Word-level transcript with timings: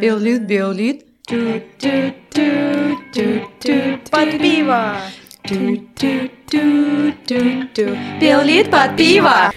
Беллит, 0.00 0.42
беллит. 0.46 1.04
Под 4.10 4.30
пиво! 4.38 4.96
Беллит 8.20 8.70
под 8.70 8.96
пиво! 8.96 9.52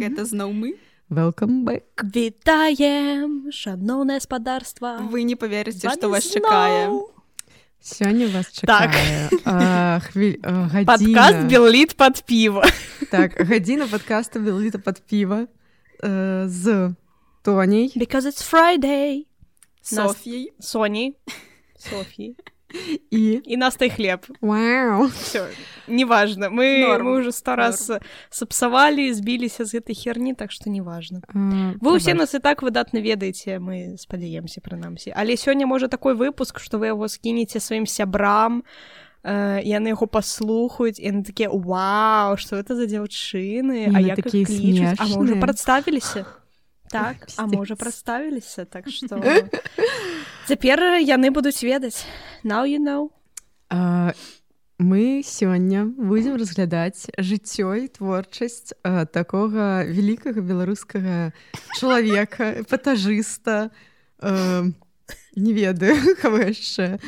Гэта 0.00 0.24
зноў 0.24 0.52
мы 0.52 0.76
Welcome 1.10 1.64
back. 1.66 1.82
Вітаем, 2.02 3.50
шаноўнае 3.50 4.20
спадарства. 4.20 4.98
вы 5.00 5.24
не 5.24 5.34
поверыце 5.34 5.88
Вами 5.88 5.98
што 5.98 6.08
вас 6.08 6.22
зноў 6.24 6.42
чакае 6.42 7.19
Сёння 7.80 8.28
вас 8.28 8.46
Так. 8.52 8.92
чакае 8.92 9.30
а, 9.44 10.00
гадзіна. 10.44 10.84
Падкаст 10.84 11.40
Белліт 11.48 11.96
пад 11.96 12.22
піва. 12.28 12.64
Так, 13.10 13.40
гадзіна 13.40 13.88
падкаста 13.88 14.38
Белліта 14.38 14.78
пад 14.78 15.00
піва 15.08 15.46
э, 16.02 16.48
з 16.48 16.94
Тоняй 17.42 17.92
Because 17.96 18.28
it's 18.28 18.44
Friday. 18.44 19.24
Соф'яй 19.82 20.52
Соні. 20.60 21.16
Софьи. 21.78 22.36
І 23.10 23.42
И 23.46 23.56
Настай 23.56 23.90
хлеб. 23.90 24.26
Вау. 24.40 25.06
Все, 25.08 25.46
неважно. 25.88 26.50
Мы, 26.50 26.86
Норм, 26.86 27.06
мы 27.06 27.20
уже 27.20 27.32
сто 27.32 27.56
раз 27.56 27.92
сапсавалі, 28.30 29.12
збіліся 29.14 29.64
з 29.64 29.74
гэтай 29.74 29.94
херні, 29.94 30.34
так 30.34 30.52
што 30.52 30.70
неважно. 30.70 31.20
А, 31.28 31.38
Вы 31.80 31.98
прабач. 31.98 32.14
нас 32.14 32.34
і 32.34 32.38
так 32.38 32.62
выдатна 32.62 33.00
ведаеце, 33.00 33.58
мы 33.58 33.98
спадзяемся 33.98 34.60
прынамсі. 34.60 35.12
Але 35.16 35.36
сёння 35.36 35.66
можа 35.66 35.88
такой 35.88 36.14
выпуск, 36.14 36.58
што 36.60 36.78
вы 36.78 36.86
яго 36.86 37.08
скінеце 37.08 37.60
сваім 37.60 37.86
сябрам, 37.86 38.62
э, 39.24 39.60
яны 39.64 39.88
яго 39.88 40.06
паслухаюць 40.06 40.98
і 41.00 41.06
яны 41.10 41.22
такія 41.24 41.48
Вау, 41.50 42.36
што 42.36 42.56
это 42.56 42.74
за 42.76 42.86
дзяўчыны, 42.86 43.90
а 43.94 44.00
як 44.00 44.16
такія 44.16 44.46
клічуць? 44.46 44.96
А 44.98 45.04
мы 45.04 45.26
смешныя. 45.26 45.40
прадставіліся. 45.40 46.24
Так, 46.90 47.16
а 47.36 47.46
можа 47.46 47.76
прадставіліся, 47.78 48.64
так 48.64 48.90
што 48.90 49.22
цяпер 50.50 50.82
яны 51.16 51.30
будуць 51.30 51.62
ведаць. 51.62 52.04
Now 52.42 52.66
you 52.66 52.82
know. 52.82 53.10
А, 53.70 54.12
мы 54.80 55.22
сёння 55.22 55.84
будзем 55.86 56.34
разглядаць 56.34 57.06
жыццё 57.14 57.74
і 57.84 57.86
творчасць 57.94 58.74
а, 58.82 59.06
такога 59.06 59.86
вялікага 59.86 60.42
беларускага 60.42 61.30
чалавека 61.78 62.64
патажыста 62.70 63.70
а, 64.18 64.64
не 65.36 65.52
ведаю 65.52 66.16
кого 66.22 66.42
яшчэ 66.42 66.98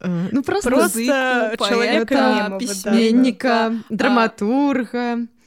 ну 0.00 0.42
просто, 0.42 0.70
Просто 0.70 0.98
Музыку, 0.98 1.68
чалавека 1.68 2.14
паэта, 2.14 2.48
мема, 2.48 2.58
пісьменніка 2.58 3.84
драматурга. 3.90 5.12
а, 5.12 5.39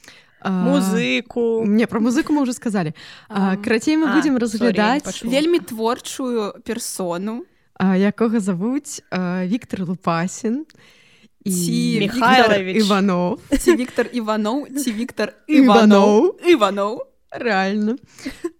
Музыку. 0.50 1.64
не 1.66 1.86
про 1.86 2.00
музыку 2.00 2.32
мы 2.32 2.42
уже 2.42 2.52
сказали 2.52 2.94
карацей 3.28 3.96
мы 3.96 4.06
sorry, 4.08 4.38
разглядаць 4.38 5.22
вельмі 5.22 5.58
творчую 5.58 6.54
персону 6.64 7.44
а, 7.74 7.96
якога 7.96 8.40
завуць 8.40 9.00
Віктор 9.48 9.88
лупасін 9.88 10.66
Ці 11.44 11.98
Михайлович. 12.00 12.76
Іванов 12.76 13.40
ці 13.58 13.76
Віктор 13.76 14.08
Іваноў 14.12 14.66
ці 14.72 14.92
Віктор. 14.92 15.32
Іваноў 15.46 16.40
Іваноў 16.54 17.00
Рэальна. 17.34 17.98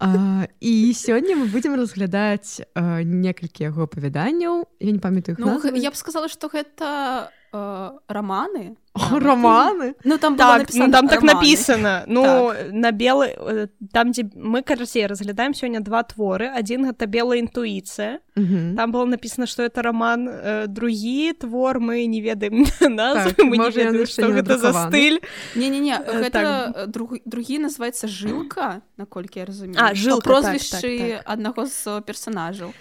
А, 0.01 0.49
і 0.61 0.93
сёння 0.93 1.39
мы 1.39 1.47
будзем 1.47 1.79
разглядаць 1.79 2.61
некалькі 2.75 3.71
яго 3.71 3.87
апавяданняў. 3.87 4.67
Я 4.81 4.91
не 4.91 4.99
памятаю 4.99 5.39
іх 5.39 5.41
Ну 5.41 5.63
я 5.79 5.91
б 5.91 5.97
сказала 5.97 6.29
што 6.29 6.51
гэта 6.51 7.31
э, 7.55 7.91
раманы 8.09 8.75
О, 9.13 9.19
раманы. 9.21 9.95
Ну 10.05 10.19
там 10.19 10.37
было 10.37 10.47
Так, 10.47 10.59
напісана 10.61 10.87
ну 10.87 10.93
там 10.93 11.09
так 11.09 11.21
раманы. 11.23 11.35
написано. 11.35 12.05
Ну, 12.07 12.53
на 12.73 12.91
белый... 12.93 13.35
э, 13.37 13.67
Там, 13.93 14.11
где 14.13 14.25
мы, 14.35 14.63
карацей, 14.63 15.07
разглядаем 15.07 15.55
сегодня 15.55 15.81
два 15.81 16.03
творы. 16.03 16.47
Один— 16.49 16.85
это 16.91 17.07
«Белая 17.07 17.41
интуиция». 17.41 18.21
Мгм. 18.37 18.77
Там 18.77 18.91
было 18.93 19.05
написано, 19.05 19.47
что 19.47 19.63
это 19.63 19.83
роман. 19.83 20.29
Э, 20.29 20.67
Другі 20.67 21.33
твор 21.33 21.79
мы 21.81 22.07
не 22.07 22.21
ведаем 22.21 22.65
назвы, 22.81 23.33
Так, 23.35 23.45
мы 23.47 23.57
не 23.59 23.71
ведаем, 23.71 23.93
не 23.95 24.33
гэта 24.41 24.59
за 24.59 24.73
стыль. 24.73 25.21
не-не-не 25.55 25.93
Э, 25.95 26.23
гэта 26.23 26.31
так. 26.75 26.91
друг, 26.91 27.15
другі 27.25 27.59
называется 27.59 28.09
жылка 28.09 28.81
наколькі 28.97 29.39
я 29.41 29.45
разумею 29.47 29.79
А, 29.81 29.95
«Жылка», 29.95 30.21
так, 30.21 30.25
прозвішчы 30.25 30.99
так, 30.99 31.23
аднаго 31.27 31.67
з 31.67 32.01
персонажаў 32.07 32.73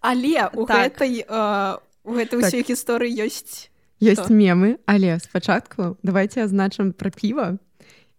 але 0.00 0.48
у 0.54 0.66
Так. 0.66 0.76
гэтай 0.98 1.24
э, 1.28 1.78
у 2.04 2.12
гэтай 2.12 2.40
Так. 2.40 2.50
ўсёй 2.52 2.62
гісторыі 2.62 3.24
ёсць 3.26 3.69
Ёсць 4.00 4.30
мемы, 4.30 4.78
але 4.86 5.18
спачатку 5.20 5.96
давайте 6.02 6.44
азначым 6.44 6.92
пра 6.92 7.10
піва 7.12 7.58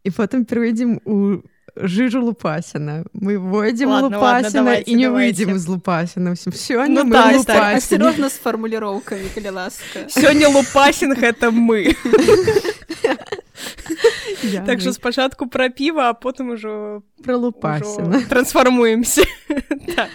і 0.04 0.10
потым 0.10 0.46
перайдзем 0.46 1.02
у 1.06 1.42
жыжу 1.76 2.22
лупасіна. 2.22 3.06
Мы 3.14 3.38
войдзем 3.38 3.90
лупасіна 3.90 4.76
і 4.86 4.96
не 4.96 5.10
выйдзем 5.10 5.58
з 5.58 5.68
лупасіна. 5.68 6.36
Сёння 6.36 7.04
Ну 7.04 7.12
так, 7.12 7.46
так, 7.46 7.78
асцярожна 7.78 8.30
з 8.30 8.38
фармуліроўкамі 8.38 9.30
калі 9.36 9.50
ласка 9.50 10.10
Сегодня 10.10 10.50
Лупасинг— 10.50 11.18
это 11.24 11.52
мы. 11.52 11.96
Так 14.66 14.80
что 14.80 14.90
мы 14.90 14.94
спочатку 14.94 15.48
про 15.48 15.70
пиво, 15.70 16.02
а 16.02 16.14
потом 16.14 16.50
уже 16.50 17.02
пра 17.24 17.36
лупасіна. 17.38 18.18
уже 18.18 18.26
трансформуемся. 18.30 19.24
Так. 19.96 20.10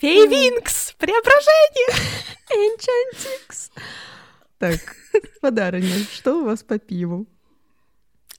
Фейвинкс! 0.00 0.94
Преображение! 0.98 1.88
Энчантикс. 2.50 3.70
Так, 4.58 4.80
спадарыня, 5.36 5.98
што 6.14 6.40
у 6.40 6.44
вас 6.44 6.62
па 6.62 6.78
піву? 6.78 7.26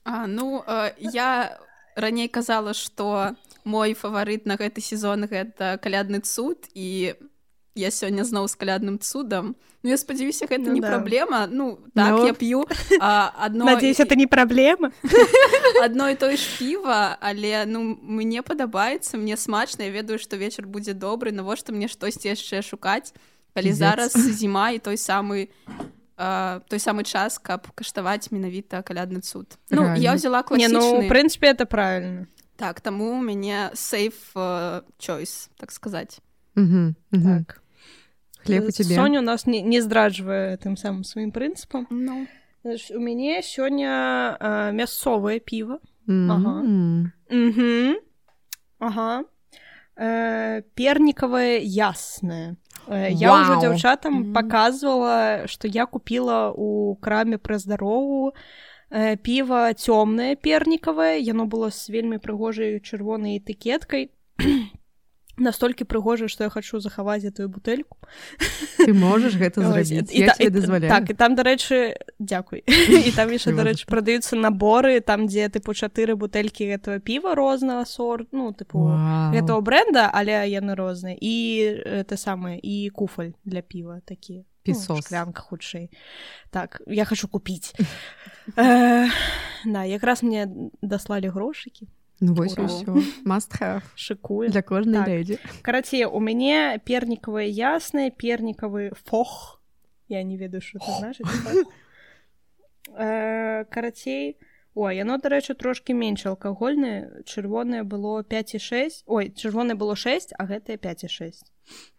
А, 0.04 0.26
ну 0.26 0.62
э, 0.66 0.92
я 1.12 1.58
раней 1.96 2.28
казала 2.28 2.74
што 2.74 3.34
мой 3.64 3.94
фаварыт 3.94 4.46
на 4.46 4.54
гэты 4.56 4.80
сезон 4.80 5.24
гэта 5.26 5.78
калядны 5.82 6.20
цуд 6.22 6.68
і 6.74 7.14
я 7.74 7.90
сёння 7.90 8.22
зноў 8.24 8.46
з 8.48 8.54
калядным 8.56 8.98
цудам 8.98 9.56
Ну 9.82 9.90
я 9.90 9.96
спадзяюся 9.98 10.46
гэта 10.46 10.70
Ну 10.70 10.72
не 10.74 10.80
да. 10.80 10.88
праблема 10.88 11.46
ну 11.50 11.78
так 11.94 12.10
Ну. 12.14 12.26
я 12.26 12.32
п'ю 12.34 12.64
адно 13.00 13.64
Надеюсь, 13.64 14.00
это 14.00 14.14
не 14.16 14.26
проблема. 14.26 14.90
адно 15.84 16.08
і 16.10 16.14
той 16.14 16.36
ж 16.36 16.58
піва 16.58 17.18
але 17.20 17.66
ну 17.66 17.82
мне 18.02 18.42
падабаецца 18.42 19.18
мне 19.18 19.36
смачна 19.36 19.84
я 19.84 19.90
ведаю 19.90 20.18
што 20.18 20.36
вечар 20.36 20.66
будзе 20.66 20.92
добры 20.94 21.32
навошта 21.32 21.72
мне 21.72 21.88
штосьці 21.88 22.28
яшчэ 22.28 22.62
шукаць 22.62 23.12
калі 23.54 23.72
зараз 23.72 24.12
зіма 24.14 24.70
і 24.70 24.78
той 24.78 24.96
самы 24.96 25.48
а, 26.16 26.60
той 26.68 26.78
самы 26.78 27.04
час 27.04 27.38
каб 27.38 27.66
каштаваць 27.74 28.30
менавіта 28.32 28.82
калядны 28.82 29.20
цуд 29.20 29.58
ну 29.70 29.82
я 29.82 30.12
Рэальна. 30.12 30.14
взяла 30.16 30.44
Не, 30.50 30.68
ну, 30.68 30.80
в 30.80 30.82
класічны 30.82 31.08
принципе, 31.08 31.46
это 31.52 31.66
правильно. 31.66 32.26
так 32.56 32.80
таму 32.80 33.18
у 33.18 33.22
мяне 33.22 33.70
сейф 33.74 34.34
choice 34.34 35.48
так 35.58 35.72
сказаць 35.72 36.20
Угу, 36.56 36.94
угу. 37.12 37.22
Так. 37.44 37.60
Хлеб 38.46 38.64
у 38.64 38.68
Э, 38.68 38.72
тебе. 38.72 38.94
Соня 38.94 39.18
у 39.18 39.22
нас 39.22 39.46
не, 39.46 39.60
не 39.60 39.80
здраджвае 39.82 40.56
тым 40.56 40.76
самым 40.76 41.04
сваім 41.04 41.32
прынцыпам. 41.32 41.86
ну 41.90 42.26
у 42.64 42.98
мяне 42.98 43.42
сёння 43.42 44.36
э, 44.40 44.72
мясцовае 44.72 45.38
піва. 45.40 45.78
М. 46.08 47.12
Угу. 47.30 48.00
Ага. 48.78 49.24
Э, 49.98 50.62
пернікавае 50.74 51.60
яснае. 51.62 52.56
Э, 52.88 53.10
Я 53.10 53.34
ўжо 53.34 53.52
Вау. 53.58 53.60
дзяўчатам 53.60 54.14
Мгм. 54.14 54.32
паказвала, 54.32 55.46
што 55.46 55.68
я 55.68 55.86
купіла 55.86 56.52
ў 56.54 56.96
краме 57.00 57.38
пра 57.38 57.58
здарову 57.58 58.32
э, 58.90 59.16
піва 59.16 59.74
цёмнае 59.74 60.36
пернікавае. 60.38 61.18
Яно 61.18 61.46
было 61.46 61.70
з 61.70 61.90
вельмі 61.90 62.18
прыгожай 62.22 62.78
чырвонай 62.80 63.42
этыкеткай. 63.42 64.10
Настолькі 65.38 65.84
прыгожа, 65.84 66.28
што 66.28 66.44
я 66.44 66.50
хачу 66.50 66.80
захаваць 66.80 67.20
гэтую 67.22 67.48
бутэльку. 67.52 67.98
Ты 68.80 68.92
можаш 68.96 69.36
гэта 69.36 69.60
зрабіць. 69.68 70.08
і 70.08 70.26
та- 70.26 70.36
і- 70.40 70.48
дазваляю. 70.50 70.88
Так, 70.88 71.10
і 71.10 71.14
там, 71.14 71.36
дарэчы, 71.36 71.92
дзякуй. 72.18 72.64
І 73.08 73.12
там 73.12 73.28
яшчэ, 73.28 73.52
дарэчы, 73.52 73.84
прадаюцца 73.84 74.36
наборы, 74.36 75.00
там, 75.04 75.26
дзе, 75.28 75.48
тыпу, 75.52 75.76
чатыры 75.76 76.16
бутэлькі 76.16 76.64
гэтага 76.72 76.98
піва 77.04 77.34
рознага 77.36 77.84
сорт, 77.84 78.28
ну, 78.32 78.52
тыпу, 78.56 78.88
Вау. 78.88 79.32
гэтага 79.36 79.60
бренда, 79.60 80.08
але 80.14 80.48
яны 80.48 80.72
розныя. 80.74 81.16
І 81.20 81.34
это 81.84 82.16
самае, 82.16 82.56
і 82.62 82.88
куфаль 82.90 83.36
для 83.44 83.60
піва 83.60 84.00
такі. 84.08 84.44
Пісос. 84.64 84.88
Ну, 84.88 85.02
шклянка 85.02 85.42
хутчэй. 85.42 85.90
Так, 86.50 86.82
я 86.88 87.04
хачу 87.04 87.28
купіць. 87.28 87.70
Э, 88.56 89.06
Да, 89.64 89.84
якраз 89.84 90.22
мне 90.22 90.46
даслалі 90.82 91.28
грошыкі. 91.28 91.86
Ну 92.20 92.34
вось 92.34 92.56
і 92.56 92.64
ўсё. 92.64 92.96
Have 93.24 93.82
Шыкую. 93.94 94.48
для 94.48 94.62
кожнай 94.62 95.04
Так. 95.04 95.08
леді. 95.08 95.38
Карацей, 95.62 96.04
у 96.04 96.20
мяне 96.20 96.80
пернікавыя 96.84 97.46
ясныя, 97.46 98.10
пернікавы 98.10 98.92
фох. 99.04 99.60
Я 100.08 100.22
не 100.22 100.36
ведаю, 100.36 100.62
што 100.62 100.78
значыць. 100.78 101.26
Фох. 101.26 101.72
Э, 102.96 103.64
Карацей, 103.64 104.38
О 104.76 104.90
яно 104.92 105.16
дарэчы 105.16 105.54
трошки 105.56 105.92
менш 105.96 106.26
алкагольнае 106.28 107.24
чырвонае 107.24 107.80
было 107.82 108.20
5,6 108.20 109.08
ой 109.08 109.32
чырвонае 109.32 109.74
было 109.74 109.96
6 109.96 110.34
а 110.36 110.44
гэтае 110.44 110.76
5,6 110.76 111.48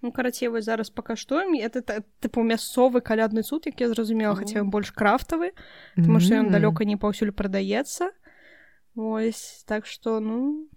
Ну 0.04 0.12
карацей 0.12 0.48
вось 0.48 0.66
зараз 0.66 0.92
пакаштуем 0.92 1.58
это 1.58 1.81
тыпу 2.22 2.44
мясцовы 2.46 3.02
калядны 3.02 3.42
суд 3.42 3.66
як 3.66 3.81
я 3.81 3.90
зразумела 3.90 4.36
хацеў 4.36 4.69
больш 4.69 4.92
крафтавы 4.94 5.58
тому 5.96 6.19
что 6.19 6.36
ён 6.38 6.54
далёка 6.54 6.86
не 6.86 6.98
паўсюль 6.98 7.31
прадаецца 7.34 8.14
ось 8.97 9.63
так 9.65 9.85
что 9.85 10.19
ну 10.19 10.67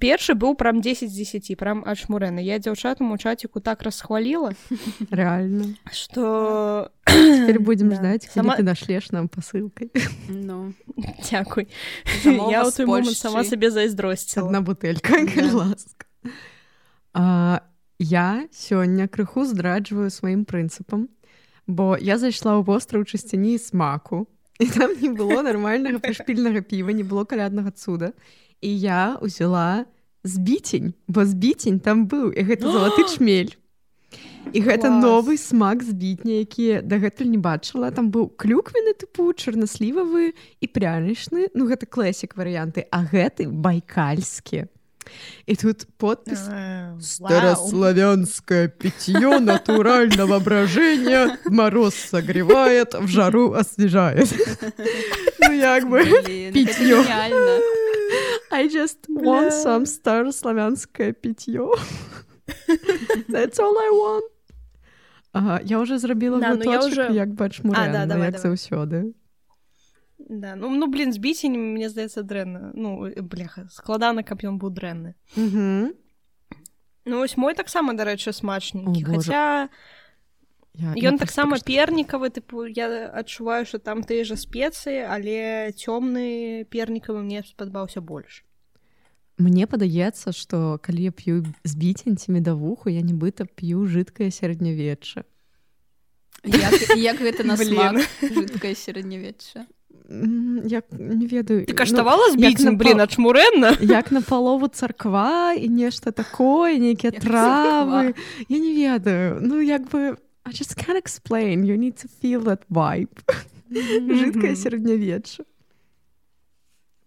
першы 0.00 0.34
быў 0.34 0.54
прям 0.54 0.80
10 0.80 1.10
з 1.10 1.14
10 1.16 1.56
прям 1.58 1.82
ачмурэна 1.84 2.40
я 2.40 2.58
дзяўчатам 2.58 3.12
у 3.12 3.18
чаціку 3.18 3.60
так 3.60 3.82
расхваліла 3.82 4.52
реально. 5.10 5.74
что 5.92 6.90
теперь 7.06 7.58
будем 7.58 7.88
Да. 7.90 7.96
ждать 7.96 8.28
Сама- 8.32 8.56
ты 8.56 8.62
нашлешь 8.62 9.10
нам 9.12 9.28
посылкой. 9.28 9.90
Ну, 10.28 10.72
дзякуй 11.22 11.68
я 12.24 12.62
ў 12.64 12.70
з 12.70 12.74
той 12.76 12.86
момант 12.86 13.06
Польшчы. 13.08 13.14
сама 13.16 13.44
сабе 13.44 13.70
зайздросціла 13.70 14.46
одна 14.46 14.60
бутэлька 14.60 15.16
ласка. 15.52 16.06
А, 17.12 17.60
я 17.98 18.48
сёння 18.52 19.06
крыху 19.08 19.44
здраджваю 19.44 20.10
сваім 20.10 20.44
прынцыпам 20.44 21.08
бо 21.66 21.96
я 21.96 22.18
зайшла 22.18 22.56
ў 22.60 22.64
востраў 22.64 23.04
чысціні 23.04 23.58
смаку 23.58 24.26
і 24.60 24.66
там 24.66 24.94
не 25.00 25.10
было 25.10 25.42
нармальнага 25.48 25.98
прышпільнага 25.98 26.62
піва 26.62 26.92
не 26.92 27.02
было 27.04 27.24
каляднага 27.24 27.70
цуда. 27.70 28.12
І 28.60 28.70
я 28.70 29.18
ўзяла 29.20 29.84
збіцень 30.24 30.94
бо 31.06 31.24
збіцень 31.24 31.80
там 31.80 32.06
быў 32.06 32.30
і 32.32 32.40
гэта 32.42 32.70
залаты 32.70 33.04
чмель. 33.16 33.54
І 34.52 34.60
гэта 34.60 34.92
Клас. 34.92 35.02
новы 35.02 35.34
смак 35.40 35.82
збітня 35.82 36.44
які 36.44 36.84
дагэтуль 36.84 37.32
не 37.32 37.40
бачыла. 37.40 37.90
Там 37.90 38.12
быў 38.12 38.30
клюквены 38.36 38.94
тыпу 38.94 39.32
чарнаслівавы 39.32 40.36
і 40.60 40.66
прянічны. 40.68 41.50
Ну 41.54 41.66
гэта 41.66 41.86
класік 41.88 42.36
варыянты 42.36 42.86
а 42.92 43.02
гэты 43.02 43.48
байкальскі 43.48 44.68
і 45.46 45.56
тут 45.56 45.86
подпіс 45.96 46.40
Старославянское 47.00 48.68
питье 48.68 49.40
натурального 49.40 50.40
брожения 50.40 51.38
мороз 51.46 51.94
согревает, 51.94 52.94
в 52.94 53.08
жару 53.08 53.52
освежает. 53.52 54.28
Ну, 55.40 55.52
як 55.52 55.84
бы, 55.88 56.04
гениально. 56.52 57.60
I 58.50 58.68
just 58.68 58.98
want 59.08 59.50
some 59.50 59.86
старославянское 59.86 61.12
питье. 61.12 61.60
That's 63.28 63.58
all 63.58 63.76
I 63.78 63.90
want. 63.92 64.22
Ага, 65.32 65.60
я 65.64 65.78
уже 65.80 65.98
зрабіла 65.98 66.38
Да, 66.40 66.54
ну 66.54 66.64
я 66.64 66.78
глоточак, 66.78 66.92
уже- 67.10 67.14
як 67.18 67.28
А, 67.88 67.92
да, 67.92 67.98
як 67.98 68.08
давай. 68.08 68.30
заўсёды. 68.30 69.04
Да, 70.28 70.54
ну, 70.56 70.70
ну 70.74 70.86
блин 70.88 71.12
збіцень 71.12 71.52
мне 71.52 71.88
здаецца 71.88 72.22
дрэнна 72.22 72.72
ну 72.74 73.06
э, 73.06 73.20
бляха 73.20 73.68
складана 73.70 74.22
каб 74.22 74.40
ён 74.40 74.56
быў 74.58 74.70
дрэнны 74.72 75.14
Мгм. 75.36 75.92
Ну 77.04 77.18
вось 77.18 77.36
мой 77.36 77.54
таксама 77.54 77.92
дарэчы 77.92 78.32
смачненькі 78.32 79.04
Боже. 79.04 79.28
хаця 79.28 79.68
ён 80.80 81.18
таксама 81.20 81.60
пернікавы 81.60 82.30
тыпу 82.32 82.64
я 82.66 83.12
адчуваю 83.12 83.66
што 83.68 83.78
там 83.78 84.00
тыя 84.02 84.24
жа 84.24 84.34
спецыі 84.40 85.04
але 85.04 85.70
цёмны 85.76 86.64
пернікавы 86.72 87.20
мне 87.22 87.44
спадабаўся 87.44 88.00
больш 88.00 88.42
Мне 89.36 89.66
падаецца, 89.66 90.30
што 90.30 90.78
калі 90.78 91.10
я 91.10 91.12
п'ю 91.12 91.42
збіцень 91.66 92.14
ці 92.16 92.30
медавуху, 92.30 92.86
я 92.86 93.02
нібыта 93.02 93.42
п'ю 93.50 93.82
жидкае 93.82 94.30
сярэднявечча. 94.30 95.24
Як, 96.46 96.74
як 96.94 97.18
гэта 97.18 97.42
на 97.42 97.56
Блін. 97.58 97.98
смак 97.98 98.30
жидкае 98.30 98.74
сярэднявечча. 98.78 99.66
М, 100.10 100.62
Я 100.66 100.82
не 100.92 101.26
ведаю 101.26 101.64
ты 101.66 101.72
каштавала 101.74 102.26
як 102.28 102.32
збіцень 102.32 102.64
на 102.66 102.72
блин 102.72 103.00
ачмурэнна 103.00 103.76
як 103.80 104.12
на 104.12 104.20
палову 104.22 104.68
царква 104.68 105.52
і 105.54 105.68
нешта 105.68 106.10
такое 106.12 106.78
нейкія 106.78 107.12
Як 107.14 107.22
травы. 107.24 108.14
Я 108.48 108.58
не 108.58 108.74
ведаю. 108.74 109.38
Ну 109.40 109.60
як 109.60 109.88
бы 109.90 110.16
I 110.44 110.52
just 110.52 110.76
can't 110.76 110.96
explain. 111.00 111.64
You 111.64 111.76
need 111.78 111.96
to 112.04 112.08
feel 112.20 112.42
that 112.44 112.60
vibe. 112.70 113.16
Жидкае 113.70 114.52
Мгм. 114.52 114.60
сярэднявечча 114.62 115.44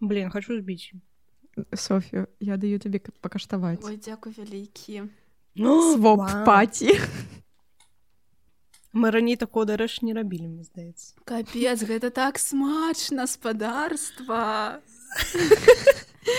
блин 0.01 0.30
хочу 0.30 0.57
збіць 0.60 0.92
Софію 1.74 2.28
я 2.40 2.57
даю 2.57 2.80
табе 2.80 3.00
пакаштаваць 3.22 3.86
Ой, 3.86 3.98
дзякуй 3.98 4.33
вялікі. 4.38 5.04
своп 5.57 6.19
Вау. 6.19 6.45
паці 6.45 7.00
мы 8.98 9.12
раней 9.12 9.38
такого 9.38 9.66
дарэч 9.70 10.02
не 10.02 10.14
рабілі 10.18 10.50
мне 10.50 10.64
здаецца 10.66 11.14
Капец, 11.30 11.84
гэта 11.86 12.10
так 12.10 12.42
смачна, 12.42 13.28
спадарства. 13.28 14.82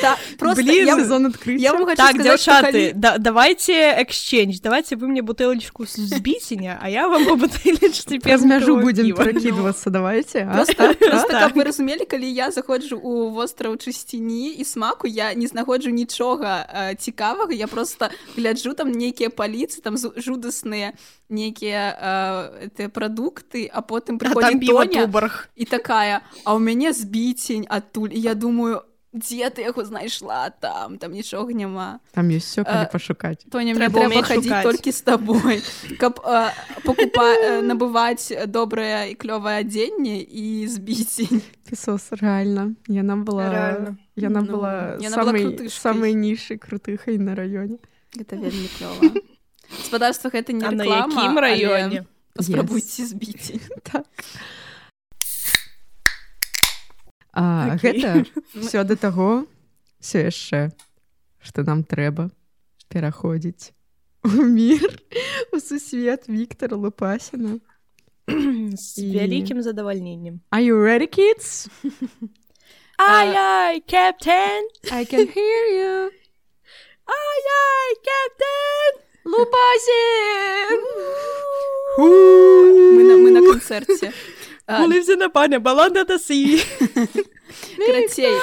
Так, 0.00 0.18
просто 0.38 0.62
Блин, 0.62 0.86
я, 0.86 0.96
сезон 0.96 1.26
адкрыцця 1.26 1.62
я 1.62 1.72
вам 1.72 1.84
хочу 1.84 1.96
так 1.96 2.14
сказать, 2.14 2.40
что 2.40 2.50
дзяўчаты 2.52 2.72
калі- 2.72 2.92
да, 2.94 3.18
давайте 3.18 3.72
эксченж 4.02 4.60
давайте 4.60 4.96
вы 4.96 5.08
мне 5.08 5.22
бутылочку 5.22 5.86
збіценя 5.86 6.78
а 6.82 6.88
я 6.88 7.08
вам 7.08 7.24
по 7.24 7.34
бутылечцы 7.34 8.20
праз 8.20 8.44
мяжу 8.44 8.76
будзем 8.76 9.06
піва. 9.06 9.24
перакідвацца 9.24 9.90
давайте 9.90 10.48
а? 10.50 10.52
Просто, 10.54 10.94
просто 10.94 11.28
Так. 11.28 11.40
каб 11.42 11.56
вы 11.56 11.64
разумелі, 11.64 12.04
калі 12.04 12.28
я 12.32 12.50
заходжу 12.50 12.96
ў 12.96 13.30
востраў 13.32 13.76
чысціні 13.76 14.54
і 14.58 14.64
смаку, 14.64 15.06
я 15.06 15.34
не 15.34 15.46
знаходжу 15.46 15.90
нічога 15.90 16.66
э, 16.68 16.94
цікавага, 16.96 17.52
я 17.52 17.66
просто 17.66 18.10
гляджу 18.36 18.74
там 18.74 18.92
нейкія 18.92 19.30
паліцы, 19.30 19.80
там 19.80 19.96
жудасныя 19.96 20.92
нейкія 21.28 21.96
э, 22.62 22.68
ты 22.76 22.88
прадукты, 22.88 23.70
а 23.72 23.78
А 23.78 24.00
там 24.00 24.18
прыходзіць 24.18 24.60
піва 24.60 24.86
Тоня 24.86 25.30
і 25.56 25.64
такая, 25.64 26.20
а 26.44 26.54
ў 26.54 26.58
мяне 26.60 26.92
збіцень 26.92 27.66
адтуль, 27.68 28.10
і 28.12 28.20
я 28.20 28.34
думаю, 28.34 28.82
дзе 29.12 29.48
ты 29.50 29.62
яго 29.62 29.84
знайшла 29.84 30.50
там, 30.50 30.98
там 30.98 31.12
нічога 31.12 31.52
няма. 31.52 32.00
там 32.12 32.28
ёсць 32.28 32.52
все 32.52 32.64
калі 32.64 32.84
Э, 32.86 32.92
пашукаць 32.92 33.44
Тоня, 33.50 33.74
мне 33.74 33.88
Трэба 33.88 34.22
хадзіць 34.22 34.62
толькі 34.62 34.92
з 34.92 35.00
табой, 35.02 35.62
каб 35.98 36.20
э, 36.24 36.50
пакупа, 36.84 37.24
э, 37.40 37.62
набываць 37.68 38.32
добрае 38.46 39.12
і 39.12 39.14
клёвае 39.16 39.60
адзенне 39.64 40.20
і 40.20 40.68
збіцень. 40.68 41.42
пісос 41.68 42.12
реально 42.20 42.74
яна 42.88 43.16
была 43.16 43.48
Рэальна. 43.48 43.96
яна 44.16 44.40
Ну, 44.40 44.52
была 44.52 44.74
яна 45.00 45.16
была 45.16 45.24
самай 45.24 45.42
крутышкай. 45.44 45.68
самай 45.70 46.12
нішай 46.14 46.56
крутыхай 46.58 47.18
на 47.18 47.34
раёне 47.34 47.78
Гэта 48.16 48.36
вельмі 48.36 48.68
клёва. 48.78 49.20
Спадарства 49.84 50.30
гэта 50.32 50.52
не 50.52 50.64
а 50.64 50.70
на 50.72 50.84
якім 50.84 51.36
але 51.36 51.40
раёне 51.40 52.04
Паспрабуйце 52.34 53.04
збіцень. 53.04 53.60
так 53.82 54.04
а, 54.04 54.22
Окей. 57.38 58.02
гэта 58.02 58.26
все 58.66 58.82
да 58.84 58.96
таго 58.96 59.46
все 60.00 60.26
яшчэ 60.26 60.70
што 61.38 61.62
нам 61.62 61.84
трэба 61.84 62.30
пераходзіць 62.90 63.70
у 64.26 64.42
мір 64.42 64.98
у 65.54 65.60
сусвет 65.62 66.26
Віктора 66.28 66.76
лупасіна 66.76 67.58
з 68.28 68.98
І- 68.98 69.12
вялікім 69.14 69.62
задавальненнем 69.62 70.40
Are 70.50 70.64
you 70.66 70.76
ready, 70.82 71.06
kids? 71.08 71.68
ай-ай 72.98 73.80
кэптэн 73.86 74.62
I 74.90 75.04
can 75.06 75.30
hear 75.30 75.64
you. 75.78 76.10
ай-ай 77.06 77.90
кэптэн 78.08 78.92
Лупасін! 79.28 80.80
Мы 81.98 83.02
на, 83.04 83.14
мы 83.18 83.30
на 83.30 83.42
канцэрце. 83.44 84.12
А, 84.68 84.84
Улыбся 84.84 85.16
на 85.16 85.30
паня 85.30 85.60
баланда 85.60 86.04
да 86.04 86.18
сі. 86.18 86.60
Карацей, 87.86 88.36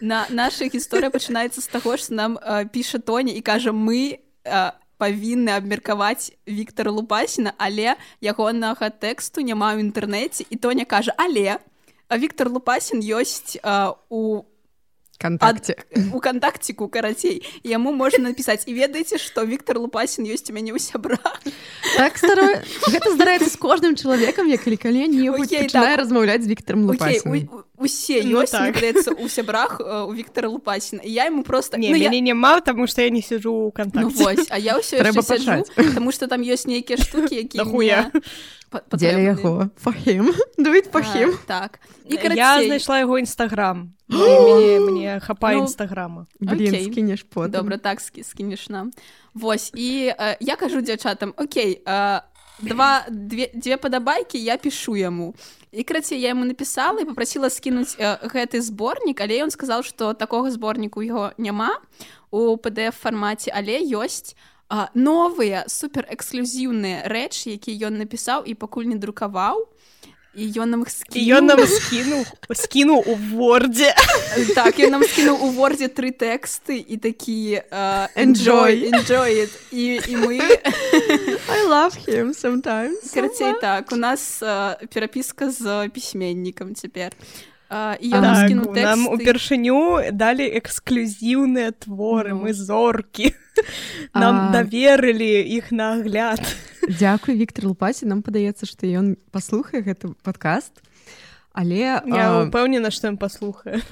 на 0.00 0.26
наша 0.30 0.70
гісторыя 0.70 1.10
пачынаецца 1.10 1.58
з 1.58 1.66
таго, 1.66 1.96
што 1.98 2.14
нам 2.14 2.38
э, 2.38 2.70
піша 2.70 3.02
Тоня 3.02 3.34
і 3.34 3.42
кажа 3.42 3.74
мы 3.74 4.22
э, 4.22 4.70
павінны 5.02 5.50
абмеркаваць 5.58 6.30
Віктора 6.46 6.94
Лупасіна, 6.94 7.58
але 7.58 7.98
ягонага 8.22 8.94
тэксту 8.94 9.42
няма 9.42 9.74
ў 9.74 9.90
інтэрнэце 9.90 10.46
і 10.46 10.56
Тоня 10.62 10.86
кажа 10.86 11.10
але 11.18 11.58
а 12.06 12.14
Віктор 12.14 12.46
Лупасін 12.46 13.02
ёсць 13.02 13.58
э, 13.58 13.90
у 14.14 14.46
Контакте. 15.20 15.76
у 16.12 16.20
кантакціку 16.20 16.88
карацей 16.88 17.42
яму 17.62 17.92
можна 17.92 18.32
напісаць 18.32 18.64
і 18.66 18.72
ведаеце 18.74 19.18
што 19.20 19.44
Віктор 19.44 19.76
Лупасін 19.78 20.24
ёсць 20.24 20.48
у 20.48 20.56
мяне 20.56 20.72
ў 20.72 20.80
сябра 20.80 21.20
Так, 21.96 22.16
старое. 22.16 22.64
Гэта 22.88 23.12
здараецца 23.12 23.50
з 23.52 23.56
кожным 23.60 23.96
чалавекам, 24.00 24.48
як 24.48 24.64
калі 24.64 24.76
калі-небудзь 24.80 25.52
пачынае 25.52 25.68
так. 25.68 25.98
размаўляць 26.00 26.42
з 26.42 26.48
Віктарам 26.48 26.88
Окей, 26.88 27.20
Лупасінам. 27.20 27.48
у- 27.52 27.64
у- 27.80 27.84
усе 27.84 28.22
Ну 28.24 28.42
ёсць 28.42 28.50
так. 28.52 28.60
мне 28.60 28.92
здаецца 28.92 29.10
у 29.24 29.28
сябрах 29.28 29.80
э, 29.80 30.04
у 30.06 30.14
Віктора 30.14 30.48
Лупасіна 30.48 31.02
і 31.04 31.12
я 31.12 31.26
ему 31.26 31.42
просто 31.42 31.76
не 31.76 31.90
ну, 31.90 31.96
я... 31.96 32.08
мяне 32.10 32.20
няма 32.20 32.60
таму 32.60 32.86
што 32.86 33.02
я 33.02 33.10
не 33.10 33.22
сижу 33.22 33.50
ў 33.50 33.64
Ну 33.64 33.72
кантакце 33.72 34.24
вось, 34.24 34.46
а 34.50 34.58
я 34.58 34.76
ўсё 34.78 35.00
сяджу. 35.22 35.64
Таму 35.94 36.12
што 36.12 36.26
там 36.26 36.42
ёсць 36.42 36.66
нейкія 36.66 36.98
штукі, 36.98 37.34
якія 37.36 38.10
па- 38.70 38.82
Дзеля 38.92 39.18
яго. 39.34 39.70
Фахім. 39.76 40.30
А, 40.30 40.90
фахім. 40.92 41.34
Так. 41.46 41.80
І 42.08 42.14
я 42.14 42.20
карацей, 42.22 42.66
знайшла 42.66 42.98
яго 42.98 43.18
нстаграм 43.18 43.92
мне 44.08 44.80
мне 44.90 45.20
хапае 45.20 45.56
Ну, 45.56 45.64
нстаграма 45.64 46.26
Блін, 46.40 46.74
Окей. 46.74 46.84
скінеш 46.84 47.26
потым. 47.34 47.48
Добра, 47.50 47.78
так 47.78 48.00
ски- 48.00 48.22
скінеш 48.24 48.68
нам. 48.68 48.90
Вось 49.34 49.70
і 49.74 50.10
э, 50.18 50.36
я 50.40 50.56
кажу 50.56 50.80
дзяўчатам 50.82 51.34
Окей, 51.36 51.82
э, 51.86 52.20
два 52.62 53.04
две, 53.08 53.50
две 53.54 53.76
падабайкі 53.76 54.38
я 54.38 54.56
пишу 54.56 54.96
яму 54.96 55.34
і 55.72 55.82
краце 55.82 56.16
я 56.16 56.30
ему 56.30 56.44
написала 56.44 57.00
і 57.00 57.04
попросила 57.04 57.50
скінуць 57.50 57.96
э, 57.96 58.18
гэты 58.26 58.60
зборнік 58.60 59.20
але 59.20 59.42
ён 59.46 59.50
сказал 59.50 59.82
что 59.82 60.12
такога 60.14 60.50
зборніку 60.50 61.02
яго 61.02 61.32
няма 61.38 61.78
у 62.30 62.56
pdf 62.56 62.92
фармаце 62.98 63.50
але 63.54 63.80
ёсць 63.80 64.34
новыя 64.94 65.64
супер 65.66 66.06
эксклюзіўныя 66.10 67.06
рэчы 67.06 67.56
які 67.56 67.74
ён 67.86 67.98
напісаў 67.98 68.44
і 68.46 68.54
пакуль 68.54 68.90
не 68.90 68.98
друкаваў 68.98 69.69
і 70.34 70.46
ён 70.62 70.70
нам 70.70 70.84
ён 70.86 71.44
нам 71.46 71.60
скінуў 71.66 72.22
скінуў 72.54 73.02
у 73.02 73.14
вордзе 73.34 73.90
так 74.54 74.78
я 74.78 74.90
нам 74.90 75.02
скінуў 75.02 75.42
у 75.42 75.50
вордзе 75.50 75.90
тры 75.90 76.14
тэксты 76.14 76.78
і 76.78 76.96
такі 77.02 77.58
uh, 77.58 78.06
enjoy 78.14 78.94
enjoy. 78.94 79.30
it. 79.42 79.52
і, 79.74 79.98
і 80.06 80.14
мы 80.22 80.38
I 81.58 81.60
love 81.66 81.98
him 82.06 82.30
sometimes 82.30 83.10
карацей 83.10 83.58
так 83.60 83.90
у 83.92 83.96
нас 83.96 84.42
uh, 84.42 84.78
перапіска 84.86 85.50
з 85.50 85.88
пісьменнікам 85.88 86.74
цяпер 86.74 87.10
нам 87.70 89.06
упершыню 89.10 90.10
далі 90.14 90.46
эксклюзіўныя 90.58 91.74
творы 91.74 92.34
ну. 92.34 92.46
мы 92.46 92.54
зоркі 92.54 93.34
нам 94.14 94.52
даверылі 94.52 95.40
іх 95.56 95.72
нагляд 95.72 96.40
Дякую 97.00 97.36
Віктор 97.38 97.70
лупаці 97.70 98.06
нам 98.06 98.22
падаецца 98.22 98.66
што 98.66 98.86
ён 98.86 99.16
паслухае 99.30 99.82
гэты 99.82 100.14
падкаст 100.24 100.82
але 101.52 102.00
я 102.06 102.26
упэўнена 102.46 102.90
што 102.90 103.10
ён 103.10 103.18
паслухае 103.18 103.82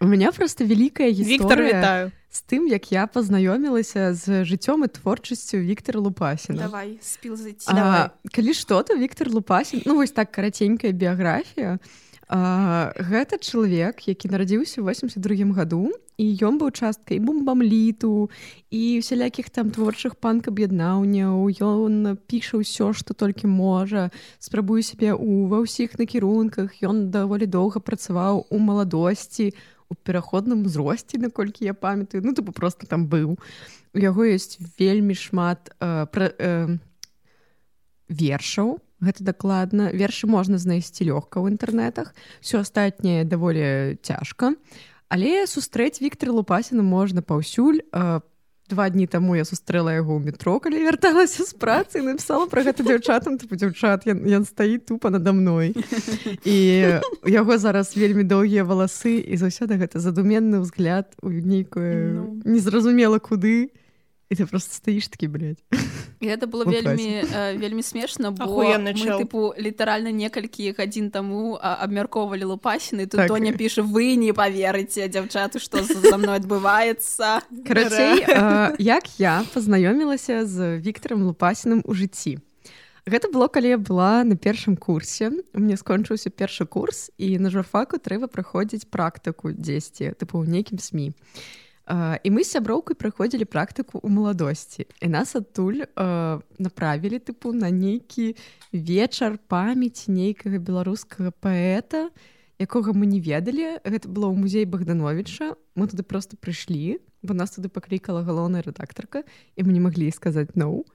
у 0.00 0.06
меня 0.06 0.32
просто 0.32 0.64
вялікая 0.64 1.10
Віктор 1.10 1.62
вітаю 1.62 2.12
з 2.30 2.40
тым 2.44 2.68
як 2.68 2.92
я 2.92 3.06
пазнаёмілася 3.08 4.12
з 4.12 4.44
жыццём 4.44 4.84
і 4.84 4.88
творчасцю 4.92 5.58
Віктора 5.58 6.00
лупасіна 6.00 6.68
калі 8.32 8.52
што 8.54 8.82
то 8.82 8.96
Віктор 8.96 9.30
лупасін 9.30 9.82
ну 9.86 9.96
вось 9.96 10.12
так 10.12 10.30
караценькая 10.32 10.92
біяграфія 10.92 11.78
то 11.80 12.05
А, 12.28 12.90
гэта 12.98 13.38
чалавек 13.38 14.02
які 14.10 14.26
нарадзіўся 14.26 14.82
82 14.82 15.46
году 15.54 15.94
і 16.18 16.26
ён 16.42 16.58
быў 16.58 16.74
часткай 16.74 17.22
бомбамліту 17.22 18.30
і 18.74 18.82
усялякіх 18.98 19.46
там 19.54 19.70
творчых 19.70 20.18
панк 20.18 20.50
аб'яднаўняў 20.50 21.46
ён 21.62 22.18
піша 22.26 22.58
ўсё 22.58 22.90
што 22.98 23.14
толькі 23.14 23.46
можа 23.46 24.10
спрабую 24.42 24.82
сябе 24.82 25.14
у 25.14 25.46
ва 25.46 25.62
ўсіх 25.62 26.02
накірунках. 26.02 26.82
Ён 26.82 27.14
даволі 27.14 27.46
доўга 27.46 27.78
працаваў 27.78 28.50
у 28.50 28.58
маладосці 28.58 29.54
у 29.86 29.94
пераходным 29.94 30.66
узросце 30.66 31.22
наколькі 31.22 31.62
я 31.62 31.74
памятаю. 31.78 32.26
Ну 32.26 32.34
тупо 32.34 32.50
просто 32.50 32.90
там 32.90 33.06
быў. 33.06 33.38
У 33.94 33.98
яго 34.02 34.26
ёсць 34.26 34.58
вельмі 34.82 35.14
шмат 35.14 35.70
э, 35.78 36.10
пра, 36.10 36.34
э, 36.34 36.74
вершаў 38.10 38.82
гэта 39.00 39.24
дакладна. 39.24 39.90
Вершы 39.92 40.26
можна 40.26 40.58
знайсці 40.58 41.08
лёгка 41.08 41.40
ў 41.42 41.56
інтэрнэтах. 41.56 42.14
Все 42.40 42.62
астатняе 42.62 43.24
даволі 43.24 43.98
цяжка. 44.02 44.54
Але 45.08 45.46
сустрэць 45.46 46.02
Віктор 46.02 46.34
лупасіна 46.34 46.82
можна 46.82 47.22
паўсюль. 47.22 47.82
По 47.92 48.22
два 48.68 48.90
дні 48.90 49.06
таму 49.06 49.36
я 49.36 49.44
сустрэла 49.44 49.94
яго 49.94 50.18
ў 50.18 50.26
метро 50.26 50.58
калі 50.58 50.82
вярталася 50.82 51.46
з 51.46 51.54
працы 51.54 52.02
напісала 52.02 52.50
пра 52.50 52.66
гэта 52.66 52.82
дзяўчатам. 52.82 53.38
Тыпу 53.38 53.54
дзяўчат 53.54 54.06
ён, 54.10 54.26
ён 54.26 54.42
стаіць 54.42 54.86
тупа 54.86 55.10
надо 55.10 55.32
мной. 55.32 55.74
І 56.42 56.56
яго 57.26 57.58
зараз 57.58 57.94
вельмі 57.94 58.26
доўгія 58.26 58.66
валасы 58.66 59.22
і 59.22 59.34
заўсёды 59.38 59.78
гэта 59.78 60.02
задуменны 60.02 60.62
ўзгляд 60.62 61.14
у 61.22 61.30
нейкую 61.30 62.42
ну. 62.42 62.42
незразумела 62.44 63.18
куды. 63.18 63.70
і 63.70 63.85
і 64.30 64.34
ты 64.34 64.46
просто 64.46 64.74
стаіш 64.74 65.08
такі 65.08 65.28
блядь. 65.28 65.62
І 66.20 66.26
это 66.26 66.46
было 66.46 66.64
вельмі 66.64 67.22
э, 67.22 67.58
вельмі 67.58 67.82
смешна 67.82 68.32
тыпу 68.32 69.52
літаральна 69.58 70.10
некалькі 70.10 70.72
гадзін 70.72 71.10
таму 71.10 71.58
абмяркоўвалі 71.60 72.56
лупасіны 72.56 73.06
тут 73.06 73.20
так. 73.20 73.28
Тоня 73.28 73.52
піша 73.52 73.82
вы 73.82 74.16
не 74.16 74.32
паверыце 74.32 75.08
дзяўчаты 75.08 75.60
што 75.60 75.84
за 75.84 76.16
мной 76.16 76.40
адбываецца 76.40 77.44
карацей 77.68 78.24
э, 78.24 78.74
як 78.78 79.04
я 79.20 79.44
пазнаёмілася 79.54 80.46
з 80.46 80.80
Віктором 80.80 81.22
лупасіным 81.22 81.82
у 81.84 81.94
жыцці 81.94 82.38
Гэта 83.06 83.30
было 83.30 83.46
калі 83.46 83.68
я 83.68 83.78
была 83.78 84.24
на 84.26 84.34
першым 84.34 84.74
курсе. 84.74 85.30
Мне 85.54 85.76
скончыўся 85.78 86.26
першы 86.26 86.66
курс 86.66 87.14
і 87.14 87.38
на 87.38 87.54
журфаку 87.54 88.02
трэба 88.02 88.26
праходзіць 88.26 88.90
практыку 88.90 89.54
дзесьці 89.54 90.10
тыпу 90.18 90.42
ў 90.42 90.50
нейкім 90.50 90.82
сМ 90.82 90.98
і 90.98 91.14
мы 91.86 92.40
з 92.42 92.48
сяброўкай 92.50 92.98
праходзілі 92.98 93.46
практыку 93.46 94.02
ў 94.02 94.08
маладосці 94.10 94.86
і 95.00 95.08
нас 95.10 95.36
адтуль 95.38 95.86
направілі 96.58 97.22
тыпу 97.22 97.54
на 97.54 97.70
нейкі 97.70 98.34
вечар 98.72 99.38
памяць 99.46 100.10
нейкага 100.10 100.58
беларускага 100.58 101.30
паэта 101.30 102.10
якога 102.58 102.96
мы 102.96 103.04
не 103.04 103.20
ведалі. 103.20 103.78
Гэта 103.84 104.08
было 104.08 104.32
ў 104.32 104.34
музей 104.34 104.64
богдановича. 104.64 105.60
Мы 105.76 105.86
туды 105.86 106.02
просто 106.02 106.40
прыйшлі 106.40 106.98
бо 107.26 107.34
нас 107.34 107.50
туды 107.50 107.68
паклікала 107.68 108.22
галоўная 108.22 108.62
рэдактарка 108.62 109.26
і 109.56 109.60
мы 109.66 109.72
не 109.74 109.82
маглі 109.82 110.10
сказаць 110.14 110.54
ну 110.54 110.86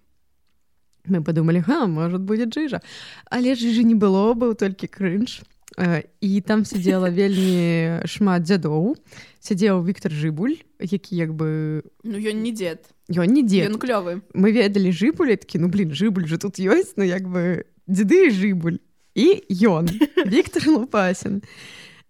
мы 1.05 1.21
падумалі 1.24 1.62
га 1.67 1.86
может 1.88 2.21
будзе 2.21 2.48
джыжа 2.48 2.79
але 3.27 3.55
жыжы 3.55 3.83
не 3.83 3.95
было 3.95 4.33
быў 4.33 4.55
толькі 4.55 4.88
крынж 4.88 5.41
і 5.77 6.41
там 6.41 6.65
сидзела 6.65 7.09
вельмі 7.09 8.03
шмат 8.03 8.43
дзядоў. 8.43 8.95
Сядзеў 9.39 9.83
Віктор 9.87 10.11
жыбуль 10.11 10.59
які 10.81 11.15
як 11.15 11.33
бы 11.33 11.81
ну 12.03 12.17
ён 12.17 12.43
не 12.43 12.51
дзед. 12.51 12.83
ён 13.09 13.31
не 13.31 13.43
дзед. 13.43 13.71
Клёвы. 13.77 14.21
Мы 14.33 14.51
ведалі 14.51 14.91
жыбулеткі 14.91 15.59
ну 15.59 15.69
блин 15.69 15.93
жыбуль 15.93 16.27
же 16.27 16.37
тут 16.37 16.59
ёсць 16.59 16.93
ну 16.97 17.03
як 17.03 17.23
бы 17.23 17.65
дзеды 17.87 18.29
жыбуль 18.31 18.83
і 19.15 19.43
ён 19.63 19.87
Віктор 20.25 20.67
лупасін. 20.67 21.41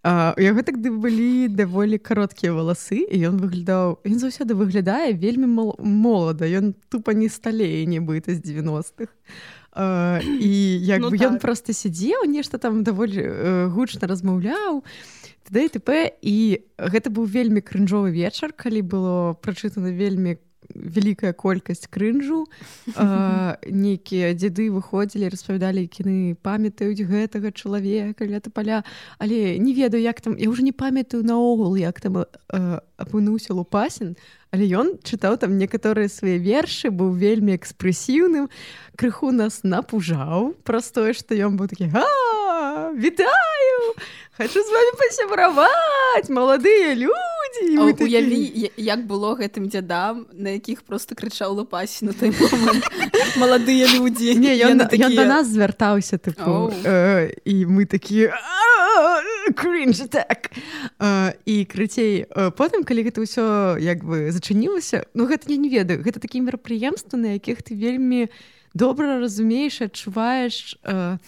У 0.02 0.42
яго 0.42 0.66
так 0.66 0.82
былі 0.82 1.48
даволі 1.48 2.02
кароткія 2.02 2.58
валасы 2.58 3.06
і 3.06 3.30
ён 3.30 3.38
выглядаў 3.38 4.02
ён 4.02 4.18
заўсёды 4.18 4.58
выглядае 4.58 5.14
вельмі 5.14 5.78
молада. 5.78 6.50
Ён 6.50 6.74
тупа 6.90 7.14
не 7.14 7.30
сталее 7.30 7.86
нібыта 7.86 8.34
з 8.34 8.42
90-х 8.42 9.06
а 9.06 9.61
і 9.76 10.52
як 10.84 11.02
ну, 11.02 11.10
бы 11.10 11.18
так. 11.18 11.32
ён 11.32 11.40
просто 11.40 11.74
сядзеў 11.74 12.28
нешта 12.28 12.58
там 12.58 12.84
даволі 12.84 13.70
гучна 13.72 14.08
размаўляў 14.08 14.84
ТД 15.48 15.72
і 16.22 16.38
гэта 16.78 17.10
быў 17.10 17.26
вельмі 17.26 17.62
крынжовы 17.62 18.12
вечар 18.12 18.52
калі 18.52 18.82
было 18.82 19.34
прачытана 19.40 19.92
вельмі 19.92 20.38
вялікая 20.76 21.34
колькасць 21.34 21.88
крынжу 21.88 22.46
нейкія 23.86 24.34
дзеды 24.34 24.70
выходзілі 24.72 25.32
распавядалі 25.32 25.88
кіны 25.88 26.36
памятаюць 26.42 27.02
гэтага 27.02 27.52
чалавека 27.52 28.26
лета 28.26 28.50
паля. 28.50 28.84
Але 29.18 29.58
не 29.60 29.74
ведаю 29.74 30.02
як 30.02 30.22
там 30.22 30.38
я 30.38 30.50
уже 30.50 30.64
не 30.64 30.72
памятаю 30.72 31.24
наогул 31.24 31.76
як 31.76 32.02
там 32.02 32.26
апынуўся 32.98 33.54
лупасін 33.54 34.16
але 34.52 34.68
ён 34.68 35.00
чытаў 35.04 35.40
там 35.40 35.56
некаторыя 35.58 36.12
свае 36.12 36.36
вершы 36.38 36.92
быў 36.92 37.16
вельмі 37.16 37.56
экспрэсіўным. 37.56 38.52
Крыху 39.00 39.32
нас 39.32 39.64
напужаў 39.64 40.60
праз 40.68 40.92
тое 40.92 41.16
што 41.16 41.36
ён 41.36 41.56
быў 41.56 41.72
такі 41.72 41.88
вітаю 42.96 43.80
хочу 44.38 44.64
з 44.64 44.70
вами 44.72 44.92
пасябраваць 44.98 46.30
маладыя 46.30 46.96
людзі 46.96 47.76
уяві 48.00 48.72
як 48.78 49.04
было 49.04 49.36
гэтым 49.36 49.68
дзядам 49.68 50.24
на 50.32 50.56
якіх 50.56 50.88
просто 50.88 51.16
крычаў 51.20 51.52
лупасі 51.60 52.08
на 52.08 52.14
той 52.16 52.32
маладыя 53.36 53.92
людзі 53.92 54.36
не 54.40 54.56
ён 54.56 54.80
да 54.80 55.26
нас 55.28 55.52
звяртаўся 55.52 56.16
тыпу 56.16 56.72
і 57.44 57.56
мы 57.68 57.84
такія 57.86 58.32
кринж 59.52 60.08
так 60.08 60.56
і 61.44 61.56
крыцей 61.68 62.24
потым 62.56 62.88
калі 62.88 63.04
гэта 63.12 63.20
ўсё 63.20 63.76
як 63.84 64.08
бы 64.08 64.32
зачынілася 64.32 65.04
ну 65.12 65.28
гэта 65.28 65.52
я 65.52 65.60
не 65.60 65.68
ведаю 65.68 66.00
гэта 66.00 66.24
такі 66.24 66.40
мерапрыемствы 66.40 67.20
на 67.20 67.36
якіх 67.36 67.68
ты 67.68 67.76
вельмі 67.76 68.32
добра 68.72 69.20
разумееш 69.20 69.84
адчуваеш 69.92 70.80
на 70.88 71.20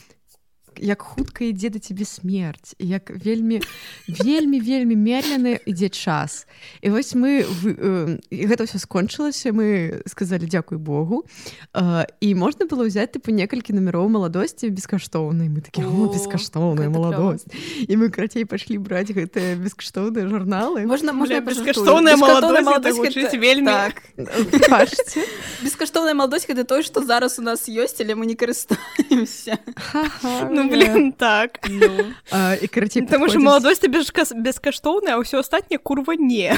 як 0.79 1.01
хутка 1.01 1.45
ідзе 1.45 1.69
да 1.69 1.79
цябе 1.79 2.05
смерць 2.05 2.75
як 2.79 3.11
вельмі 3.11 3.61
вельмі 4.07 4.59
вельмі 4.59 4.95
медленны 4.95 5.59
ідзе 5.65 5.89
час. 5.89 6.47
І 6.81 6.89
вось 6.89 7.15
мы 7.15 7.43
вы, 7.43 7.69
э, 7.73 8.19
гэта 8.29 8.65
ўсё 8.65 8.79
скончылася 8.79 9.53
мы 9.53 10.01
сказалі 10.07 10.47
дзякуй 10.47 10.77
Богу 10.77 11.25
э, 11.73 12.05
і 12.21 12.35
можна 12.35 12.65
было 12.65 12.87
ўзяць 12.87 13.13
тыпу 13.13 13.31
некалькі 13.31 13.73
нумароў 13.73 14.09
маладосці 14.09 14.69
бескаштоўнай. 14.69 15.49
Мы 15.49 15.61
такі 15.61 15.83
бескаштоўная 15.83 16.89
маладосць 16.89 17.47
і 17.87 17.93
мы 17.97 18.09
крацей 18.09 18.45
пайшлі 18.45 18.77
браць 18.79 19.11
гэтыя 19.11 19.59
бескаштоўныя 19.59 20.27
журналы. 20.27 20.85
Можна 20.85 21.13
можна 21.13 21.41
бескаштоўная 21.41 22.17
вельмі 23.37 23.71
так. 23.71 24.01
бескаштоўная 25.63 26.13
маладосць 26.13 26.47
гэта 26.47 26.63
той 26.63 26.83
што 26.83 27.03
зараз 27.05 27.39
у 27.39 27.43
нас 27.43 27.67
ёсць 27.69 27.99
але 28.01 28.15
мы 28.15 28.25
не 28.25 28.35
карыстаемся. 28.35 29.57
Ну 30.49 30.62
Ну, 30.63 30.69
блин, 30.73 31.11
так. 31.11 31.59
Ну. 31.69 32.13
І 32.61 32.67
карацей, 32.67 33.05
Таму 33.05 33.29
што 33.29 33.39
маладосць 33.43 33.83
бескаштоўная, 33.83 35.15
а 35.15 35.21
ўсё 35.21 35.43
астатняе 35.43 35.77
курва 35.77 36.15
не. 36.15 36.55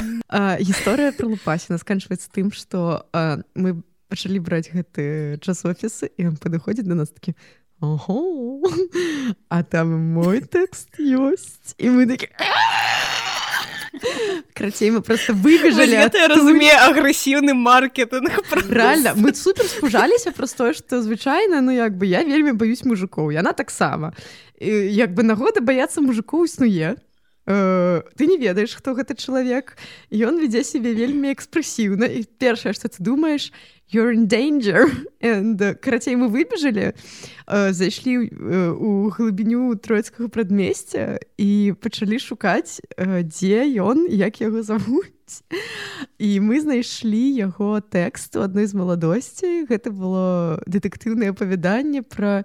Гісторыя 0.62 1.10
пра 1.12 1.26
Лупасіна 1.26 1.78
сканчваецца 1.82 2.30
тым, 2.30 2.54
што 2.54 3.06
мы 3.58 3.82
пачалі 4.08 4.38
браць 4.38 4.70
гэты 4.70 5.38
часофісы 5.42 6.10
і 6.14 6.30
ён 6.30 6.36
падыходзіць 6.38 6.86
да 6.86 6.94
нас 6.94 7.10
такі 7.10 7.34
Ого, 7.80 8.62
а 9.50 9.62
там 9.62 9.92
мой 10.16 10.40
тэкст 10.40 10.96
ёсць 10.96 11.76
і 11.76 11.92
мы 11.92 12.08
такі 12.08 12.32
Крацей 14.54 14.90
мы 14.90 15.00
просто 15.00 15.32
выбежалі 15.32 15.92
я 15.92 16.28
разумею 16.28 16.76
агрэсіўны 16.88 17.54
маркетинг 17.54 18.30
реально 18.70 19.14
мы 19.16 19.34
супер 19.34 19.64
спужаліся 19.66 20.32
про 20.32 20.46
тое 20.46 20.74
что 20.74 21.02
звычайна 21.02 21.60
ну 21.60 21.70
як 21.70 21.96
бы 21.96 22.06
я 22.06 22.24
вельмі 22.24 22.52
баюсь 22.52 22.84
мужикоў 22.84 23.32
яна 23.32 23.52
таксама 23.52 24.12
як 24.60 25.14
бы 25.14 25.22
нагода 25.22 25.60
баяцца 25.60 26.00
мужикоў 26.00 26.44
існуе 26.44 26.96
э, 27.46 28.02
ты 28.16 28.26
не 28.26 28.36
ведаеш 28.36 28.74
хто 28.74 28.94
гэты 28.94 29.14
чалавек 29.14 29.76
ён 30.10 30.40
вядзе 30.40 30.64
сябе 30.64 30.92
вельмі 30.92 31.32
экспрэсіўна 31.32 32.06
і 32.06 32.24
першае 32.38 32.72
что 32.72 32.88
ты 32.88 33.02
думаешь 33.02 33.52
you're 33.88 34.10
in 34.12 34.26
danger. 34.26 34.86
And 35.20 35.60
uh, 35.60 35.74
карацей 35.74 36.14
мы 36.16 36.28
выбежалі 36.28 36.92
uh, 37.46 37.72
зайшлі 37.72 38.30
uh, 38.30 38.72
у 38.74 39.10
глыбіню 39.10 39.74
троцкага 39.76 40.28
прадмесця 40.28 41.18
і 41.38 41.74
пачалі 41.80 42.18
шукаць 42.18 42.80
uh, 42.98 43.22
дзе 43.22 43.66
ён 43.80 44.06
як 44.10 44.40
яго 44.40 44.62
завуць 44.62 45.42
і 46.18 46.30
мы 46.40 46.60
знайшлі 46.60 47.32
яго 47.34 47.80
тэкст 47.80 48.36
у 48.36 48.44
адной 48.46 48.66
з 48.70 48.74
маладосці 48.76 49.66
гэта 49.66 49.90
было 49.90 50.60
дэтэктыўнае 50.68 51.34
апавяданне 51.34 52.02
пра 52.06 52.44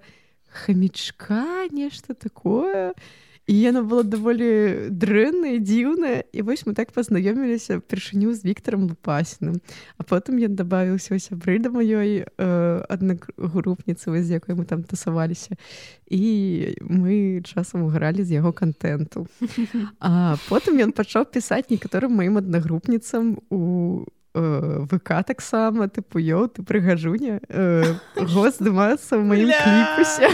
хамічка 0.50 1.68
нешта 1.72 2.14
такое. 2.14 2.96
і 2.98 3.21
і 3.48 3.56
яна 3.58 3.82
была 3.82 4.04
даволі 4.06 4.90
дрэнная 4.94 5.58
дзіўная 5.58 6.24
і 6.30 6.40
вось 6.46 6.66
мы 6.66 6.74
так 6.78 6.94
пазнаёміліся 6.94 7.82
першыню 7.82 8.34
з 8.38 8.46
віктором 8.46 8.86
лупасіным 8.86 9.58
а 9.98 10.06
потым 10.06 10.38
ён 10.38 10.54
добавіўся 10.56 11.18
сябры 11.18 11.58
да 11.58 11.74
маёй 11.74 12.26
э, 12.26 12.86
аднагрупніцы 12.86 14.06
з 14.22 14.30
якой 14.30 14.56
мы 14.56 14.66
там 14.66 14.84
тасаваліся 14.84 15.58
і 16.06 16.76
мы 16.86 17.42
часам 17.42 17.90
гралі 17.90 18.24
з 18.24 18.38
яго 18.38 18.54
контенту 18.54 19.26
а 20.00 20.38
потым 20.50 20.78
ён 20.78 20.94
пачаў 20.94 21.26
пісаць 21.26 21.70
некаторым 21.74 22.14
маім 22.14 22.38
аднагрупніцам 22.38 23.42
у 23.50 24.06
Э, 24.34 24.86
ВК 24.88 25.28
таксама 25.28 25.92
тыпу 25.92 26.16
ёў 26.16 26.48
ты 26.48 26.64
прыгажуня 26.64 27.44
э, 27.52 27.84
гос 28.16 28.64
здымацца 28.64 29.20
ў 29.20 29.28
маім 29.28 29.52
кліпусе 29.52 30.32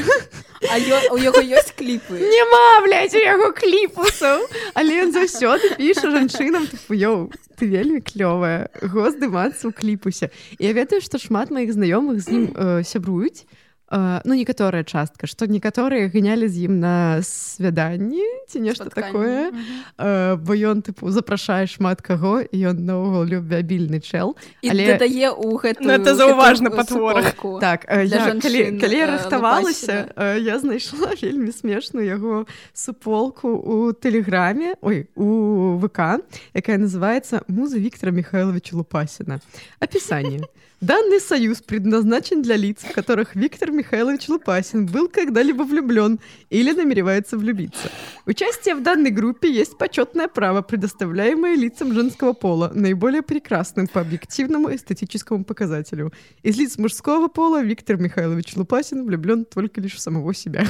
у 1.09 1.17
яго 1.17 1.41
ёсць 1.41 1.73
кліпы? 1.73 2.21
Няма 2.21 2.85
блядь, 2.85 3.17
у 3.17 3.21
яго 3.25 3.49
кліпусаў. 3.57 4.45
Але 4.77 5.01
ён 5.01 5.17
заўсёды 5.17 5.73
піша 5.81 6.13
жанчынам 6.13 6.69
тыпу 6.69 6.93
ёў 6.93 7.33
ты 7.57 7.65
вельмі 7.65 8.05
клёвая 8.05 8.69
гос 8.85 9.17
здымацца 9.17 9.65
ў 9.65 9.73
кліпусе 9.73 10.29
я 10.61 10.77
ведаю 10.77 11.01
што 11.01 11.17
шмат 11.17 11.49
маіх 11.49 11.73
знаёмых 11.73 12.21
з 12.21 12.29
ім 12.29 12.43
э, 12.53 12.85
сябруюць 12.85 13.49
ну 13.89 14.33
некаторая 14.33 14.83
частка 14.83 15.27
што 15.27 15.47
некаторыя 15.47 16.11
гынялі 16.11 16.47
з 16.51 16.67
ім 16.67 16.79
на 16.83 17.23
свяданні 17.23 18.23
ці 18.47 18.59
нешта 18.59 18.91
такое. 18.91 19.51
uh, 19.95 20.35
бо 20.35 20.51
ён 20.55 20.83
тыпу 20.83 21.07
запрашае 21.11 21.67
шмат 21.67 22.01
каго? 22.03 22.43
І 22.43 22.75
ён 22.75 22.83
наогул 22.83 23.23
любвябільны 23.23 24.03
чэл. 24.03 24.35
Але 24.59 24.99
дае 24.99 25.31
ў 25.31 25.51
гэту 25.55 25.87
это 25.87 26.15
заўважна 26.15 26.69
патворку 26.71 27.59
так 27.63 27.87
uh, 27.87 28.03
я, 28.03 28.35
калі, 28.35 28.75
калі 28.75 28.97
я 28.97 29.07
рыхтавалася 29.07 29.95
я 30.35 30.59
знайшла 30.59 31.15
вельмі 31.21 31.51
смешную 31.55 32.03
яго 32.03 32.45
суполку 32.73 33.55
у 33.55 33.93
тэлеграме 33.95 34.75
ой 34.81 35.07
у 35.15 35.79
ВК 35.79 36.19
якая 36.53 36.77
называется 36.77 37.43
муза 37.47 37.79
Віктора 37.79 38.11
михайловича 38.11 38.75
лупасіна 38.75 39.39
опісанне 39.79 40.43
Данный 40.81 41.19
союз 41.19 41.63
предназначен 41.63 42.43
для 42.43 42.55
лиц, 42.55 42.83
в 42.83 42.93
которых 42.93 43.35
Виктор 43.35 43.71
Михайлович 43.71 44.29
Лупасин 44.29 44.85
был 44.85 45.07
когда-либо 45.07 45.63
влюблен 45.63 46.19
или 46.51 46.71
намеревается 46.71 47.35
влюбиться. 47.35 47.89
Участие 48.27 48.75
в 48.75 48.83
данной 48.83 49.09
группе 49.09 49.51
есть 49.51 49.75
почетное 49.79 50.27
право, 50.27 50.61
предоставляемое 50.61 51.55
лицам 51.55 51.93
женского 51.93 52.33
пола, 52.33 52.71
наиболее 52.75 53.23
прекрасным 53.23 53.87
по 53.87 54.01
объективному 54.01 54.73
эстетическому 54.73 55.43
показателю. 55.43 56.13
Из 56.43 56.55
лиц 56.57 56.77
мужского 56.77 57.27
пола 57.27 57.63
Виктор 57.63 57.97
Михайлович 57.97 58.55
Лупасин 58.55 59.03
влюблен 59.03 59.45
только 59.45 59.81
лишь 59.81 59.95
в 59.95 59.99
самого 59.99 60.35
себя. 60.35 60.63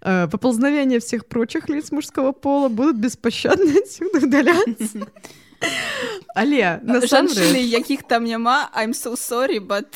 А, 0.00 0.28
поползновения 0.28 1.00
всех 1.00 1.26
прочих 1.26 1.68
лиц 1.68 1.90
мужского 1.90 2.32
пола 2.32 2.68
будут 2.68 2.96
беспощадно 2.98 3.72
отсюда 3.78 4.24
удаляться. 4.24 5.08
Але 6.34 6.82
жанчыны 7.06 7.62
якіх 7.62 8.02
там 8.10 8.24
няма 8.26 8.70
I'm 8.74 8.90
so 8.90 9.14
sorry 9.14 9.60
but 9.62 9.86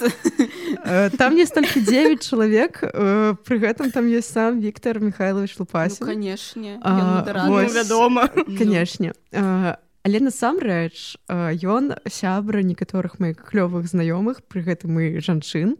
э, 0.85 1.11
там 1.19 1.37
есть 1.37 1.55
только 1.55 1.81
9 1.81 2.23
чалавек 2.23 2.79
э, 2.83 3.35
пры 3.43 3.59
гэтым 3.59 3.90
там 3.90 4.07
есть 4.07 4.33
сам 4.33 4.61
Віктор 4.61 5.01
Михайлович 5.01 5.59
лупасі 5.59 5.99
ну, 6.01 6.07
канешне 6.07 6.79
вядома 7.75 8.29
канешне 8.29 9.12
але 9.33 10.21
насамрэч 10.23 11.19
ён 11.29 11.99
сябра 12.07 12.62
некаторых 12.62 13.19
моих 13.19 13.43
клёвых 13.43 13.90
знаёмых 13.90 14.47
пры 14.47 14.62
гэтым 14.62 14.95
і 14.95 15.19
жанчын 15.19 15.75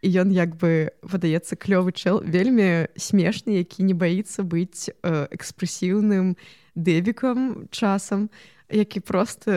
і 0.00 0.08
ён 0.08 0.32
як 0.32 0.56
бы 0.56 0.88
выдаецца 1.04 1.52
клёвы 1.52 1.92
чэл 1.92 2.24
вельмі 2.24 2.88
смешны 2.96 3.60
які 3.60 3.84
не 3.84 3.92
баіцца 3.92 4.40
быць 4.40 4.88
экспрэсіўным 5.04 6.40
дэбікам 6.72 7.68
часам 7.68 8.32
і 8.32 8.57
які 8.70 9.00
просто 9.00 9.50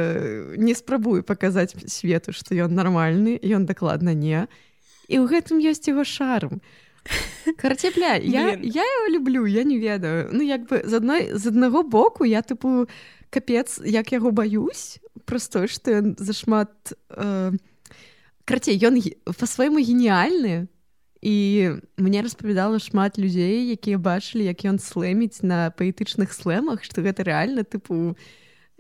не 0.57 0.75
спрабую 0.75 1.23
паказаць 1.23 1.75
свету 1.87 2.31
што 2.31 2.55
ён 2.55 2.75
нармальны 2.75 3.39
ён 3.43 3.65
дакладна 3.65 4.13
не. 4.13 4.47
І 5.07 5.19
ў 5.19 5.27
гэтым 5.27 5.59
ёсць 5.59 5.87
яго 5.87 6.03
шарм. 6.07 6.61
Карцепля 7.57 8.15
я, 8.21 8.53
я 8.61 8.83
его 8.85 9.07
люблю 9.11 9.45
я 9.45 9.63
не 9.63 9.77
ведаю. 9.77 10.29
Ну 10.31 10.41
як 10.41 10.69
бы 10.69 10.81
з 10.85 10.93
адной 10.93 11.33
з 11.33 11.47
аднаго 11.47 11.83
боку 11.83 12.23
я 12.23 12.41
тыпу 12.41 12.87
капец 13.31 13.81
як 13.83 14.11
яго 14.11 14.31
баюсь 14.31 14.99
просто 15.25 15.67
што 15.67 16.03
ён 16.03 16.15
зашмат 16.19 16.71
э, 17.09 17.51
карцей 18.45 18.77
ён 18.83 18.99
па-свойму 19.39 19.79
геніальны 19.79 20.67
і 21.21 21.35
мне 21.97 22.21
распавядала 22.21 22.79
шмат 22.79 23.17
людзей 23.17 23.71
якія 23.71 23.97
бачылі 23.97 24.45
як 24.45 24.65
ён 24.67 24.77
слэміць 24.77 25.41
на 25.41 25.71
паэтычных 25.71 26.35
слэмах 26.35 26.83
што 26.83 27.01
гэта 27.01 27.23
рэальна 27.23 27.63
тыпу 27.63 28.17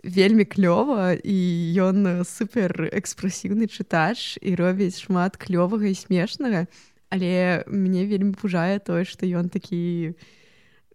вельмі 0.03 0.45
клёва 0.45 1.13
і 1.13 1.37
ён 1.77 2.25
супер 2.25 2.89
экспрэсіўны 2.89 3.69
чытач 3.69 4.37
і 4.41 4.55
робіць 4.57 5.01
шмат 5.01 5.37
клёвага 5.37 5.85
і 5.85 5.95
смешнага. 5.95 6.65
Але 7.11 7.63
мне 7.67 8.05
вельмі 8.07 8.33
пужае 8.33 8.79
тое 8.79 9.05
што 9.05 9.27
ён 9.27 9.51
такі 9.51 10.15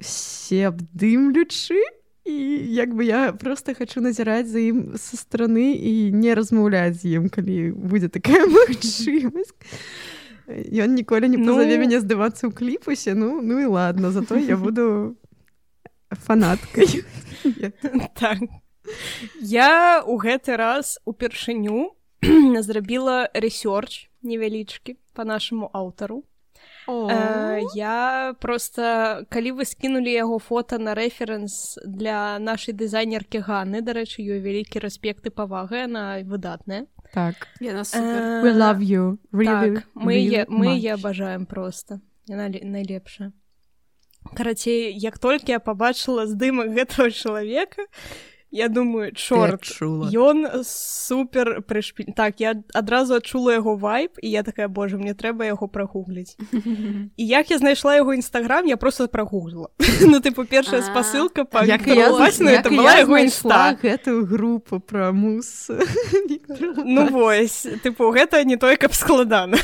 себдымлючы 0.00 1.78
і 2.26 2.36
як 2.74 2.90
бы 2.94 3.04
я 3.04 3.32
просто 3.32 3.74
хочу 3.74 4.00
назіраць 4.00 4.50
за 4.50 4.58
ім 4.58 4.98
са 4.98 5.16
стороны 5.16 5.78
і 5.78 6.10
не 6.10 6.34
размаўляць 6.34 6.98
з 7.00 7.22
ім 7.22 7.30
калі 7.30 7.70
будзе 7.76 8.08
такая 8.08 8.42
магчымасць. 8.58 9.54
Ён 10.46 10.94
ніколі 10.94 11.30
не 11.30 11.38
назаве 11.38 11.78
ну... 11.78 11.86
мяне 11.86 12.02
здавацца 12.02 12.50
ў 12.50 12.52
кліпусе 12.54 13.14
ну 13.14 13.38
ну 13.38 13.62
і 13.62 13.70
ладно 13.70 14.10
зато 14.10 14.34
я 14.34 14.56
буду 14.58 15.14
фанаткай. 16.10 17.06
Так 18.18 18.42
Я 19.40 20.02
у 20.06 20.16
гэты 20.18 20.56
раз 20.56 20.98
упершыню 21.04 21.96
зрабіла 22.66 23.28
рэсёрч 23.34 24.08
невялічкі 24.22 24.96
по 25.14 25.24
нашаму 25.24 25.70
аўтару. 25.72 26.24
Э, 26.88 27.60
я 27.74 28.34
просто 28.40 29.26
калі 29.28 29.52
вы 29.52 29.64
скінулі 29.64 30.10
яго 30.10 30.38
фото 30.38 30.78
на 30.78 30.94
рэферэнс 30.94 31.82
для 31.84 32.38
нашай 32.38 32.74
дызайнеркі 32.74 33.42
Ганы, 33.42 33.82
дарэчы, 33.82 34.22
ёй 34.22 34.38
вялікі 34.38 34.78
рэспект 34.78 35.26
і 35.26 35.34
павага 35.34 35.86
на 35.90 36.22
выдатная. 36.22 36.86
Так. 37.12 37.48
Э, 37.60 37.82
love 38.54 38.80
you. 38.80 39.18
Really, 39.32 39.74
так, 39.74 39.88
мы 39.94 40.14
really 40.14 40.46
мы 40.48 40.78
я 40.78 40.94
абажаем 40.94 41.46
просто 41.46 42.00
яна 42.26 42.48
найлепшая. 42.48 43.32
Карацей 44.34 44.94
як 44.94 45.18
толькі 45.18 45.52
я 45.52 45.60
пабачыла 45.60 46.26
здымак 46.26 46.70
гэтага 46.76 47.10
чалавека 47.10 47.86
я 48.56 48.68
думаю 48.68 49.12
чорт. 49.12 49.64
ён 49.80 50.64
супер 50.64 51.60
прышпіль 51.62 52.16
так 52.16 52.40
я 52.40 52.56
адразу 52.72 53.20
адчула 53.20 53.52
яго 53.52 53.76
вайп 53.76 54.16
і 54.22 54.30
я 54.30 54.42
такая 54.42 54.68
божа 54.68 54.96
мне 54.96 55.12
трэба 55.12 55.44
яго 55.44 55.68
прагугліць 55.68 56.36
і 57.20 57.26
як 57.26 57.50
я 57.50 57.58
знайшла 57.58 57.96
яго 57.96 58.16
нстаграм 58.16 58.66
я 58.66 58.76
просто 58.76 59.08
прагуглила 59.08 59.68
ну 60.00 60.20
ты 60.20 60.32
першая 60.32 60.82
спасылка 60.82 61.44
па 61.44 61.64
яго 63.04 63.18
інста. 63.18 63.76
гэтую 63.82 64.26
групу 64.26 64.80
пра 64.80 65.12
мус? 65.12 65.70
Ну 66.86 67.08
вось 67.08 67.66
тыпу 67.84 68.10
гэта 68.10 68.44
не 68.44 68.56
той 68.56 68.76
каб 68.76 68.94
складана 68.94 69.58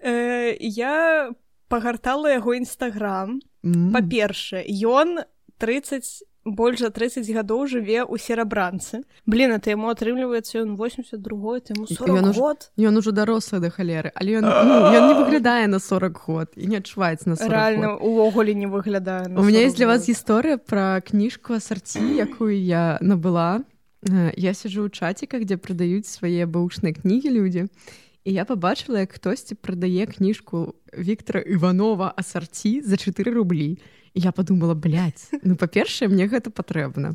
э, 0.00 0.56
я 0.58 1.30
пагартала 1.68 2.26
яго 2.34 2.58
нстаграм 2.58 3.40
па-першае 3.62 4.66
ён 4.82 5.22
30 5.58 6.26
больш 6.46 6.78
за 6.78 6.90
30 6.94 7.26
гадоў 7.34 7.66
жыве 7.66 8.06
ў 8.06 8.14
серабранцы 8.22 9.02
блин 9.26 9.50
это 9.50 9.74
яму 9.74 9.90
атрымліваецца 9.90 10.62
ён 10.62 10.76
82 10.78 11.74
ему 11.74 11.86
40 11.90 12.08
ён 12.22 12.28
уж- 12.30 12.36
год 12.38 12.70
Ён 12.78 12.96
ужо 12.96 13.10
дарослы 13.10 13.58
да 13.60 13.68
халеры, 13.68 14.12
але 14.14 14.38
ён, 14.38 14.46
ну, 14.46 14.74
ён 14.94 15.02
не 15.10 15.14
выглядае 15.20 15.66
на 15.66 15.78
40 15.78 16.14
год 16.26 16.48
і 16.56 16.66
не 16.70 16.76
адчуваецца 16.78 17.28
на 17.28 17.36
40 17.36 17.50
рэальна 17.50 17.86
год. 17.98 18.02
увогуле 18.02 18.54
не 18.54 18.66
выглядае 18.66 19.26
У 19.34 19.42
меня 19.42 19.58
40 19.60 19.66
есть 19.66 19.76
для 19.76 19.86
вас 19.86 20.06
гісторыя 20.08 20.56
пра 20.58 21.00
кніжку 21.02 21.54
асарці, 21.58 21.98
якую 22.16 22.54
я 22.54 22.98
набыла. 23.02 23.60
Э, 24.06 24.30
Я 24.36 24.54
сижу 24.54 24.86
ў 24.86 24.90
чаціках, 24.90 25.42
дзе 25.44 25.56
прадаюць 25.58 26.06
свае 26.06 26.46
бэушныя 26.46 26.94
кнігі 26.94 27.30
людзі. 27.34 27.66
І 27.66 28.05
я 28.32 28.44
пабачыла, 28.44 29.00
як 29.06 29.12
хтосьці 29.12 29.54
прадае 29.54 30.06
кніжку 30.06 30.74
Віктора 30.98 31.40
Іванова 31.40 32.12
асарці 32.16 32.80
за 32.80 32.96
4 32.96 33.32
рублі. 33.32 33.78
І 34.14 34.20
я 34.20 34.32
подумала, 34.32 34.74
блядь, 34.74 35.30
ну 35.42 35.56
па-першае, 35.56 36.08
мне 36.08 36.26
гэта 36.26 36.50
патрэбна. 36.50 37.14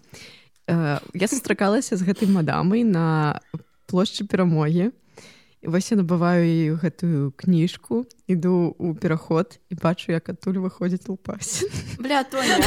Э, 0.67 0.99
Я 1.13 1.27
сустракалася 1.27 1.97
з 1.97 2.05
гэтай 2.05 2.29
мадамай 2.29 2.83
на 2.83 3.41
плошчы 3.87 4.23
перамогі. 4.23 4.91
Вось 5.63 5.91
я 5.91 5.97
набываю 5.97 6.41
ёй 6.41 6.73
гэтую 6.73 7.37
кніжку, 7.37 8.09
іду 8.25 8.73
ў 8.81 8.97
пераход 8.97 9.61
і 9.69 9.77
бачу, 9.77 10.09
як 10.09 10.29
адтуль 10.33 10.57
выходзіць 10.57 11.05
лупасін. 11.05 11.69
Бля, 12.01 12.23
Тоня. 12.25 12.57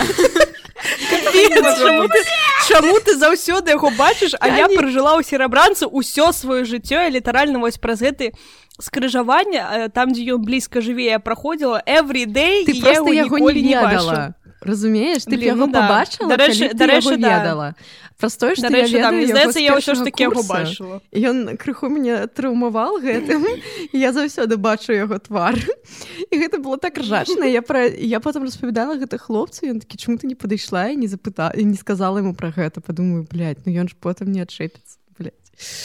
чаму 1.74 2.06
ты, 2.08 2.20
чаму 2.68 2.94
ты 3.00 3.16
заўсёды 3.18 3.74
яго 3.74 3.90
бачыш 3.98 4.38
а 4.38 4.48
я 4.48 4.68
пражыла 4.68 5.18
ў 5.18 5.26
серабранцы 5.26 5.90
ўсё 5.90 6.30
сваё 6.30 6.62
жыццё 6.62 7.08
і 7.08 7.18
літаральна 7.18 7.58
вось 7.58 7.78
праз 7.78 8.02
гэты 8.02 8.32
скрыжаванне 8.78 9.90
там 9.94 10.12
дзе 10.14 10.38
ён 10.38 10.46
блізка 10.46 10.80
жыве 10.80 11.10
я 11.10 11.18
праходзіла 11.18 11.82
every 11.86 12.26
day 12.26 12.62
ты 12.62 12.72
і 12.72 12.78
я 12.78 13.02
просто 13.02 13.12
яго 13.12 13.38
ніколі 13.38 13.62
не 13.62 13.76
бачыла. 13.80 14.34
Разумееш 14.64 15.24
ты 15.24 15.36
яго 15.36 15.66
ну 15.66 15.72
да. 15.72 15.86
побачыла 15.86 16.28
Дарэчы- 16.34 16.74
дарэчы, 16.74 17.16
да. 17.16 17.38
ведала. 17.38 17.74
Простое 18.18 18.54
што 18.54 18.70
Дарэчы, 18.70 18.96
я 18.96 19.10
ведаю 19.10 19.28
здаецца 19.28 19.60
я 19.60 19.76
ўсё 19.76 19.94
ж 19.94 20.04
таки 20.04 20.24
яго 20.24 20.42
бачыла 20.42 21.00
ён 21.12 21.56
крыху 21.56 21.88
мяне 21.88 22.26
траўмаваў 22.26 23.02
гэтым 23.02 23.44
я 23.92 24.12
заўсёды 24.12 24.56
бачу 24.56 24.92
яго 24.92 25.18
твар. 25.18 25.54
І 26.30 26.34
гэта 26.38 26.58
было 26.58 26.78
так 26.78 26.98
ржачна. 26.98 27.44
Я 27.44 27.62
пра 27.62 27.84
я 27.86 28.20
потым 28.20 28.44
распавядала 28.44 28.96
гэта 28.96 29.18
хлопцу 29.18 29.66
ён 29.68 29.80
такі 29.80 29.98
чаму 29.98 30.18
ты 30.18 30.26
не 30.26 30.34
падышла 30.34 30.88
і 30.90 30.96
не 30.96 31.06
запыта 31.06 31.52
і 31.54 31.64
не 31.64 31.76
сказала 31.76 32.18
ему 32.18 32.34
пра 32.34 32.50
гэта? 32.50 32.80
Падумаю 32.80 33.26
блядь, 33.28 33.66
ну 33.66 33.72
ён 33.72 33.88
ж 33.88 33.94
потым 34.00 34.32
не 34.32 34.42
адчэпіцца 34.42 34.98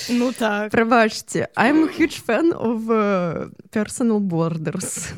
ну 0.10 0.32
так. 0.34 0.72
Прабачце 0.72 1.48
I'm 1.56 1.84
a 1.84 1.92
huge 1.92 2.22
fan 2.26 2.54
of 2.54 2.90
uh, 2.90 3.50
personal 3.72 4.20
borders 4.20 5.14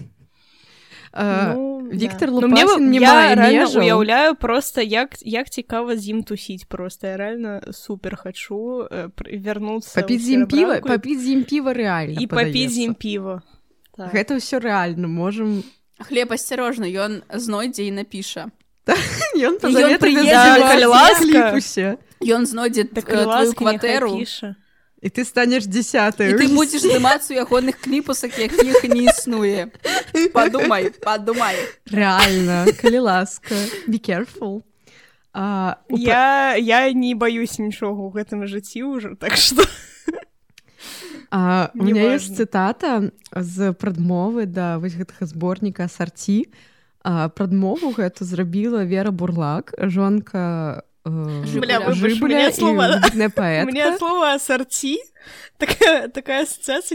Ну, 1.14 1.90
Віктор 1.92 2.32
да. 2.32 2.40
Ну, 2.40 2.48
мне 2.48 2.64
не 2.80 3.00
я 3.00 3.14
мае 3.14 3.36
рэальна 3.36 3.68
межаў. 3.68 3.84
уяўляю 3.84 4.36
просто 4.36 4.82
як 4.82 5.20
як 5.22 5.50
цікава 5.50 5.98
з 5.98 6.08
ім 6.08 6.24
тусіць 6.24 6.64
просто 6.64 7.08
я 7.08 7.18
реально 7.18 7.62
супер 7.72 8.16
хачу 8.16 8.88
э, 8.88 9.12
вярнуцца 9.20 10.00
папіць 10.00 10.24
з 10.24 10.40
ім 10.40 10.48
піва 10.48 10.80
папіць 10.80 11.20
з 11.20 11.28
ім 11.36 11.44
піва 11.44 11.76
рэальна 11.76 12.16
і 12.16 12.28
папіць 12.32 12.72
з 12.72 12.88
ім 12.88 12.94
піва 12.96 13.44
так. 13.98 14.16
гэта 14.16 14.40
ўсё 14.40 14.64
рэальна 14.64 15.12
можам 15.12 15.64
Хлеб 16.02 16.34
асцярожна, 16.34 16.90
ён 16.90 17.22
знойдзе 17.30 17.86
і 17.86 17.92
напіша. 18.02 18.50
ён 19.38 19.62
ён 19.62 19.98
прыедзе, 20.02 20.58
калі 20.66 20.86
ласка. 20.90 21.54
усе 21.54 21.98
Ён 22.22 22.46
знойдзе 22.46 22.86
так 22.86 23.10
э, 23.10 23.54
кватэру. 23.54 24.18
І 25.02 25.10
ты 25.10 25.26
станеш 25.26 25.66
І 25.66 25.74
дзясятаю 25.74 26.38
ты 26.38 26.48
будзеш 26.48 26.86
здымацца 26.86 27.34
ў 27.34 27.42
ягоных 27.42 27.82
кліпусах, 27.82 28.38
якіх 28.38 28.86
не 28.86 29.10
існуе. 29.10 29.74
Падумай, 30.34 30.94
падумай. 31.02 31.58
рэальна 31.90 32.70
калі 32.78 33.00
ласка 33.10 33.56
be 33.90 33.98
careful 33.98 34.62
а, 35.34 35.78
у 35.90 35.98
я 35.98 36.56
я 36.56 36.92
не 36.94 37.16
баюсь 37.16 37.58
нічога 37.58 37.98
ў 37.98 38.10
гэтым 38.14 38.46
жыцці 38.46 38.84
ўжо 38.86 39.16
так 39.18 39.36
что 39.38 39.66
А, 41.32 41.72
у 41.74 41.84
меня 41.84 42.12
есть 42.14 42.30
важно. 42.30 42.44
цытата 42.44 43.12
з 43.32 43.72
прадмовы 43.74 44.46
да 44.46 44.78
вось 44.84 45.00
гэтага 45.00 45.24
зборніка 45.26 45.88
сарці 45.88 46.52
прадмову 47.04 47.96
гэту 47.96 48.28
зрабіла 48.28 48.84
вера 48.84 49.12
бурлак 49.16 49.72
жонка 49.80 50.84
э, 50.84 50.91
Бля, 51.04 51.80
выбач, 51.80 51.98
жыбуля 51.98 52.36
мне 52.36 52.50
і 52.50 52.54
слова- 52.54 53.02
мне 53.14 53.30
паэтка 53.30 53.98
слова 54.02 54.36
асарці 54.36 54.98
такая 55.58 56.08
такая 56.10 56.46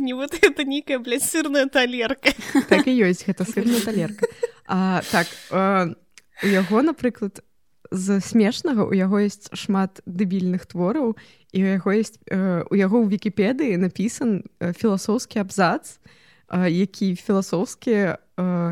не 0.01 0.15
вот 0.15 0.31
это 0.43 0.65
нейкая 0.65 0.99
блядь, 1.01 1.25
сырная 1.25 1.67
талерка 1.67 2.31
так 2.69 2.87
і 2.87 2.95
ёсць 3.03 3.27
гэта 3.27 3.43
сырная 3.45 3.81
талерка 3.81 4.27
а, 4.67 5.03
так 5.11 5.27
э, 5.51 5.95
у 6.43 6.47
яго 6.47 6.83
напрыклад 6.83 7.43
з 7.91 8.21
смешнага 8.21 8.87
у 8.87 8.93
яго 8.95 9.19
есть 9.19 9.51
шмат 9.57 10.01
дэбільных 10.07 10.67
твораў 10.67 11.17
і 11.53 11.63
у 11.63 11.67
яго 11.67 11.91
есть 11.91 12.21
э, 12.31 12.63
у 12.71 12.75
яго 12.79 13.03
ў 13.03 13.11
вікіпедыі 13.11 13.75
напісан 13.77 14.47
э, 14.61 14.73
філасофскі 14.73 15.43
абзац 15.43 15.99
э, 16.47 16.71
які 16.71 17.17
філасофскі 17.19 17.91
э, 17.91 18.17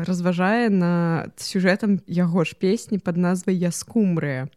разважае 0.07 0.69
над 0.69 1.35
сюжэтам 1.39 1.99
яго 2.07 2.47
ж 2.47 2.55
песні 2.55 2.99
под 2.99 3.17
назвай 3.17 3.55
я 3.55 3.71
скумрыя 3.71 4.47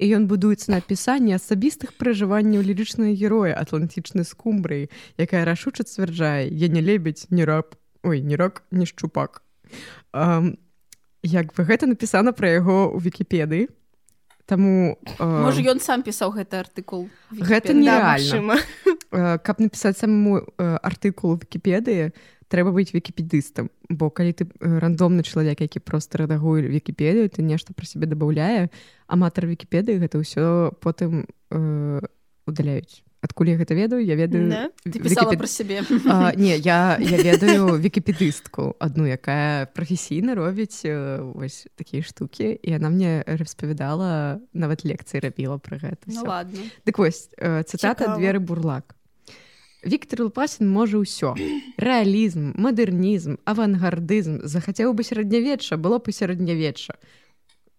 і 0.00 0.06
ён 0.16 0.24
будуецца 0.26 0.72
на 0.72 0.80
апісанні 0.80 1.36
асабістых 1.36 1.92
пражыванняў 2.00 2.64
лірычнага 2.64 3.12
героя 3.12 3.52
атлантычнай 3.60 4.24
скумбрыі 4.24 4.88
якая 5.20 5.44
рашуча 5.44 5.84
сцвярджае 5.84 6.48
я 6.48 6.68
не 6.72 6.80
лебедь 6.80 7.28
не 7.28 7.44
раб 7.44 7.76
ой 8.02 8.24
не 8.24 8.40
рок 8.40 8.64
не 8.72 8.88
шчупак 8.88 9.44
um, 10.16 10.56
як 11.22 11.52
бы 11.52 11.68
гэта 11.68 11.84
напісана 11.84 12.32
пра 12.32 12.56
яго 12.56 12.96
ў 12.96 12.98
вікіпедыі 13.04 13.68
таму 14.50 14.98
э, 14.98 15.22
Можа, 15.22 15.62
ён 15.62 15.78
сам 15.78 16.02
пісаў 16.02 16.34
гэты 16.34 16.58
артыкул. 16.58 17.06
у 17.06 17.34
Гэта 17.38 17.70
магчыма. 17.70 18.58
э, 19.14 19.38
каб 19.38 19.60
напісаць 19.62 20.00
самому 20.00 20.42
э, 20.42 20.78
артыкул 20.82 21.38
вікіпедыі 21.38 22.10
трэба 22.50 22.74
быць 22.74 22.90
вікіпедыстам 22.90 23.70
бо 23.88 24.10
калі 24.10 24.34
ты 24.34 24.50
э, 24.50 24.78
рандомны 24.82 25.22
чалавек 25.22 25.62
які 25.62 25.78
просто 25.78 26.26
рэдагуе 26.26 26.66
вікіпедыю 26.66 27.30
ты 27.30 27.46
нешта 27.46 27.72
пра 27.72 27.86
сябе 27.86 28.10
дабаўляе 28.10 28.68
аматар 29.06 29.46
вікіпедыі 29.46 30.02
гэта 30.02 30.18
ўсё 30.18 30.74
потым 30.82 31.30
э, 31.54 32.00
удаляюць 32.46 33.06
адкуль 33.20 33.52
я 33.52 33.56
гэта 33.60 33.74
ведаю 33.76 34.02
я 34.02 34.16
ведаю 34.16 34.48
Да? 34.48 34.70
Вікіпед- 34.84 35.38
пра 35.38 35.46
сябе. 35.46 35.84
А, 36.08 36.32
не 36.34 36.56
я 36.56 36.98
я 36.98 37.18
ведаю 37.22 37.78
вікіпедыстку 37.78 38.74
адну 38.80 39.06
якая 39.06 39.66
прафесійна 39.66 40.34
робіць 40.34 40.82
э, 40.84 41.20
вось 41.32 41.68
такія 41.76 42.02
штукі 42.02 42.58
і 42.62 42.70
яна 42.70 42.88
мне 42.90 43.22
распавядала 43.26 44.40
нават 44.52 44.84
лекцыі 44.84 45.20
рабіла 45.20 45.58
пра 45.58 45.78
гэта 45.78 46.08
Ну 46.08 46.24
ладно. 46.24 46.58
Дык 46.86 46.98
вось 46.98 47.28
э, 47.38 47.62
цытата 47.62 48.16
дзверы 48.16 48.40
бурлак 48.40 48.96
Віктор 49.86 50.28
Лупасін 50.28 50.68
можа 50.68 51.00
ўсё. 51.00 51.32
Рэалізм 51.80 52.52
мадэрнізм 52.60 53.40
авангардызм. 53.48 54.44
Захацеў 54.44 54.92
бы 54.92 55.00
сярэднявечча 55.00 55.80
было 55.80 55.96
б 55.96 56.12
і 56.12 56.12
сярэднявечча. 56.12 57.00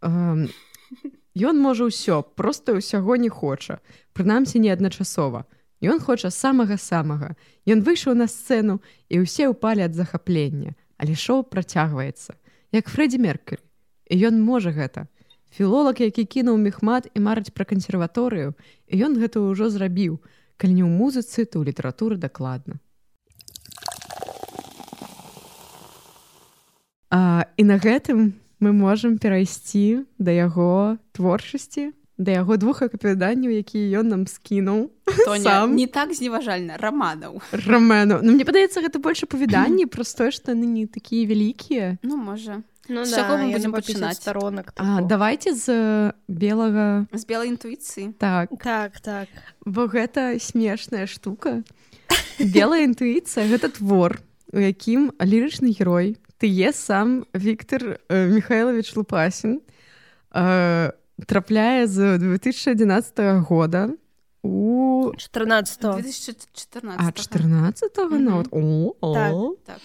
Ён 0.01 1.55
можа 1.61 1.85
ўсё 1.85 2.25
просто 2.35 2.73
ўсяго 2.73 3.21
не 3.21 3.29
хоча. 3.29 3.77
Прынамсі 4.17 4.57
не 4.57 4.73
адначасова. 4.73 5.45
Ён 5.81 6.01
хоча 6.01 6.33
самага 6.33 6.77
самага 6.77 7.37
Ён 7.69 7.85
выйшаў 7.85 8.17
на 8.17 8.25
сцэну 8.25 8.81
і 9.09 9.21
ўсе 9.21 9.53
ўпалі 9.53 9.85
ад 9.85 9.93
захаплення. 9.93 10.73
Але 10.97 11.13
шоу 11.13 11.45
працягваецца. 11.45 12.33
Як 12.73 12.89
Фрэддзі 12.89 13.21
Меркель 13.21 13.61
і 14.09 14.15
ён 14.27 14.41
можа 14.41 14.73
гэта. 14.73 15.05
Філолог 15.53 16.01
які 16.01 16.25
кінуў 16.25 16.57
мехмат 16.57 17.07
і 17.13 17.19
марыць 17.21 17.53
пра 17.53 17.65
кансерваторыю. 17.69 18.57
І 18.89 19.05
ён 19.05 19.21
гэта 19.21 19.37
ўжо 19.37 19.69
зрабіў 19.69 20.17
калі 20.61 20.77
не 20.77 20.85
ў 20.85 20.91
музыцы 20.93 21.49
то 21.49 21.57
ў 21.57 21.73
літаратуры 21.73 22.21
дакладна 22.21 22.77
а, 27.09 27.49
і 27.57 27.63
на 27.65 27.81
гэтым 27.81 28.37
мы 28.61 28.69
можам 28.77 29.17
перайсці 29.17 30.05
да 30.21 30.29
яго 30.29 31.01
творчасці 31.17 31.89
да 32.21 32.37
яго 32.37 32.61
двух 32.61 32.85
апавяданняў 32.85 33.49
якія 33.57 34.05
ён 34.05 34.13
нам 34.13 34.23
скінуў 34.29 34.93
Тоня, 35.25 35.65
не 35.65 35.87
так 35.87 36.13
зневажальна, 36.13 36.77
раманаў. 36.77 37.41
рамену 37.65 38.21
ну 38.21 38.37
мне 38.37 38.45
падаецца 38.45 38.85
гэта 38.85 39.01
больш 39.01 39.25
апавяданні 39.25 39.89
праз 39.89 40.13
тое 40.13 40.29
што 40.29 40.53
яны 40.53 40.69
не 40.69 40.85
такія 40.85 41.25
вялікія 41.25 41.97
Ну, 42.05 42.21
можа. 42.21 42.61
Ну, 42.91 43.05
З 43.07 43.15
чаго 43.15 43.37
мы 43.39 43.53
будзем 43.55 43.71
напісаць 43.71 43.95
пачынаць? 43.95 44.19
сторонок 44.19 44.73
а, 44.75 44.99
давайте 45.01 45.55
з 45.55 46.11
белага 46.27 47.07
З 47.15 47.23
белай 47.25 47.47
інтуіцыі. 47.47 48.11
так 48.19 48.49
так 48.59 48.99
так 48.99 49.27
бо 49.65 49.87
гэта 49.87 50.35
смешная 50.43 51.07
штука 51.07 51.63
белая 52.39 52.83
інтуіцыя 52.83 53.47
гэта 53.47 53.71
твор 53.71 54.19
у 54.51 54.59
якім 54.59 55.15
лірычны 55.23 55.71
герой 55.71 56.17
ты 56.37 56.51
е 56.51 56.73
сам 56.75 57.23
Віктор 57.33 58.01
э, 58.09 58.27
михайлович 58.27 58.91
лупасін 58.97 59.61
э, 60.35 60.91
трапляе 61.27 61.87
з 61.87 62.17
2011 62.17 63.47
года 63.47 63.89
у 64.43 65.13
14 65.17 65.79
2014. 65.79 66.99
а 66.99 67.11
14 67.11 67.97
Мгм. 67.97 68.23
нават 68.25 68.47
о, 68.51 68.95
о. 69.01 69.13
Так. 69.13 69.33
Так. 69.65 69.81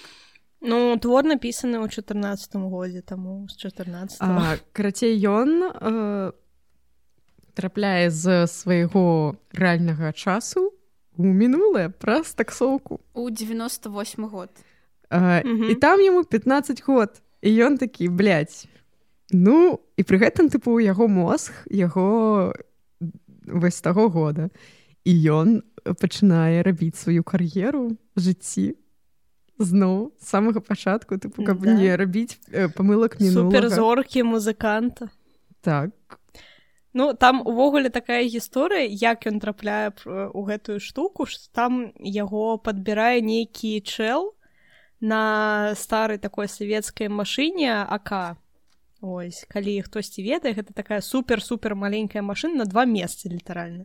Ну 0.67 0.97
твор 0.99 1.25
напісаны 1.25 1.79
ў 1.79 1.89
14 1.89 2.55
годзе 2.69 3.03
таму 3.03 3.47
з 3.49 3.57
14 3.57 4.19
А, 4.21 4.57
карацей 4.73 5.15
ён 5.23 5.71
э, 5.71 6.33
трапляе 7.55 8.11
з 8.11 8.47
свайго 8.47 9.37
рэальнага 9.55 10.13
часу 10.13 10.73
у 11.17 11.25
мінулае 11.25 11.89
праз 11.89 12.35
таксоўку 12.35 13.01
у 13.15 13.31
98 13.31 14.27
год 14.29 14.51
а, 15.11 15.41
Мгм. 15.45 15.71
і 15.71 15.75
там 15.75 16.01
яму 16.01 16.25
15 16.25 16.83
год 16.87 17.23
і 17.43 17.51
ён 17.63 17.79
такі 17.79 18.09
блядь. 18.09 18.67
ну 19.33 19.81
і 19.97 20.03
пры 20.03 20.19
гэтым 20.19 20.51
тыпу 20.51 20.79
яго 20.83 21.09
мозг 21.09 21.53
яго 21.71 22.53
вось 23.47 23.81
таго 23.81 24.09
года 24.09 24.51
і 25.07 25.13
ён 25.31 25.63
пачынае 26.03 26.63
рабіць 26.67 26.99
сваю 26.99 27.23
кар'еру 27.23 27.97
жыцці 28.19 28.75
зноў 29.59 30.13
самага 30.21 30.61
пачатку 30.61 31.17
тыпу 31.17 31.45
каб 31.45 31.61
Да. 31.65 31.73
не 31.75 31.97
рабіць 31.97 32.39
э, 32.53 32.69
памылак 32.69 33.21
мінулага 33.21 33.51
суперзоркі 33.51 34.23
музыканта 34.23 35.09
так. 35.63 35.91
Ну 36.93 37.13
там 37.13 37.43
увогуле 37.45 37.91
такая 37.91 38.25
гісторыя 38.25 38.89
як 38.89 39.27
ён 39.27 39.41
трапляе 39.41 39.93
у 40.33 40.43
гэтую 40.45 40.81
штуку 40.81 41.27
што 41.27 41.53
там 41.53 41.93
яго 42.01 42.57
падбірае 42.59 43.21
нейкі 43.21 43.81
чэл 43.85 44.33
на 45.01 45.75
старой 45.77 46.17
такой 46.19 46.49
савецкай 46.49 47.09
машыне 47.09 47.85
АК 47.85 48.37
Ось 49.05 49.45
калі 49.53 49.83
хтосьці 49.85 50.25
ведае 50.25 50.55
гэта 50.57 50.73
такая 50.73 51.01
супер 51.05 51.43
супер 51.45 51.75
маленькая 51.77 52.23
машына 52.23 52.65
на 52.65 52.65
два 52.65 52.85
месцы 52.89 53.29
літаральна 53.29 53.85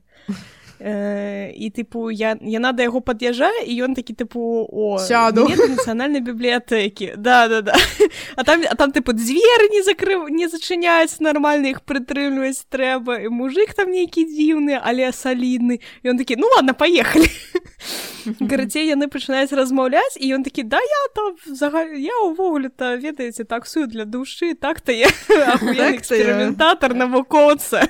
Э, 0.83 1.51
і 1.53 1.69
тыпу 1.69 2.09
я 2.09 2.33
яна 2.41 2.71
да 2.73 2.81
яго 2.81 3.05
пад'язджае 3.05 3.69
і 3.69 3.73
ён 3.85 3.93
такі 3.93 4.17
тыпу 4.17 4.65
о 4.65 4.97
Сяду. 4.97 5.45
нацыянальнай 5.45 6.25
бібліятэкі 6.25 7.13
да 7.21 7.45
да 7.47 7.61
да. 7.61 7.73
А 8.35 8.43
там 8.43 8.65
а 8.65 8.73
там 8.73 8.89
тыпу 8.89 9.13
дзверы 9.13 9.69
не 9.69 9.85
закрыў 9.85 10.25
не 10.33 10.49
зачыняюць 10.49 11.21
нармальна 11.21 11.69
іх 11.69 11.85
прытрымліваць 11.85 12.65
трэба 12.73 13.21
і 13.21 13.29
мужик 13.29 13.77
там 13.77 13.93
нейкі 13.93 14.25
дзіўны 14.25 14.81
але 14.81 15.13
салідны 15.13 15.85
он 16.01 16.17
такі 16.17 16.41
ну 16.41 16.49
ладно 16.49 16.73
поехали 16.73 17.29
карацей 18.49 18.87
яны 18.87 19.07
пачынаюць 19.07 19.51
размаўляць 19.53 20.17
і 20.19 20.33
ён 20.35 20.43
такі 20.43 20.63
да 20.63 20.77
я 20.77 21.01
там 21.15 21.35
зага- 21.55 21.95
я 21.95 22.17
увогуле 22.25 22.69
то 22.69 22.95
ведаеце 22.95 23.43
таксую 23.43 23.87
для 23.87 24.05
душы 24.05 24.53
так-то 24.55 24.91
я 24.91 25.07
эксперыментатор 25.95 26.93
навукоўца 26.93 27.81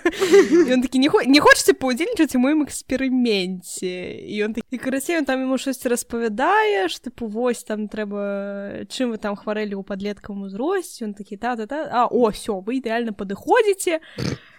ён 0.72 0.82
такі 0.82 1.00
не 1.00 1.10
не 1.28 1.40
хочаце 1.40 1.74
паўдзельнічаць 1.74 2.36
у 2.36 2.40
моім 2.40 2.64
эксперыменце 2.64 3.92
і 4.28 4.44
ён 4.48 4.54
такі 4.54 4.78
карацей 4.78 5.18
ён 5.20 5.26
там 5.26 5.42
яму 5.42 5.58
штосьці 5.58 5.90
распавядае 5.90 6.88
тыпу 7.02 7.28
вось 7.28 7.64
там 7.64 7.88
трэба 7.88 8.86
чым 8.90 9.12
вы 9.12 9.18
там 9.18 9.36
хварэлі 9.36 9.76
ў 9.76 9.84
падлеткавым 9.84 10.48
узросце 10.48 11.06
ён 11.06 11.14
такі 11.18 11.38
та 11.38 11.56
та 11.56 11.66
та 11.66 11.90
а 11.92 12.06
о 12.08 12.30
все 12.32 12.60
вы 12.62 12.80
ідэальна 12.80 13.12
падыходзіце 13.12 14.00
А 14.02 14.51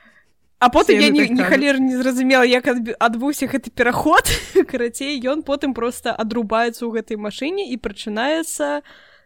потым 0.69 0.97
Все 0.99 1.03
я 1.03 1.09
яны 1.09 1.19
не, 1.19 1.21
так 1.27 1.31
не 1.31 1.37
кажуць. 1.37 1.51
халер 1.51 1.81
не 1.81 1.97
зразумела 1.97 2.43
як 2.43 2.67
адбыўся 2.99 3.47
гэты 3.47 3.71
пераход 3.71 4.29
карацей 4.71 5.19
ён 5.27 5.43
потым 5.43 5.75
просто 5.75 6.13
адрубаецца 6.15 6.85
ў 6.87 7.01
гэтай 7.01 7.17
машыне 7.17 7.71
і 7.73 7.77
прачынаецца 7.77 8.83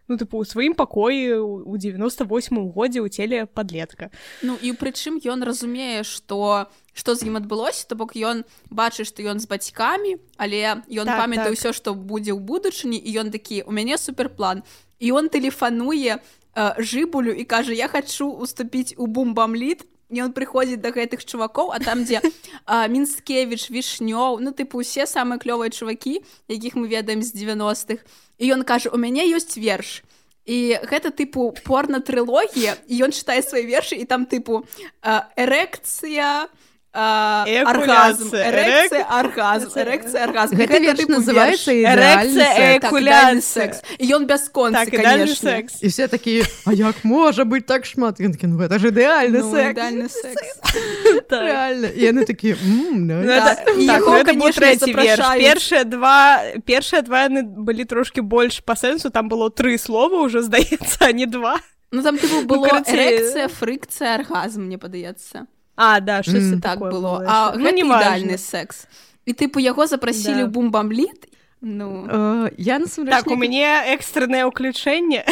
ну 0.07 0.15
тыпу 0.15 0.39
у 0.39 0.45
сваім 0.47 0.71
пакоі 0.71 1.35
у 1.67 1.75
98 1.75 2.71
годзе 2.71 3.03
ў 3.03 3.09
целе 3.11 3.43
падлетка 3.45 4.07
Ну 4.41 4.55
і 4.55 4.71
прычым 4.71 5.19
ён 5.19 5.43
разумее 5.43 6.07
што 6.07 6.71
што 6.95 7.13
з 7.13 7.27
ім 7.27 7.35
адбылося 7.43 7.85
то 7.91 7.99
бок 7.99 8.15
ён 8.15 8.47
бачыць 8.71 9.11
што 9.11 9.19
ён 9.27 9.43
з 9.43 9.45
бацькамі 9.51 10.15
але 10.39 10.79
ён 10.87 11.05
Так, 11.11 11.19
памятае 11.19 11.51
так. 11.51 11.59
ўсё 11.59 11.75
што 11.75 11.91
будзе 11.91 12.31
ў 12.31 12.39
будучыні 12.39 12.95
і 12.97 13.09
ён 13.19 13.35
такі 13.35 13.67
у 13.67 13.71
мяне 13.75 13.99
суперплан 13.99 14.63
і 15.03 15.11
он 15.11 15.27
тэлефануе 15.27 16.17
э, 16.17 16.81
жыбулю 16.81 17.35
і 17.35 17.43
кажа 17.43 17.75
я 17.75 17.91
хачу 17.91 18.31
уступіць 18.31 18.95
у 18.97 19.05
бумбамліт 19.11 19.83
он 20.11 20.31
прыходзіць 20.31 20.79
да 20.79 20.91
гэтых 20.95 21.25
чувакоў 21.25 21.71
а 21.75 21.79
там 21.79 22.03
дзе 22.07 22.21
а, 22.65 22.87
мінскевич 22.87 23.69
вішнёў 23.69 24.39
ну 24.39 24.55
тыпу 24.55 24.79
усе 24.79 25.03
самыя 25.03 25.39
клёвыя 25.39 25.69
чувакі 25.69 26.23
якіх 26.47 26.79
мы 26.79 26.87
ведаем 26.87 27.23
з 27.23 27.35
90-х 27.35 27.99
і 28.37 28.43
ён 28.55 28.63
кажа 28.63 28.89
у 28.89 28.97
мяне 28.97 29.27
ёсць 29.27 29.59
верш 29.59 30.03
і 30.47 30.79
гэта 30.87 31.11
тыпу 31.11 31.51
порна 31.67 31.99
трылогія 31.99 32.79
ён 32.87 33.11
чытае 33.11 33.43
свае 33.43 33.67
вершы 33.67 33.99
і 33.99 34.07
там 34.07 34.23
тыпу 34.23 34.63
а, 35.03 35.27
эрекцыя 35.35 36.47
а, 36.47 36.66
аргазм 36.97 38.33
Эякуляцыя, 38.33 38.43
эрекцыя 38.49 39.01
эрек- 39.01 39.11
аргазм 39.19 39.69
эрекцыя 39.79 40.23
аргазм 40.23 40.55
Гэта 40.57 40.73
Гэта, 40.73 40.79
верш 40.81 41.01
называецца 41.07 41.71
ідэальны 41.71 42.41
Эрекцыя. 42.41 42.79
Так, 42.81 42.93
ідеальны 42.93 43.41
секс. 43.41 43.81
І 43.99 44.05
ён 44.17 44.25
бясконцы 44.25 44.89
конечно. 44.89 45.51
і 45.81 45.87
все 45.87 46.07
такі 46.07 46.43
а 46.65 46.73
як 46.73 46.95
можа 47.03 47.43
быць 47.45 47.65
так 47.67 47.85
шмат? 47.85 48.19
Ён 48.19 48.31
такі 48.33 48.47
ну 48.47 48.57
гэта 48.57 48.79
ж 48.79 48.89
ідэальны 48.89 49.39
Ну, 49.45 49.51
секс 49.53 49.77
ідеальны 49.77 50.09
секс. 50.09 50.47
Так. 51.29 51.43
реально. 51.43 51.87
І 51.87 52.01
яны 52.03 52.25
такі 52.25 52.51
«М, 52.55 53.05
ну, 53.07 53.21
Ну, 53.21 53.27
Так, 53.27 53.59
это- 53.67 53.71
і 53.79 53.87
так, 53.87 53.99
яго, 54.01 54.11
ну, 54.11 54.17
это 54.17 54.33
быў 54.33 54.51
трэці 54.57 54.93
верш. 54.95 55.19
першыя 55.37 55.83
два 55.85 56.41
першыя 56.65 57.01
два 57.03 57.27
яны 57.27 57.43
былі 57.43 57.85
трошки 57.85 58.21
больш 58.21 58.59
па 58.65 58.73
сэнсу 58.73 59.09
там 59.11 59.29
было 59.29 59.49
тры 59.51 59.77
слова 59.77 60.23
ўжо 60.25 60.41
здаецца 60.41 60.97
а 61.07 61.11
не 61.11 61.25
два. 61.25 61.59
Ну 61.91 62.01
там 62.03 62.17
тыпу 62.17 62.43
было 62.47 62.67
карацей. 62.67 62.95
эрекцыя 62.95 63.47
фрыкцыя 63.47 64.15
аргазм 64.15 64.63
мне 64.65 64.77
падаецца 64.77 65.47
а 65.77 65.99
да 66.01 66.23
штосьці 66.23 66.57
Мгм. 66.57 66.61
так 66.61 66.79
было. 66.81 67.23
а 67.27 67.53
ну, 67.55 67.63
гэта 67.65 67.73
неважна. 67.75 68.17
ідеальны 68.17 68.37
секс. 68.37 68.87
І 69.25 69.33
тыпу 69.33 69.59
яго 69.59 69.87
запрасілі 69.87 70.43
Да. 70.43 70.47
бумбамліт 70.47 71.27
ну. 71.61 72.05
Э, 72.05 72.51
я 72.57 72.77
насамрэч 72.79 73.09
так 73.09 73.27
у 73.27 73.35
не- 73.35 73.41
мяне 73.47 73.95
экстранное 73.97 74.45
ўключэнне 74.45 75.25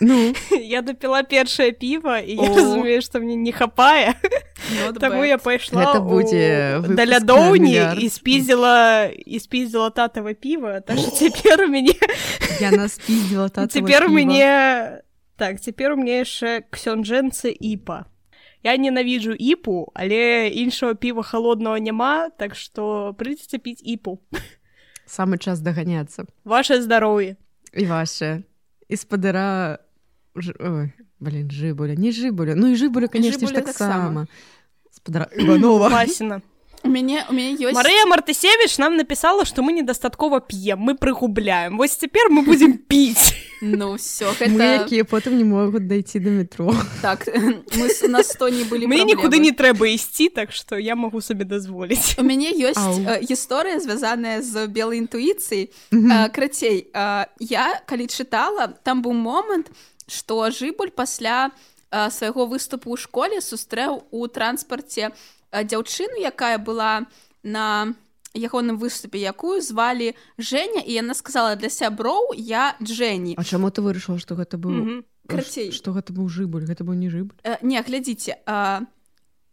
ну. 0.00 0.34
Я 0.60 0.82
дапіла 0.82 1.22
першае 1.22 1.72
піва 1.72 2.18
і 2.20 2.34
я 2.36 2.48
О. 2.50 2.56
разумею 2.56 3.00
што 3.02 3.20
мне 3.20 3.34
не 3.36 3.52
хапае 3.52 4.14
Таму 5.00 5.24
я 5.24 5.38
пайшла 5.38 5.94
ў- 5.96 6.00
будзе 6.04 6.80
да 6.80 6.88
выпуск 6.88 6.96
на 6.96 7.06
лядоўні 7.06 7.80
і 7.98 8.08
спіздзіла 8.08 9.08
і 9.26 9.40
спіздзіла 9.40 9.90
татава 9.90 10.32
піва 10.34 10.80
так 10.80 10.96
цяпер 10.96 11.64
у 11.64 11.68
мяне 11.68 11.94
яна 12.60 12.88
цяпер 13.68 14.04
у 14.06 14.08
мяне 14.12 15.00
так 15.36 15.60
цяпер 15.60 15.92
у 15.92 15.96
мне 15.96 16.20
яшчэ 16.20 16.62
ксёнджэнцы 16.70 17.48
іпа 17.56 18.04
я 18.62 18.76
ненавіджу 18.76 19.32
іпу 19.32 19.92
але 19.94 20.48
іншага 20.48 20.94
піва 20.94 21.22
холоднага 21.22 21.78
няма 21.80 22.28
так 22.30 22.54
што 22.56 23.14
прыйдзеце 23.18 23.58
піць 23.58 23.80
іпу. 23.84 24.20
Самы 25.10 25.38
час 25.38 25.60
даганяцца. 25.60 26.24
Ваше 26.44 26.82
здароўе. 26.82 27.36
І 27.74 27.86
ваше. 27.86 28.42
І 28.88 28.96
спадара 28.96 29.78
Ж... 30.36 30.54
Ой, 30.60 30.92
блин 31.18 31.50
жыбуля 31.50 31.98
не 31.98 32.12
жыбуля. 32.14 32.54
Ну 32.54 32.70
і 32.70 32.76
жыбуля 32.78 33.08
конечно 33.10 33.46
ж 33.46 33.50
Жыбуля 33.50 33.62
таксама. 33.66 34.26
спадара 34.90 35.26
Иванова 35.34 35.88
Васіна. 35.92 36.42
У 36.84 36.88
мяне 36.88 37.26
у 37.28 37.34
мяне 37.34 37.58
ёсць 37.58 37.74
Марыя 37.74 38.06
Мартысевич 38.06 38.78
нам 38.78 38.96
напісала 38.96 39.44
што 39.44 39.62
мы 39.62 39.72
недастаткова 39.72 40.40
п'ем 40.40 40.78
мы 40.78 40.94
прыгубляем. 40.94 41.76
Вось 41.76 41.96
цяпер 41.96 42.30
мы 42.30 42.42
будзем 42.42 42.78
піць 42.78 43.34
ну 43.60 43.94
все 43.96 44.26
мы 44.40 44.56
гэта 44.56 44.84
якія 44.84 45.04
потым 45.12 45.36
не 45.36 45.44
могуць 45.44 45.84
дайсці 45.86 46.20
до 46.20 46.30
метро 46.30 46.74
так 47.02 47.28
мы 47.78 47.86
с- 47.92 48.08
на 48.08 48.22
сто 48.22 48.48
не 48.48 48.64
былі 48.64 48.86
мне 48.86 49.04
праблемы. 49.04 49.10
нікуды 49.14 49.38
не 49.38 49.52
трэба 49.52 49.84
ісці 49.94 50.28
так 50.28 50.52
што 50.52 50.78
я 50.78 50.96
магу 50.96 51.20
сабе 51.20 51.44
дазволіць 51.44 52.16
у 52.18 52.22
мяне 52.22 52.50
ёсць 52.56 52.80
Ау. 52.80 52.96
э, 53.00 53.20
гісторыя 53.24 53.80
звязаная 53.80 54.40
з 54.42 54.66
белай 54.66 54.98
інтуіцыяй 55.04 55.70
Мгм. 55.92 56.10
Э, 56.12 56.28
крацей 56.32 56.88
э, 56.92 57.26
я 57.40 57.80
калі 57.86 58.06
чытала 58.08 58.72
там 58.82 59.02
быў 59.02 59.12
момант 59.12 59.70
што 60.08 60.50
жыбуль 60.50 60.90
пасля 60.90 61.50
э, 61.92 62.10
свайго 62.10 62.46
выступу 62.46 62.94
ў 62.94 62.96
школе 62.96 63.40
сустрэў 63.40 64.02
у 64.10 64.26
транспарце 64.26 65.10
дзяўчыну 65.52 66.16
якая 66.22 66.58
была 66.58 67.06
на 67.42 67.94
ягоным 68.34 68.78
выступе 68.78 69.18
якую 69.18 69.60
звалі 69.60 70.14
Женя 70.38 70.80
і 70.86 70.92
яна 70.92 71.14
сказала 71.14 71.56
для 71.56 71.68
сяброў 71.68 72.34
я 72.36 72.76
Дженні 72.82 73.34
А 73.38 73.44
чаму 73.44 73.70
ты 73.70 73.82
вырашыла 73.82 74.18
што 74.18 74.34
гэта 74.34 74.58
быў 74.58 74.70
Мгм. 74.70 75.04
Крацей. 75.26 75.70
што 75.72 75.92
гэта 75.92 76.12
быў 76.12 76.28
жыбуль 76.28 76.66
гэта 76.66 76.84
быў 76.84 76.94
не 76.94 77.10
жыбуль 77.10 77.34
э, 77.44 77.58
не 77.62 77.80
глядзіце 77.82 78.38
э, 78.46 78.80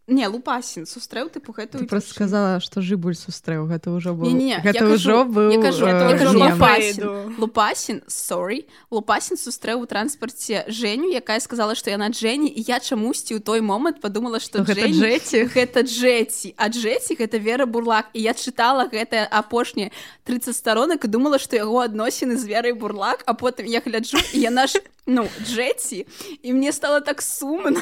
не 0.08 0.24
лупасін 0.28 0.88
сустрэў 0.88 1.28
тыпу 1.28 1.52
гэтую 1.52 1.84
ты 1.84 1.86
просто 1.86 2.16
сказала 2.16 2.64
што 2.64 2.80
жыбуль 2.80 3.16
сустрэў 3.20 3.68
гэта 3.68 3.92
ўжо 3.92 4.16
быў 4.16 4.32
Не-не, 4.32 4.56
я 4.56 4.60
гэта 4.64 4.88
ўжо 4.88 5.28
быў 5.28 5.52
я 5.52 5.60
кажу, 5.60 5.84
э. 5.84 7.36
Лупасін. 7.38 8.02
Sorry 8.08 8.72
Лупасін 8.90 9.36
сустрэў 9.36 9.84
у 9.84 9.86
транспарце 9.86 10.64
Женю 10.72 11.12
якая 11.12 11.44
сказала 11.44 11.76
што 11.76 11.92
яна 11.92 12.08
Дженні 12.08 12.48
і 12.48 12.64
я 12.64 12.80
чамусьці 12.80 13.36
ў 13.36 13.44
той 13.44 13.60
момант 13.60 14.00
подумала 14.00 14.40
што 14.40 14.64
гэта 14.64 14.88
Джеці? 14.88 15.44
гэта 15.52 15.84
Джеці 15.84 16.56
а 16.56 16.72
Джеці 16.72 17.20
гэта 17.20 17.36
вера 17.44 17.68
бурлак 17.68 18.08
і 18.16 18.24
я 18.24 18.32
чытала 18.32 18.88
гэтае 18.88 19.28
апошняе 19.28 19.92
30 20.24 20.56
сторонак 20.56 21.04
і 21.04 21.12
думала 21.12 21.36
што 21.36 21.60
яго 21.60 21.84
адносіны 21.84 22.40
з 22.40 22.48
верай 22.48 22.72
бурлак 22.72 23.28
а 23.28 23.36
потым 23.36 23.68
я 23.68 23.84
гляджу 23.84 24.24
і 24.32 24.40
яна 24.40 24.72
ж 24.72 24.80
ну 25.08 25.28
Джеці 25.44 26.06
і 26.44 26.54
мне 26.54 26.72
стало 26.72 27.00
так 27.02 27.22
сумна 27.22 27.82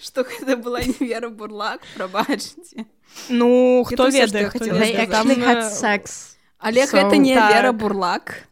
што 0.00 0.22
гэта 0.28 0.56
была 0.56 0.80
не 0.80 0.96
вера 1.06 1.28
бурлак 1.28 1.80
прабачце 1.96 2.84
ну 3.28 3.84
хто 3.84 4.08
ведае 4.08 4.50
sex. 5.70 6.36
Але 6.58 6.86
So, 6.86 6.94
гэта 6.96 7.16
не 7.18 7.34
так. 7.34 7.52
вера 7.52 7.72
бурлак. 7.72 8.46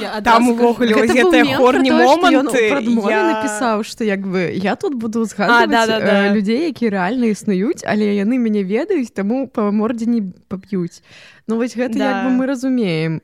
Я 0.00 0.20
Там 0.20 0.48
увогуле 0.52 0.92
гэтыя 0.94 1.56
хорні 1.56 1.90
моманты, 1.90 2.68
я- 3.08 3.24
напісаў 3.32 3.82
што 3.88 4.04
як 4.04 4.20
бы 4.20 4.52
я 4.52 4.76
тут 4.76 4.94
буду 4.94 5.24
згадваць 5.24 5.70
да, 5.70 5.86
да, 5.86 5.98
да. 6.00 6.28
э, 6.28 6.34
людзей 6.36 6.68
якія 6.68 6.90
рэальна 6.92 7.32
існуюць 7.32 7.80
але 7.88 8.04
яны 8.20 8.36
мяне 8.36 8.62
ведаюць 8.68 9.10
таму 9.16 9.48
па 9.48 9.70
мордзе 9.72 10.06
не 10.06 10.20
паб'юць 10.48 11.00
Ну 11.48 11.56
вось 11.56 11.72
гэта 11.76 11.96
Да. 11.98 12.04
як 12.04 12.16
бы 12.28 12.30
мы 12.36 12.46
разумеем 12.46 13.22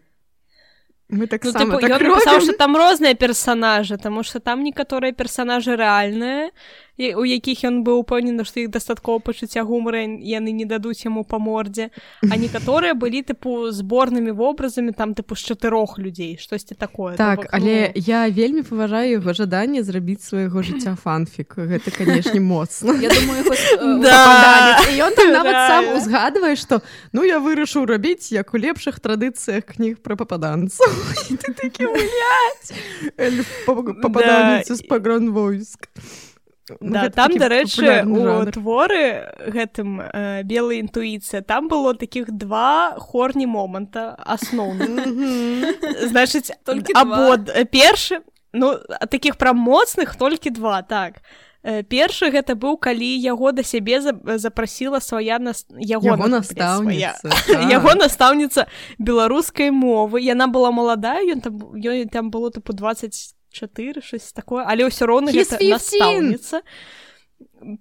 мы 1.09 1.19
Ну, 1.21 1.27
таксама 1.27 1.65
типу, 1.65 1.81
так 1.81 1.91
ён 1.91 2.01
робім. 2.03 2.41
што 2.45 2.53
там 2.59 2.77
розныя 2.77 3.15
персанажы, 3.15 3.97
таму 3.97 4.23
што 4.23 4.41
там 4.41 4.63
некаторыя 4.63 5.13
персанажы 5.13 5.77
рэальныя, 5.77 6.51
у 6.99 7.25
якіх 7.25 7.65
ён 7.65 7.83
быў 7.87 8.03
упэўнены, 8.03 8.45
што 8.45 8.61
іх 8.61 8.71
дастаткова 8.75 9.19
пачуцця 9.23 9.65
гумара 9.65 10.03
яны 10.05 10.51
не 10.53 10.65
дадуць 10.65 11.05
яму 11.05 11.25
па 11.25 11.39
мордзе. 11.39 11.91
А 12.23 12.35
некаторыя 12.37 12.95
былі 12.95 13.23
тыпу 13.23 13.71
зборнымі 13.71 14.35
вобразамі 14.35 14.93
там 14.93 15.15
тыпу 15.15 15.39
з 15.39 15.53
чатырох 15.53 15.99
людзей, 15.99 16.37
штосьці 16.39 16.75
такое. 16.75 17.17
Так 17.17 17.47
бок, 17.47 17.53
але 17.53 17.93
ну, 17.95 18.03
я 18.07 18.29
вельмі 18.29 18.63
паважаю 18.63 19.19
яго 19.19 19.33
жаданне 19.33 19.83
зрабіць 19.83 20.23
свайго 20.23 20.63
жыцця 20.63 20.97
фанфік. 20.99 21.55
Гэта 21.59 21.91
канешне 21.91 22.41
моцна. 22.41 22.93
Я 22.99 23.09
думаю, 23.09 23.45
ён 25.09 25.15
там 25.15 25.33
нават 25.33 25.57
сам 25.69 25.85
узгадвае 25.97 26.57
што 26.57 26.81
ну 27.13 27.25
я 27.27 27.39
вырашыў 27.43 27.87
рабіць 27.87 28.33
як 28.33 28.55
у 28.55 28.59
лепшых 28.59 29.01
традыцыях 29.01 29.65
кніг 29.75 30.01
пра 30.03 30.17
пападанцаў 30.17 30.89
І 31.31 31.37
ты 31.37 31.53
такі 31.55 31.91
«Блядь, 31.93 32.73
эльф 33.17 33.49
па- 33.67 33.95
пападанец 34.03 34.71
з 34.71 34.83
пагрон 34.89 35.31
войск 35.33 35.89
Ну, 36.81 36.93
Да, 36.93 37.09
там, 37.09 37.33
дарэчы, 37.37 38.05
у 38.05 38.45
творы 38.51 39.29
гэтым 39.49 40.01
э, 40.01 40.43
белая 40.45 40.79
інтуіцыя, 40.81 41.43
там 41.43 41.69
было 41.69 41.95
такіх 41.95 42.31
два 42.31 42.97
хорні 42.99 43.47
моманта 43.47 44.17
асноўных. 44.27 44.89
Мгм. 45.09 46.09
значыць 46.09 46.51
Толькі 46.65 46.93
або 46.95 47.15
два. 47.17 47.37
д- 47.37 47.65
першы 47.65 48.21
ну 48.53 48.79
таких 49.11 49.37
прям 49.37 49.57
моцных 49.59 50.17
толькі 50.17 50.51
два 50.51 50.83
так 50.83 51.23
Э, 51.65 51.83
першы 51.83 52.31
гэта 52.31 52.55
быў 52.55 52.79
калі 52.79 53.19
яго 53.19 53.51
да 53.53 53.63
сябе 53.67 54.01
за- 54.01 54.39
запрасіла 54.39 55.01
свая 55.01 55.39
нас 55.43 55.67
яго 55.75 56.15
настаўніца 56.31 57.29
яго 57.75 57.95
настаўніца 57.99 58.67
беларускай 58.99 59.71
мовы 59.75 60.23
яна 60.23 60.47
была 60.47 60.71
маладая 60.71 61.21
ён 61.35 61.41
там 61.43 61.59
ёй 61.75 62.07
там 62.07 62.31
было 62.31 62.51
тыпу 62.55 62.73
24 63.59 64.03
щось 64.03 64.33
такое 64.33 64.65
але 64.67 64.85
ўсё 64.87 65.07
роўна 65.07 65.33
гэта 65.33 65.59
15. 65.59 65.71
настаўніца 65.71 66.61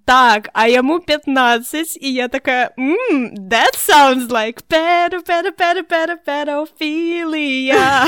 так 0.04 0.50
а 0.54 0.66
яму 0.68 0.98
15 1.00 1.98
і 2.02 2.12
я 2.12 2.28
такая 2.28 2.70
mm, 2.78 3.34
that 3.50 3.74
sounds 3.78 4.28
like 4.30 4.62
pedo, 4.68 5.22
pedo, 5.22 5.50
pedo, 5.52 5.82
pedo, 5.82 6.14
pedophilia 6.26 8.06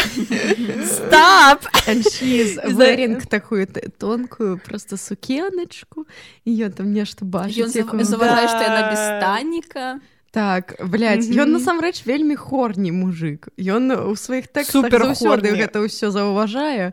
stop 0.82 1.66
And 1.86 2.02
she's 2.10 2.58
wearing 2.78 3.20
такую 3.26 3.66
тонкую 3.98 4.60
просто 4.64 4.96
сукеночку 4.96 6.06
і 6.44 6.50
ён 6.66 6.70
там 6.72 6.92
нешта 6.92 7.24
Ён 7.24 7.30
бачыць 7.30 7.66
зав- 7.70 7.86
якую- 7.86 8.04
заўважае, 8.04 8.48
што 8.48 8.62
яна 8.62 8.82
без 8.90 8.98
станіка. 8.98 10.00
Так, 10.32 10.74
блядь, 10.86 11.26
ён 11.26 11.50
Мгм. 11.50 11.58
насамрэч 11.58 12.06
вельмі 12.06 12.36
хорні 12.36 12.92
мужик. 12.92 13.48
Ён 13.58 13.90
у 14.10 14.14
сваіх 14.16 14.46
тэкстах 14.46 14.86
Супер 14.86 15.02
гэта 15.02 15.82
ўсё 15.82 16.10
заўважае. 16.10 16.92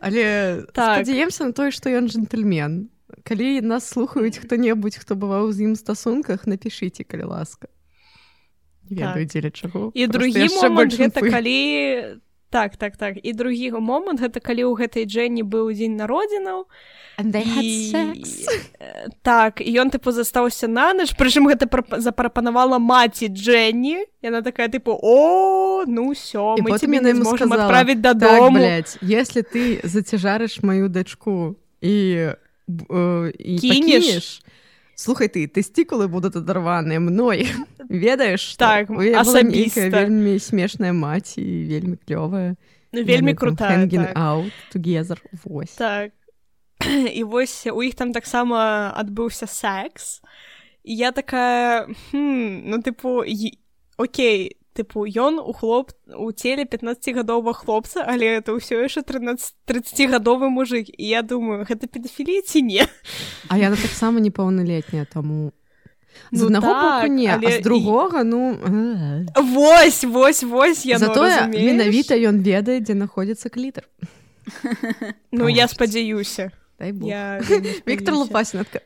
Але 0.00 0.62
Так. 0.74 1.02
спадзяемся 1.04 1.44
на 1.44 1.52
тое, 1.52 1.70
што 1.70 1.90
ён 1.90 2.06
джентльмен. 2.08 2.88
Калі 3.24 3.60
нас 3.62 3.86
слухаюць 3.88 4.38
хто-небудзь, 4.38 4.96
хто 4.98 5.14
бываў 5.14 5.52
з 5.52 5.62
ім 5.70 5.74
стасунках, 5.76 6.46
напішыце, 6.46 7.04
калі 7.04 7.22
ласка. 7.30 7.68
Не 8.90 8.96
Так. 9.02 9.16
ведаю, 9.16 9.26
дзеля 9.26 9.50
чаго. 9.50 9.90
і 9.94 10.06
другі 10.06 10.46
момант 10.48 10.74
больш 10.76 10.94
гэта 10.98 11.20
калі 11.30 11.58
так 12.56 12.76
так 12.76 12.96
так. 12.96 13.14
І 13.22 13.32
другі 13.36 13.70
момант 13.76 14.16
гэта 14.24 14.40
калі 14.40 14.64
ў 14.64 14.72
гэтай 14.80 15.04
Дженні 15.04 15.44
быў 15.44 15.76
дзень 15.76 16.00
народзінаў 16.00 16.64
і 17.20 17.92
так 19.20 19.60
і 19.60 19.70
ён 19.76 19.92
тыпу 19.92 20.08
застаўся 20.12 20.64
на 20.64 20.96
ноч 20.96 21.12
прычым 21.20 21.44
гэта 21.52 21.68
прап- 21.68 22.00
запрапанавала 22.00 22.80
маці 22.80 23.28
Дженні. 23.28 24.08
Яна 24.24 24.40
такая 24.40 24.72
тыпу 24.72 24.96
о 24.96 25.84
ну 25.84 26.12
І 26.56 26.62
мы 26.64 26.80
тебе 26.80 27.00
сказала, 27.24 27.68
адправіць 27.68 28.00
Так, 28.02 28.16
дадому 28.16 28.58
блядь, 28.58 28.96
если 29.02 29.42
ты 29.42 29.80
зацяжарыш 29.84 30.64
мою 30.64 30.88
дачку 30.88 31.56
і, 31.80 32.32
э, 32.68 33.32
і 33.38 33.58
Кінеш? 33.58 33.76
пакінеш, 33.76 34.42
слухай 34.96 35.28
ты, 35.28 35.46
тэстікулы 35.46 36.08
будуць 36.08 36.34
адарваныя 36.34 36.98
мной. 36.98 37.46
Ведаеш? 37.88 38.56
Так, 38.56 38.90
асабіста. 38.90 39.88
вельмі 39.92 40.40
смешная 40.42 40.90
маці 40.96 41.44
вельмі 41.44 42.00
клёвая. 42.02 42.56
ну, 42.92 43.04
вельмі 43.04 43.34
крутая 43.34 43.86
так. 43.86 43.92
together. 44.74 45.20
Вось. 45.44 45.76
Так. 45.76 46.10
І 47.14 47.24
вось 47.24 47.66
у 47.66 47.82
іх 47.82 47.94
там 47.94 48.12
таксама 48.12 48.92
адбыўся 48.96 49.46
секс. 49.46 50.22
І 50.82 50.96
я 50.96 51.12
такая 51.12 51.86
хм, 52.10 52.62
ну 52.64 52.80
тыпу 52.82 53.22
Окей, 53.96 54.56
тыпу 54.76 55.08
ён 55.08 55.40
у 55.40 55.56
хлоп 55.56 55.96
у 56.12 56.28
целе 56.32 56.68
15гадовага 56.68 57.56
хлопца, 57.56 58.04
але 58.04 58.36
это 58.38 58.52
ўсё 58.52 58.84
яшчэ 58.84 59.02
13 59.02 59.56
30гадовы 59.64 60.52
мужик. 60.52 60.92
І 60.92 61.04
я 61.08 61.22
думаю, 61.22 61.64
гэта 61.64 61.88
педафілія 61.88 62.44
ці 62.44 62.62
не. 62.62 62.84
А 63.48 63.56
яна 63.56 63.76
таксама 63.80 64.20
непаўналетняя, 64.20 65.08
таму 65.08 65.56
з 66.32 66.40
Ну 66.40 66.46
аднаго 66.46 66.66
так, 66.66 67.02
боку 67.02 67.14
не, 67.14 67.26
а 67.26 67.40
але 67.40 67.52
з 67.52 67.62
другога 67.62 68.24
ну. 68.24 68.58
Вось 69.36 70.04
вось 70.04 70.42
вось 70.42 70.86
я 70.86 70.98
затое 70.98 71.46
менавіта 71.48 72.14
ён 72.16 72.42
ведае, 72.42 72.80
дзе 72.80 72.92
знаходзіцца 72.92 73.48
клітар. 73.48 73.88
Ну 75.32 75.48
я 75.48 75.68
спадзяюся. 75.68 76.52
Дай 76.78 76.92
бог. 76.92 77.08
Я 77.08 77.40
вельмі 77.48 77.68
Віктор 77.88 78.14
спадзяюся. 78.14 78.20
Лопасінатка. 78.20 78.80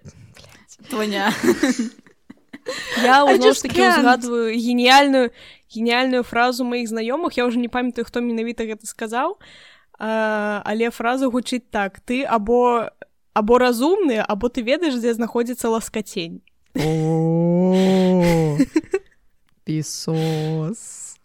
Я 3.02 3.24
ўжо 3.24 3.52
ж 3.52 3.62
таки 3.62 3.80
can't. 3.80 3.98
узгадваю 3.98 4.54
геніяльную 4.54 5.30
геніяльную 5.70 6.22
фразу 6.22 6.64
маіх 6.64 6.88
знаёмых 6.90 7.38
я 7.38 7.46
ўжо 7.46 7.58
не 7.58 7.68
памятаю 7.68 8.04
хто 8.04 8.20
менавіта 8.20 8.64
гэта 8.66 8.86
сказаў 8.86 9.38
а, 10.00 10.62
але 10.64 10.90
фраза 10.90 11.28
гучыць 11.28 11.68
так. 11.70 12.00
Ты 12.00 12.24
або 12.24 12.88
або 13.34 13.58
разумны 13.58 14.18
або 14.18 14.48
ты 14.48 14.62
ведаеш 14.62 14.96
дзе 14.98 15.14
знаходзіцца 15.14 15.68
ласкацень 15.68 16.42
О, 16.74 18.56
Пісос. 19.64 21.16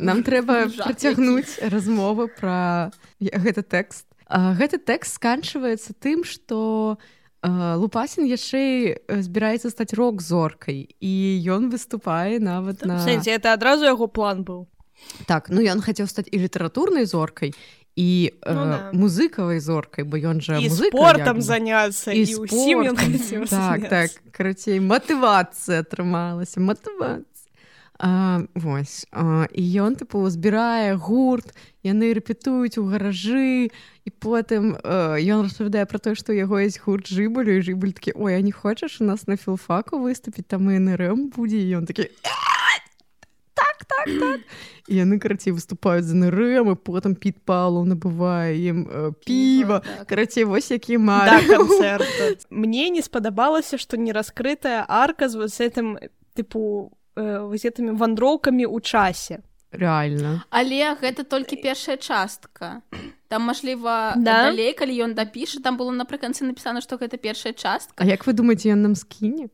Нам 0.00 0.24
трэба 0.24 0.72
працягнуць 0.72 1.60
размову 1.60 2.28
пра 2.32 2.90
гэты 3.20 3.60
тэкст. 3.60 4.09
Гэты 4.30 4.78
тэкст 4.78 5.18
сканчваецца 5.18 5.94
тым, 5.98 6.22
што 6.22 6.98
Лупасін 7.42 8.28
яшчэ 8.28 8.60
э, 8.60 9.22
збіраецца 9.24 9.72
стаць 9.72 9.96
рок-зоркай 9.96 10.92
і 11.00 11.12
ён 11.48 11.72
выступае 11.72 12.36
нават 12.36 12.84
на 12.84 13.00
сэнсе 13.00 13.32
это 13.32 13.56
адразу 13.56 13.88
яго 13.88 14.12
план 14.12 14.44
быў. 14.44 14.68
Так 15.24 15.48
ну 15.48 15.64
ён 15.64 15.80
хацеў 15.80 16.04
стаць 16.04 16.28
і 16.28 16.36
літаратурнай 16.36 17.08
зоркай 17.08 17.56
і 17.96 18.28
э, 18.44 18.52
Ну 18.52 18.64
да. 18.68 18.90
музыкавай 18.92 19.56
зоркай 19.56 20.04
бо 20.04 20.20
ён 20.20 20.44
жа 20.44 20.60
музыка, 20.60 20.92
спортам 20.92 21.40
заняцца 21.40 22.12
І 22.12 22.28
і 22.28 22.34
хацеў 22.92 23.48
так 23.48 23.88
так 23.88 24.10
карацей 24.36 24.76
матывацыя 24.84 25.80
атрымалася 25.80 26.60
матывацыя 26.60 27.24
а, 28.02 28.40
вось. 28.54 29.06
А, 29.12 29.44
і 29.52 29.62
ён 29.84 29.92
тыпу 30.00 30.24
збірае 30.32 30.96
гурт 30.96 31.52
яны 31.84 32.16
рэпетуюць 32.16 32.80
у 32.80 32.88
гаражы 32.88 33.68
і 33.68 34.10
потым 34.24 34.72
э, 34.80 35.20
ён 35.20 35.44
распавядае 35.44 35.84
пра 35.84 36.00
тое 36.00 36.16
што 36.16 36.32
яго 36.32 36.56
есть 36.64 36.80
гурт 36.80 37.12
жыбалю 37.12 37.60
і 37.60 37.60
жыбаль 37.60 37.92
такі 37.92 38.16
ой 38.16 38.36
а 38.36 38.40
не 38.40 38.56
хочаш 38.56 39.00
у 39.00 39.04
нас 39.04 39.28
на 39.28 39.36
філфаку 39.36 40.00
выступіць? 40.00 40.48
Там 40.48 40.64
нрм 40.64 41.28
будзе 41.28 41.60
і 41.60 41.84
ён 41.84 41.84
такі 41.84 42.08
«А, 42.24 42.80
так 43.52 43.84
так 43.84 44.08
так 44.08 44.40
і 44.88 44.96
яны 44.96 45.20
карацей 45.20 45.52
выступаюць 45.52 46.08
за 46.08 46.16
нрм 46.16 46.72
і 46.72 46.76
потым 46.80 47.12
піт 47.12 47.44
палу 47.44 47.84
набывае 47.84 48.56
ім 48.56 48.88
э, 48.88 49.12
піва 49.28 49.84
Так. 49.84 50.08
карацей 50.08 50.48
вось 50.48 50.72
які 50.72 50.96
да, 50.96 51.04
мары 51.04 51.44
канцэрт. 51.44 52.48
Мне 52.48 52.88
не 52.88 53.04
спадабалася 53.04 53.76
што 53.76 54.00
не 54.00 54.16
раскрытая 54.16 54.88
арка 54.88 55.28
з 55.28 55.36
вось 55.36 55.60
гэтым 55.60 56.00
тыпу 56.32 56.88
э, 56.88 56.99
вось 57.46 57.64
гэтымі 57.64 57.96
вандроўкамі 57.96 58.64
ў 58.66 58.78
часе 58.80 59.40
реально 59.72 60.42
Але 60.50 60.94
гэта 60.98 61.22
толькі 61.24 61.56
першая 61.56 61.96
частка. 61.96 62.82
Там, 63.28 63.42
мажліва, 63.46 64.14
Да? 64.16 64.50
далей, 64.50 64.72
калі 64.74 65.06
ён 65.06 65.14
дапіша, 65.14 65.62
там 65.62 65.78
было 65.78 65.94
напрыканцы 65.94 66.42
напісана, 66.42 66.80
што 66.82 66.98
гэта 66.98 67.16
першая 67.16 67.52
частка. 67.54 67.94
А 67.96 68.04
як 68.04 68.26
вы 68.26 68.32
думаеце 68.34 68.74
ён 68.74 68.82
нам 68.82 68.94
скіне 68.98 69.48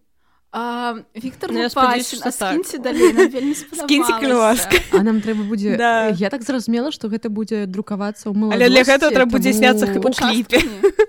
А, 0.59 0.95
Віктор 1.25 1.51
Ну, 1.53 1.59
я 1.61 1.69
Лупасін, 1.69 2.21
а 2.25 2.31
так. 2.31 2.33
скіньце 2.33 2.79
далей, 2.79 3.13
нам 3.13 3.29
вельмі 3.31 3.55
Скіньце, 3.55 4.13
спадабалася. 4.13 4.35
ласка. 4.35 4.77
А 4.93 5.03
нам 5.03 5.21
трэба 5.21 5.45
будзе 5.45 5.77
Да. 5.77 6.09
я 6.09 6.29
так 6.33 6.43
зразумела 6.43 6.89
што 6.91 7.09
гэта 7.13 7.29
будзе 7.29 7.67
друкавацца 7.67 8.31
ў 8.33 8.33
але 8.57 8.69
для 8.73 8.81
маладосці, 8.81 8.93
гэтага 8.93 9.11
трэба 9.13 9.31
будзе 9.37 9.53
сняцца 9.53 9.85
у 9.85 10.01
кліпе 10.01 10.61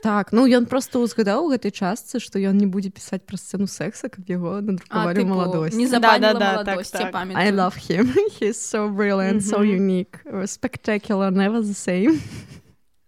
так 0.04 0.34
ну 0.36 0.44
ён 0.52 0.66
просто 0.68 1.00
ўзгадаў 1.00 1.48
у 1.48 1.50
гэтай 1.56 1.72
частцы 1.72 2.20
што 2.20 2.40
ён 2.44 2.60
не 2.60 2.68
будзе 2.68 2.90
пісаць 2.92 3.24
пра 3.24 3.38
сцэну 3.40 3.68
секса 3.72 4.10
каб 4.12 4.28
яго 4.28 4.60
надрукавалі 4.60 5.24
маладосць 5.24 5.80
не 5.80 5.88
Да, 5.88 5.92
забанила 5.96 6.34
да, 6.34 6.40
да, 6.40 6.52
молодость, 6.68 6.92
так, 6.92 7.02
я 7.02 7.06
так. 7.08 7.14
памятаю. 7.16 7.48
I 7.48 7.52
love 7.56 7.76
him 7.88 8.12
he's 8.44 8.60
so 8.60 8.92
brilliant 8.92 9.48
so 9.48 9.64
Мгм. 9.64 9.80
unique 9.80 10.16
spectacular 10.46 11.32
never 11.32 11.64
the 11.64 11.72
same 11.88 12.20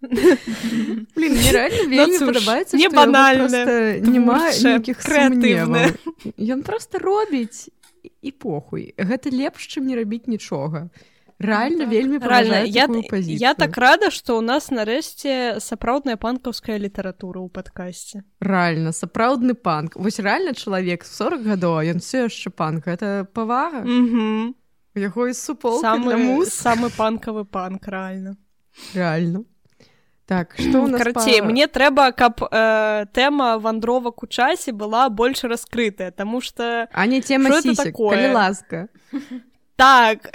Блин, 1.16 1.34
мне 1.34 1.52
реально 1.56 1.84
Ну, 1.84 1.90
вельмі 1.90 2.18
слушай, 2.18 2.34
падабаецца 2.34 2.78
не 2.78 2.90
банальна, 2.90 3.48
проста 3.48 4.00
няма 4.00 4.40
нейкіх. 4.52 4.98
Ён 6.40 6.64
просто 6.64 7.00
робіць 7.00 7.70
і- 8.22 8.32
похуй. 8.32 8.94
Гэта 8.98 9.32
лепш 9.32 9.68
чым 9.68 9.88
не 9.92 9.96
рабіць 9.96 10.28
нічога. 10.28 10.90
Реально 11.40 11.80
так. 11.80 11.90
вельмі 11.90 12.18
Реально, 12.20 12.28
паважаю 12.28 12.68
я, 12.68 12.88
я 13.40 13.54
так 13.54 13.78
рада, 13.78 14.12
што 14.12 14.40
ў 14.40 14.42
нас 14.44 14.72
нарэшце 14.72 15.60
сапраўдная 15.64 16.16
панкаўская 16.20 16.76
літаратура 16.80 17.40
ў 17.40 17.48
падкасці. 17.48 18.24
реально 18.42 18.92
сапраўдны 18.92 19.54
панк. 19.54 19.96
Вось 19.96 20.20
реально 20.20 20.54
чалавек 20.54 21.06
40 21.06 21.44
гадоў 21.48 21.80
ён 21.96 22.00
все 22.04 22.28
яшчэ 22.28 22.50
панк. 22.52 22.88
Это 22.88 23.24
павага? 23.24 23.84
У 23.88 25.00
яго 25.00 25.28
і 25.28 25.34
супол 25.34 25.80
Самы, 25.80 26.18
мус 26.18 26.50
самы 26.52 26.90
панкавы 26.92 27.46
панк, 27.46 27.88
рэальна. 27.88 28.36
реально 28.94 29.44
так 30.30 30.54
что 30.62 30.86
у 30.86 30.88
нас 30.88 31.02
Карацей, 31.02 31.42
па- 31.42 31.46
мне 31.50 31.66
трэба, 31.66 32.12
каб 32.14 32.38
э, 32.46 33.06
тэма 33.18 33.58
вандровак 33.58 34.22
у 34.24 34.28
часе 34.28 34.72
была 34.72 35.10
больш 35.10 35.42
раскрытая, 35.44 36.12
таму 36.12 36.40
што 36.40 36.86
а 36.94 37.06
не 37.10 37.22
тема 37.22 37.50
Что 37.50 37.58
это 37.60 37.70
сісек 37.74 37.86
такое? 37.98 38.32
ласка 38.34 38.88
так, 39.76 40.30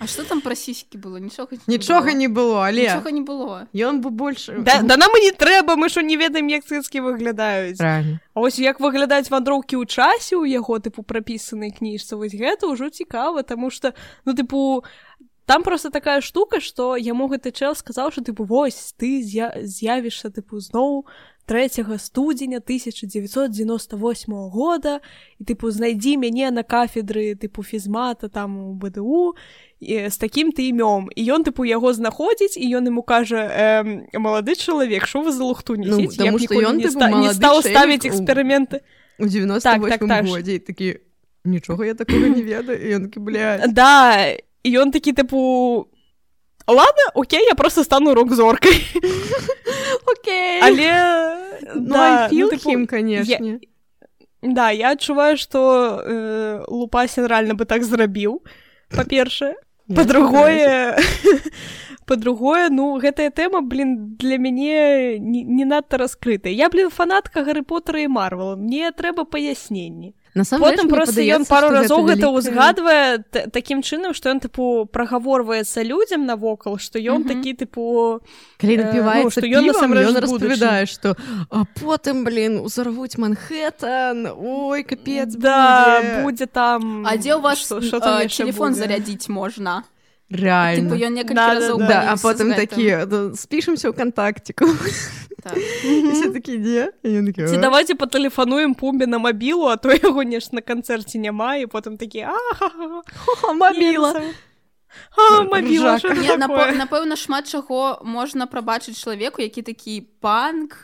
А 0.00 0.06
что 0.06 0.24
там 0.24 0.40
про 0.40 0.54
сиськи 0.54 0.96
было? 0.96 1.16
Ничего 1.18 1.48
нічога 1.66 2.12
не 2.12 2.28
было 2.28 2.66
але 2.66 2.82
Ничего 2.82 3.10
не 3.10 3.20
было. 3.20 3.66
ён 3.74 4.00
бы 4.00 4.10
больше 4.10 4.54
да, 4.58 4.80
да 4.82 4.96
нам 4.96 5.10
і 5.16 5.20
не 5.24 5.32
трэба, 5.32 5.74
мы 5.76 5.88
що 5.88 6.02
не 6.02 6.16
ведаем, 6.16 6.48
як 6.48 6.62
цыцкі 6.64 7.00
выглядаюць. 7.00 7.80
реально 7.80 8.20
А 8.34 8.40
вось 8.40 8.58
як 8.58 8.78
выглядаюць 8.80 9.28
вандроўкі 9.30 9.76
ў 9.76 9.86
часе 9.86 10.36
ў 10.36 10.46
яго 10.46 10.78
тыпу 10.78 11.02
прапісанай 11.02 11.74
кніжцы 11.74 12.14
вось 12.14 12.30
гэта 12.34 12.70
ўжо 12.70 12.90
цікава 12.90 13.42
таму 13.42 13.70
что 13.70 13.92
ну 14.24 14.32
тыпу 14.32 14.84
там 15.48 15.62
просто 15.62 15.88
такая 15.90 16.20
штука 16.20 16.60
что 16.60 16.94
яму 16.96 17.26
гэты 17.32 17.50
чэл 17.56 17.72
сказаў 17.74 18.12
что 18.12 18.20
тыпу 18.20 18.44
вось 18.44 18.92
ты 19.00 19.22
з'я- 19.24 19.56
з'явішся 19.64 20.28
тыпу 20.28 20.60
зноў 20.60 21.06
3 21.48 21.96
студзеня 21.98 22.60
1998 22.60 24.32
года 24.52 25.00
і 25.40 25.44
тыпу 25.44 25.70
знайдзі 25.72 26.16
мяне 26.20 26.50
на 26.50 26.62
кафедры 26.62 27.32
тыпу 27.34 27.64
фізмата 27.64 28.28
там 28.28 28.58
у 28.58 28.74
БДУ 28.74 29.34
і, 29.80 30.10
з 30.12 30.16
такім 30.20 30.52
ты 30.52 30.68
імём 30.68 31.08
і 31.16 31.22
ён 31.32 31.48
тыпу 31.48 31.64
яго 31.64 31.92
знаходзіць 31.96 32.60
і 32.60 32.68
ён 32.76 32.92
ему 32.92 33.02
кажа 33.02 33.48
эм, 33.48 34.04
малады 34.20 34.52
чалавек 34.54 35.06
що 35.06 35.24
вы 35.24 35.32
за 35.32 35.44
лухту 35.44 35.76
Ну, 35.80 35.96
несеце 35.96 36.28
таму 36.28 36.36
б 36.36 36.44
што 36.44 36.54
ён, 36.60 36.76
не, 36.76 36.92
ста, 36.92 37.08
не 37.08 37.32
стаў 37.32 37.62
ставіць 37.64 38.04
эксперыменты 38.04 38.84
у 39.18 39.24
98 39.24 39.88
так, 39.88 40.00
так. 40.08 40.26
годзе 40.28 40.54
і 40.54 40.58
такі 40.58 41.00
нічога 41.44 41.86
я 41.86 41.94
такого 41.94 42.26
не 42.28 42.42
ведаю 42.42 42.76
ён 42.98 43.02
такі 43.08 43.20
бля 43.20 43.64
Да, 43.72 44.36
і 44.62 44.78
ён 44.78 44.90
такі 44.90 45.12
тыпу 45.12 45.86
ладно 46.66 47.04
окей 47.14 47.44
я 47.46 47.54
просто 47.54 47.84
стану 47.84 48.14
рок-зоркай 48.14 48.84
окей. 50.06 50.60
Але 50.62 50.90
ну, 51.74 51.94
да, 51.94 52.28
ну, 52.32 52.48
тыпу, 52.48 52.70
him, 52.70 52.86
конечно. 52.86 53.60
Да 54.42 54.70
я 54.70 54.92
адчуваю 54.92 55.36
что 55.36 56.02
э, 56.04 56.64
лупасин 56.68 57.26
рэальна 57.26 57.54
бы 57.54 57.64
так 57.64 57.84
зрабіў 57.84 58.42
па-першае 58.90 59.54
Я 59.88 59.94
по-другое 59.96 60.98
по-другое 62.06 62.68
ну 62.70 62.98
гэтая 63.00 63.30
тэма 63.30 63.60
блин 63.60 64.16
для 64.16 64.38
мяне 64.38 65.18
не, 65.18 65.44
не 65.44 65.64
надта 65.64 65.98
раскрытая. 65.98 66.52
Я 66.52 66.68
блин 66.68 66.90
фанатка 66.90 67.44
гары 67.44 67.62
поттера 67.62 68.00
і 68.00 68.08
марвела 68.08 68.56
мне 68.56 68.92
трэба 68.92 69.24
паясненні 69.24 70.14
Насамрэч, 70.38 70.64
потым 70.78 70.88
просто 70.88 71.20
ён 71.26 71.42
пару 71.48 71.68
разоў 71.74 72.06
гэта 72.06 72.30
ўзгадвае 72.30 73.24
такім 73.50 73.82
чынам 73.82 74.14
што 74.14 74.30
ён 74.30 74.38
тыпу 74.38 74.86
прагаворваецца 74.86 75.82
людзям 75.82 76.26
навокал 76.30 76.78
што 76.78 77.02
ён 77.02 77.26
такі 77.26 77.54
тыпу 77.58 78.22
калі 78.62 78.74
Э, 78.74 78.78
ну, 78.78 78.84
напіваецца 78.86 79.30
што 79.34 79.40
што 79.42 79.50
ён 79.58 79.64
насамрэч 79.66 80.06
распавядае 80.22 80.86
што 80.86 81.16
а 81.50 81.64
потым 81.80 82.22
блин 82.24 82.62
узарвуць 82.62 83.18
манхэттан 83.18 84.30
ой 84.38 84.82
капец 84.86 85.34
да 85.34 86.22
будзе 86.22 86.46
там 86.46 87.04
А 87.06 87.16
где 87.16 87.34
у 87.34 87.40
вас 87.40 87.58
што- 87.58 87.82
што 87.82 87.98
там 88.00 88.20
э, 88.20 88.24
яшчэ 88.30 88.44
телефон 88.44 88.70
будзе? 88.70 88.80
зарядить 88.86 89.28
Типа 90.30 90.40
реально. 90.44 90.94
Ён 90.94 91.14
некалькі 91.16 91.34
Да, 91.34 91.46
да, 91.48 91.54
разоў 91.54 91.78
да. 91.78 91.86
да, 91.88 91.98
а 92.12 92.16
потым 92.16 92.48
з 92.48 92.52
гэтым. 92.52 92.60
такі 92.60 92.84
спішемся 93.36 93.88
ў 93.88 93.96
кантактику 93.96 94.66
Так. 95.42 95.54
все 96.12 96.28
такі 96.34 96.58
дзе 96.58 96.92
ці 97.02 97.56
давайте 97.56 97.94
патэлефануем 97.94 98.74
пумбе 98.74 99.06
на 99.06 99.18
мабілу 99.18 99.66
а 99.72 99.76
то 99.76 99.88
яго 99.88 100.22
неш 100.22 100.52
на 100.52 100.60
канцэрце 100.60 101.16
няма 101.16 101.56
і 101.56 101.66
потым 101.66 101.96
такі 101.96 102.26
а 102.28 102.36
«О, 103.46 103.54
мабіла 103.54 104.12
напэўна 106.76 107.16
шмат 107.16 107.48
чаго 107.48 108.00
можна 108.04 108.46
прабачыць 108.46 108.98
чалавеку 108.98 109.40
які 109.40 109.62
такі 109.62 110.00
панк 110.20 110.76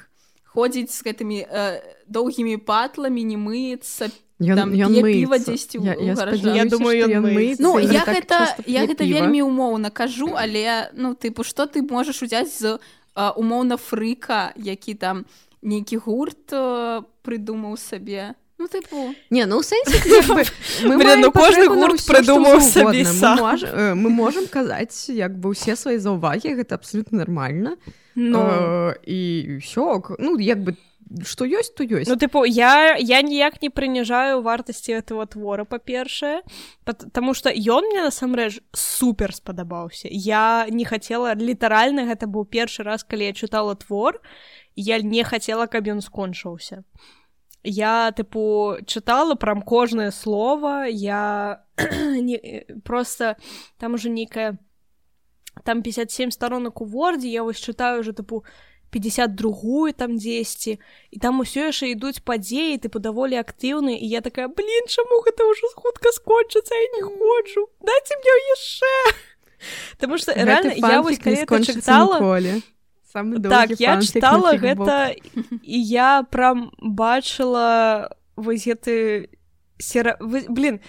ходзіць 0.54 0.94
з 0.94 1.02
гэтымі 1.04 1.38
э, 1.44 1.82
доўгімі 2.06 2.56
патламі 2.62 3.24
не 3.24 3.36
мыецца 3.36 4.08
Ён, 4.44 4.56
Там 4.56 4.70
ён 4.76 4.92
піва 5.00 5.38
дзесьці 5.40 5.80
я, 5.80 5.96
я, 5.96 6.14
Я 6.54 6.64
думаю, 6.68 7.08
ён 7.08 7.24
мыецца, 7.24 7.62
Ну 7.62 7.78
я 7.78 8.04
так 8.04 8.20
гэта 8.20 8.38
часта 8.44 8.64
я 8.66 8.84
гэта 8.84 9.08
вельмі 9.08 9.40
умоўна 9.42 9.88
кажу 9.90 10.36
але 10.36 10.90
ну 10.92 11.16
тыпу 11.16 11.44
што 11.44 11.64
ты 11.64 11.80
можаш 11.80 12.20
узяць 12.22 12.52
з 12.52 12.78
умоўна 13.16 13.76
фрыка 13.80 14.52
які 14.56 14.94
там 14.94 15.24
нейкі 15.64 15.96
гурт 16.04 16.52
а, 16.52 17.02
прыдумаў 17.24 17.80
сабе? 17.80 18.34
Ну 18.58 18.68
тыпу 18.68 19.14
Не, 19.30 19.46
ну 19.46 19.62
сэнсе 19.62 19.98
як 20.20 20.26
бы, 20.28 20.44
мы 20.84 20.96
Блин, 21.00 21.20
ну 21.20 21.32
кожны 21.32 21.66
гурт 21.66 22.04
прыдумаў 22.06 22.60
сабе. 22.60 23.02
Мы, 23.02 23.36
мож, 23.40 23.64
э, 23.64 23.94
мы 23.94 24.10
можам 24.10 24.46
казаць 24.46 25.08
як 25.08 25.34
бы 25.34 25.56
ўсе 25.56 25.74
свае 25.74 25.98
заўвагі 25.98 26.54
гэта 26.60 26.76
абсолютно 26.76 27.24
нармальна 27.24 27.76
ну. 28.14 28.38
Э, 28.38 28.94
і 29.02 29.58
ўсё 29.58 30.04
ну 30.20 30.38
як 30.38 30.62
бы 30.62 30.76
што 31.24 31.44
ёсць 31.44 31.72
то 31.76 31.84
ёсць 31.84 32.08
Ну, 32.08 32.16
тыпу, 32.16 32.44
я, 32.44 32.96
я 32.98 33.22
ніяк 33.22 33.62
не 33.62 33.70
прыніжаю 33.70 34.42
вартасці 34.42 34.92
этого 34.92 35.26
твора, 35.26 35.64
па-першае, 35.64 36.42
потому 36.84 37.34
што 37.34 37.50
ён 37.50 37.84
мне 37.90 38.02
насамрэч 38.02 38.60
супер 38.72 39.34
спадабаўся. 39.34 40.08
Я 40.10 40.66
не 40.70 40.84
хацела, 40.84 41.34
літаральна 41.34 42.04
гэта 42.04 42.26
быў 42.26 42.44
першы 42.44 42.82
раз, 42.82 43.04
калі 43.04 43.30
я 43.30 43.32
чытала 43.32 43.76
твор, 43.76 44.20
я 44.76 44.98
не 44.98 45.24
хацела, 45.24 45.66
каб 45.66 45.86
ён 45.86 46.00
скончыўся. 46.00 46.84
Я, 47.64 48.12
тыпу, 48.12 48.76
чытала 48.84 49.34
прям 49.34 49.62
кожнае 49.62 50.12
слово, 50.12 50.84
я 50.84 51.64
не, 52.20 52.36
э, 52.36 52.80
просто 52.84 53.36
там 53.78 53.94
уже 53.94 54.10
нейкая 54.10 54.58
там 55.64 55.82
57 55.82 56.30
сторонок 56.30 56.80
у 56.80 56.84
вордзе, 56.84 57.28
я 57.28 57.42
вось 57.42 57.56
чытаю 57.56 58.00
уже 58.00 58.12
тыпу 58.12 58.44
52 58.94 59.92
там 59.98 60.14
дзесьці 60.16 60.78
і 61.10 61.18
там 61.18 61.42
усё 61.42 61.66
яшчэ 61.74 61.98
ідуць 61.98 62.22
падзеі 62.22 62.78
тыпу 62.78 63.02
даволі 63.02 63.42
актыўны 63.42 63.98
і 63.98 64.06
я 64.06 64.22
такая 64.22 64.46
блин 64.46 64.86
чаму 64.86 65.18
гэта 65.26 65.42
ўжо 65.50 65.74
хутка 65.74 66.14
скончыцца 66.14 66.78
я 66.78 66.88
не 66.94 67.02
хочу! 67.02 67.66
Дайце 67.82 68.14
мне 68.22 68.34
яшчэ 68.54 68.92
Таму 69.98 70.18
што 70.18 70.32
реально 70.32 70.74
я 70.76 71.02
вось 71.02 71.18
калі 71.18 71.64
чытала. 71.64 72.20
Самы 73.10 73.40
так 73.42 73.74
я 73.78 73.98
чытала 74.02 74.54
гэта 74.58 75.14
і 75.62 75.78
я 75.80 76.22
прям 76.22 76.70
бачыла 76.78 78.10
вось 78.36 78.66
гэты 78.66 79.30
сера... 79.78 80.16
блин 80.20 80.80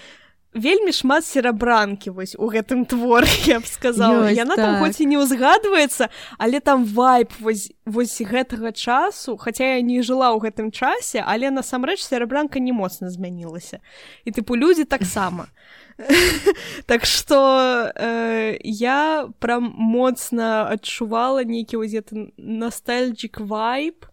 вельмі 0.56 0.92
шмат 0.96 1.26
серабранкі 1.28 2.16
вось 2.16 2.36
у 2.40 2.48
гэтым 2.48 2.88
творы 2.88 3.28
я 3.46 3.60
б 3.60 3.68
сказала. 3.68 4.32
Ёсць, 4.32 4.40
яна 4.40 4.56
там 4.56 4.80
так. 4.80 4.82
хоць 4.82 5.00
і 5.04 5.06
не 5.06 5.20
ўзгадваецца 5.20 6.10
але 6.40 6.60
там 6.64 6.86
вайп 6.88 7.36
вось 7.40 7.72
вось 7.86 8.16
гэтага 8.24 8.72
часу 8.72 9.38
хаця 9.38 9.76
я 9.76 9.82
не 9.84 10.02
жыла 10.02 10.32
ў 10.32 10.48
гэтым 10.48 10.72
часе 10.72 11.20
але 11.20 11.52
насамрэч 11.52 12.00
серабранка 12.00 12.60
не 12.64 12.72
моцна 12.72 13.12
змянілася. 13.12 13.84
І 14.24 14.32
тыпу 14.32 14.56
людзі 14.56 14.88
таксама. 14.88 15.52
Так 16.86 17.06
что 17.06 17.92
э, 17.96 18.58
я 18.64 19.30
прям 19.40 19.74
моцна 19.76 20.68
адчувала 20.68 21.44
нейкі 21.44 21.78
вось 21.78 21.96
гэты 21.96 22.32
настальджік 22.38 23.40
вайп 23.40 24.06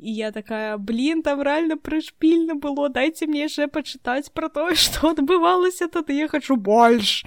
і 0.00 0.14
я 0.14 0.30
такая 0.32 0.76
блин 0.76 1.22
там 1.22 1.42
реально 1.42 1.76
прышпільна 1.76 2.54
было 2.54 2.88
дайце 2.88 3.26
мне 3.26 3.46
яшчэ 3.46 3.68
пачытаць 3.68 4.30
про 4.32 4.48
тое 4.48 4.74
што 4.74 5.16
адбывалася 5.16 5.88
тады 5.88 6.16
я 6.16 6.28
хочу 6.28 6.56
больш 6.56 7.24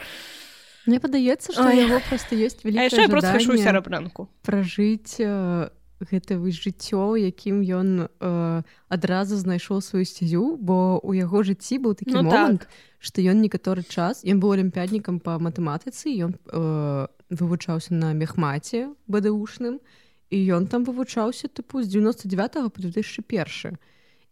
Мне 0.86 1.00
падаецца 1.00 1.54
што 1.54 1.70
яго 1.70 2.02
просто 2.10 2.36
ёсць 2.36 2.62
яшчэ 2.64 3.02
я 3.06 3.10
просто 3.10 3.34
хочу 3.34 3.52
вялікае 3.52 3.64
серабранку 3.64 4.30
пражыць 4.42 5.18
э, 5.20 5.70
гэта 6.00 6.40
вось 6.40 6.56
жыццё 6.56 7.20
якім 7.20 7.62
ён 7.62 8.08
э, 8.08 8.62
адразу 8.90 9.36
знайшоў 9.36 9.82
сваю 9.82 10.06
сцязю 10.06 10.58
бо 10.58 11.00
у 11.04 11.14
яго 11.14 11.44
жыцці 11.44 11.80
быў 11.80 11.96
такі 11.96 12.14
Ну 12.14 12.24
ну, 12.24 12.30
так. 12.30 12.40
момант 12.40 12.68
што 13.00 13.22
ён 13.22 13.42
некаторы 13.42 13.84
час 13.84 14.24
ён 14.24 14.40
быў 14.40 14.60
алімпіяднікам 14.60 15.20
па 15.20 15.40
матэматыцы 15.40 16.10
ён 16.24 16.38
э, 16.38 17.08
вывучаўся 17.30 17.94
на 17.94 18.14
мехмаце 18.14 18.94
бадыушным 19.08 19.82
і 19.84 20.09
ён 20.32 20.68
там 20.68 20.86
вывучаўся 20.86 21.50
тыпу 21.50 21.82
з 21.84 21.88
99 21.88 22.74
по 22.74 22.82
2001 22.82 23.78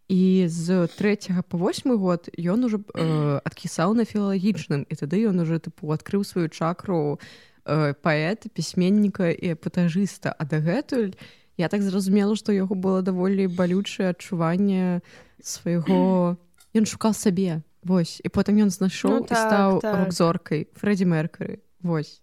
і 0.08 0.48
з 0.48 0.88
3 0.88 1.18
по 1.50 1.58
8 1.58 1.98
год 1.98 2.30
ён 2.38 2.64
уже 2.64 2.78
э, 2.78 3.42
адкісаў 3.44 3.94
на 3.94 4.06
філалагічным 4.06 4.86
і 4.88 4.94
тады 4.96 5.26
ён 5.28 5.42
уже 5.42 5.60
тыпу 5.60 5.92
адкрыў 5.92 6.24
сваю 6.24 6.48
чакру 6.50 7.20
э, 7.66 7.94
паэта 7.94 8.48
пісьменніка 8.54 9.34
і 9.34 9.58
эпатажыста 9.58 10.32
а 10.32 10.46
дагэтуль 10.46 11.18
я 11.58 11.68
так 11.68 11.82
зразумела 11.82 12.36
што 12.36 12.54
яго 12.54 12.76
было 12.76 13.02
даволі 13.02 13.48
балючае 13.48 14.14
адчуванне 14.14 15.02
свайго 15.42 16.38
ён 16.74 16.86
шукаў 16.86 17.14
сабе 17.14 17.64
Вось. 17.88 18.20
І 18.20 18.28
потым 18.28 18.60
ён 18.60 18.70
знайшоў 18.70 19.24
ну, 19.24 19.24
так, 19.24 19.38
стаў 19.38 19.80
так. 19.80 19.96
рок-зоркай 19.96 20.68
Фрэддзі 20.76 21.08
Меркары 21.08 21.64
Вось 21.80 22.22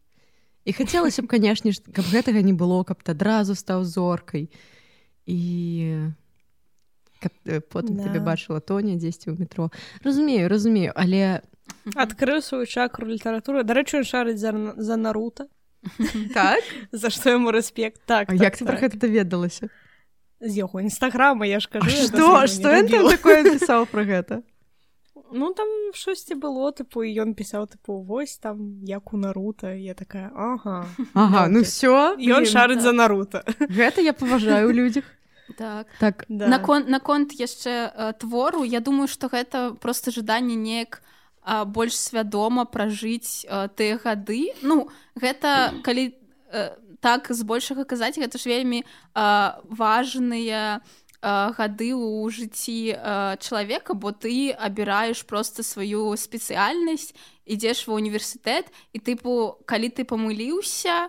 і 0.65 0.73
хацелася 0.73 1.23
б 1.23 1.29
канешне 1.29 1.73
каб 1.93 2.05
гэтага 2.09 2.43
не 2.43 2.53
было 2.53 2.85
каб 2.85 3.03
ты 3.05 3.13
адразу 3.13 3.55
стаў 3.55 3.85
зоркай 3.85 4.49
і 5.27 5.39
каб 7.21 7.33
э, 7.45 7.61
потым 7.61 7.97
да. 7.97 8.05
тебе 8.09 8.21
бачыла 8.21 8.61
тоня 8.61 8.97
дзесьці 8.97 9.33
ў 9.33 9.41
метро. 9.41 9.73
Разумею 10.05 10.49
разумею 10.49 10.93
але 10.97 11.45
адкрыў 11.97 12.41
сваю 12.45 12.67
чакру 12.67 13.09
літаратуры 13.09 13.65
дарэчы 13.65 14.05
шарыць 14.05 14.41
за, 14.41 14.53
за 14.77 14.97
нарута 14.97 15.49
так? 16.33 16.65
За 16.93 17.11
што 17.13 17.37
яму 17.37 17.53
рэспект 17.53 18.01
так, 18.07 18.29
так 18.29 18.41
як 18.41 18.57
ты 18.57 18.65
так. 18.65 18.69
про 18.69 18.77
гэта 18.81 18.97
даведалася 18.97 19.69
з 20.41 20.53
яго 20.61 20.81
нстаграма 20.81 21.47
я 21.49 21.61
ж 21.61 21.69
кажу 21.69 21.89
што 21.89 22.47
што 22.49 22.85
такое 22.89 23.45
пісаў 23.45 23.87
про 23.89 24.05
гэта 24.05 24.43
Ну 25.35 25.51
там 25.53 25.69
штосьці 25.93 26.39
было 26.39 26.71
тыпу 26.71 27.03
ён 27.03 27.35
пісаў 27.35 27.67
тыпу 27.67 27.99
вось 28.07 28.39
там 28.39 28.79
як 28.87 29.13
у 29.13 29.19
нарута 29.19 29.75
я 29.75 29.95
такая 29.99 30.31
ага 30.31 30.87
ага 31.15 31.49
ну 31.51 31.67
все 31.67 32.15
ён 32.15 32.47
шарыць 32.47 32.87
за 32.87 32.95
нарута 32.95 33.43
гэта 33.59 34.01
я 34.01 34.15
паважаю 34.15 34.71
людзях. 34.71 35.05
Так. 35.59 35.87
Так. 35.99 36.25
Да. 36.29 36.47
наконт 36.47 36.89
наконт 36.89 37.33
яшчэ 37.33 37.91
э, 37.91 38.13
твору. 38.19 38.63
Я 38.63 38.81
думаю 38.81 39.09
что 39.09 39.29
гэта 39.29 39.75
просто 39.75 40.11
жаданне 40.11 40.55
неяк 40.55 41.03
больш 41.67 41.99
свядома 41.99 42.65
пражыць 42.65 43.45
э, 43.45 43.69
тыя 43.75 43.99
гады. 43.99 44.55
Ну 44.63 44.89
гэта 45.19 45.75
калі 45.83 46.15
э, 46.49 46.79
так 47.01 47.29
збольшага 47.29 47.85
казаць 47.85 48.17
гэта 48.17 48.39
ж 48.39 48.49
вельмі 48.49 48.85
важныя 49.13 50.81
э, 50.81 51.04
гады 51.25 51.97
ў 51.97 52.29
жыцці 52.29 52.93
э, 52.93 53.37
чалавека 53.41 53.97
бо 53.97 54.13
ты 54.13 54.53
абіраеш 54.53 55.25
просто 55.25 55.65
сваю 55.65 56.13
спецыяльнасць 56.21 57.17
ідзеш 57.49 57.89
ва 57.89 57.97
універсітэт 57.97 58.69
і 58.93 58.99
тыпу 59.01 59.57
калі 59.65 59.89
ты 59.89 60.05
памыліўся 60.05 61.09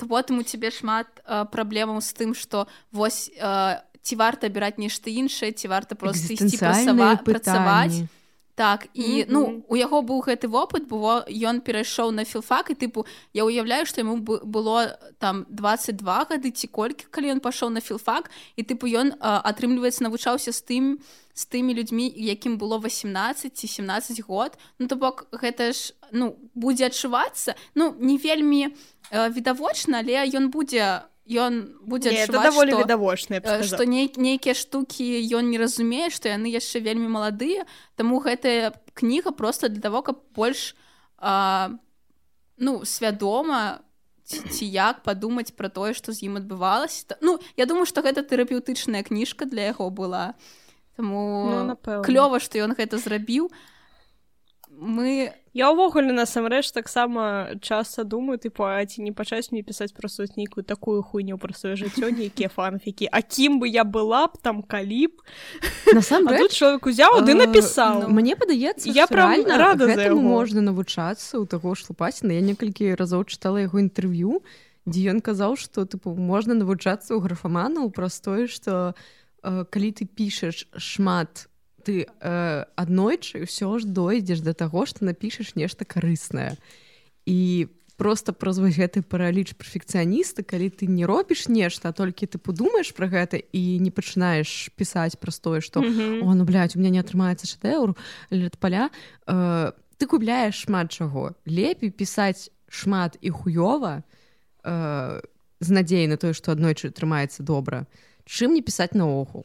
то 0.00 0.08
потым 0.08 0.40
у 0.40 0.44
цябе 0.48 0.72
шмат 0.72 1.06
э, 1.24 1.44
праблемаў 1.52 2.00
з 2.00 2.10
тым 2.16 2.32
што 2.32 2.64
вось 2.88 3.28
э, 3.36 3.80
ці 4.00 4.14
варта 4.16 4.48
абіраць 4.48 4.80
нешта 4.80 5.12
іншае 5.12 5.52
ці 5.52 5.68
варта 5.68 5.92
просто 5.92 6.32
ісці 6.32 6.56
працаваць 7.20 8.08
так 8.60 8.88
і 8.94 9.02
mm 9.02 9.20
-hmm. 9.20 9.26
ну 9.28 9.64
у 9.68 9.76
яго 9.76 9.98
быў 10.02 10.20
гэты 10.28 10.46
вопыт 10.56 10.84
было 10.88 11.24
ён 11.50 11.60
перайшоў 11.60 12.12
на 12.12 12.24
філфак 12.24 12.70
і 12.70 12.74
тыпу 12.74 13.06
я 13.32 13.44
уяўляю 13.44 13.86
што 13.86 14.00
яму 14.00 14.16
было 14.56 14.98
там 15.18 15.46
22 15.48 16.26
гады 16.30 16.50
ці 16.50 16.66
колькі 16.66 17.04
калі 17.10 17.32
ён 17.34 17.40
пашоў 17.40 17.70
на 17.70 17.80
філфак 17.80 18.30
і 18.56 18.62
тыпу 18.62 18.84
ён 19.00 19.16
атрымліваецца 19.20 20.04
навучаўся 20.04 20.52
з 20.52 20.60
тым 20.68 20.84
з 21.34 21.42
тымі 21.46 21.72
людзьмі 21.74 22.12
якім 22.16 22.58
было 22.58 22.76
18 22.78 23.56
ці 23.56 23.66
17 23.66 24.20
год 24.28 24.58
ну 24.78 24.86
то 24.86 24.96
бок 24.96 25.26
гэта 25.32 25.72
ж 25.72 25.96
ну 26.12 26.36
будзе 26.54 26.84
адчувацца 26.86 27.54
ну 27.74 27.96
не 27.98 28.16
вельмі 28.16 28.76
Э, 29.10 29.28
відавочна 29.28 29.98
але 29.98 30.22
ён 30.22 30.54
будзе 30.54 31.02
ён 31.28 31.76
будзе 31.84 32.26
даволі 32.26 32.74
відавочна 32.80 33.40
што 33.62 33.84
нейкія 33.84 34.54
штукі 34.54 35.04
ён 35.36 35.50
не 35.50 35.58
разумее 35.58 36.10
што 36.10 36.32
яны 36.32 36.48
яшчэ 36.50 36.80
вельмі 36.80 37.08
маладыя 37.08 37.66
таму 37.96 38.20
гэтая 38.24 38.72
кніга 38.94 39.30
просто 39.30 39.68
для 39.68 39.80
того 39.80 40.02
каб 40.02 40.22
больш 40.34 40.74
а, 41.18 41.70
ну 42.56 42.84
свядома 42.84 43.84
ці 44.24 44.64
як 44.64 45.02
падумаць 45.02 45.52
пра 45.54 45.68
тое 45.68 45.94
што 45.94 46.12
з 46.14 46.26
ім 46.26 46.40
адбывалася 46.40 47.18
ну 47.20 47.38
я 47.56 47.66
думаю 47.66 47.86
што 47.86 48.02
гэта 48.02 48.22
тэрапеўтычная 48.22 49.02
кніжка 49.02 49.44
для 49.44 49.70
яго 49.74 49.90
была. 49.90 50.34
Таму 51.00 51.72
ну, 51.72 51.76
клёва 52.04 52.40
што 52.44 52.60
ён 52.60 52.76
гэта 52.76 53.00
зрабіў. 53.00 53.48
Мы 54.68 55.32
я 55.52 55.70
ўвогуле 55.74 56.14
насамрэч 56.14 56.70
таксама 56.70 57.58
часта 57.60 58.04
думаю 58.04 58.38
ты 58.38 58.50
па 58.50 58.78
ці 58.86 59.02
не 59.02 59.10
пачаць 59.10 59.50
мне 59.50 59.62
пісаць 59.66 59.90
просто 59.90 60.26
нейкую 60.36 60.62
такую 60.64 61.02
хуйню 61.02 61.38
пра 61.38 61.50
сваё 61.54 61.74
жыццё 61.74 62.14
нейкія 62.14 62.48
фанфікі. 62.48 63.10
А 63.10 63.22
кім 63.22 63.58
бы 63.58 63.66
я 63.66 63.82
была 63.82 64.30
б 64.30 64.38
там 64.42 64.62
калі 64.62 65.10
б? 65.10 65.14
Насамрэч 65.90 66.54
чалавек 66.54 66.86
узяў 66.86 67.26
ды 67.26 67.34
напісаў. 67.34 68.06
ну, 68.06 68.14
мне 68.14 68.36
падаецца 68.36 68.86
я 68.94 69.06
правильно 69.06 69.58
рада 69.58 69.90
можна 70.14 70.62
навучацца 70.62 71.38
у 71.42 71.46
таго 71.46 71.74
ж 71.74 71.90
лупаціна 71.90 72.32
я 72.32 72.40
некалькі 72.40 72.94
разоў 72.94 73.26
чытала 73.26 73.66
яго 73.66 73.82
інтэрв'ю 73.82 74.42
дзе 74.86 75.10
ён 75.10 75.20
казаў 75.20 75.58
што 75.58 75.84
тыпу 75.84 76.14
можна 76.14 76.54
навучацца 76.54 77.14
ў 77.14 77.20
графаманаў 77.20 77.90
праз 77.90 78.20
тое 78.22 78.46
што 78.46 78.94
э, 79.42 79.64
калі 79.66 79.90
ты 79.92 80.06
пішаш 80.06 80.70
шмат 80.78 81.50
ты 81.82 82.06
э, 82.06 82.64
аднойчы 82.76 83.44
ўсё 83.48 83.80
ж 83.80 83.88
дойдзеш 83.88 84.44
да 84.44 84.52
таго 84.52 84.86
што 84.86 85.08
напішаш 85.08 85.56
нешта 85.56 85.84
карыснае 85.84 86.60
і 87.26 87.68
просто 88.00 88.32
праз 88.32 88.56
вось 88.56 88.80
гэты 88.80 89.04
параліч 89.04 89.52
перфекцыяніста 89.60 90.40
калі 90.40 90.72
ты 90.72 90.88
не 90.88 91.04
робіш 91.04 91.52
нешта 91.52 91.92
толькі 91.92 92.24
ты 92.24 92.40
подумаеш 92.40 92.96
пра 92.96 93.12
гэта 93.12 93.36
і 93.36 93.62
не 93.76 93.92
пачынаеш 93.92 94.72
пісаць 94.72 95.20
праз 95.20 95.36
тое 95.40 95.60
што 95.60 95.80
mm 95.80 95.92
-hmm. 95.92 96.24
о 96.24 96.34
ну 96.34 96.44
блядь, 96.44 96.76
у 96.76 96.78
меня 96.80 96.90
не 96.90 97.02
атрымаецца 97.04 97.44
шэдэўр 97.44 97.96
лет 98.30 98.56
паля 98.56 98.90
э, 99.26 99.72
ты 100.00 100.06
губляеш 100.06 100.64
шмат 100.64 100.88
чаго. 100.88 101.36
Лепей 101.44 101.90
пісаць 101.90 102.48
шмат 102.72 103.18
і 103.20 103.30
хуёва 103.30 104.02
э, 104.64 105.20
з 105.60 105.68
надзеяй 105.68 106.08
на 106.08 106.16
тое 106.16 106.32
што 106.32 106.52
аднойчы 106.52 106.88
атрымаецца 106.88 107.44
добра. 107.44 107.84
Чым 108.24 108.56
не 108.56 108.62
пісаць 108.62 108.96
наогул 108.96 109.44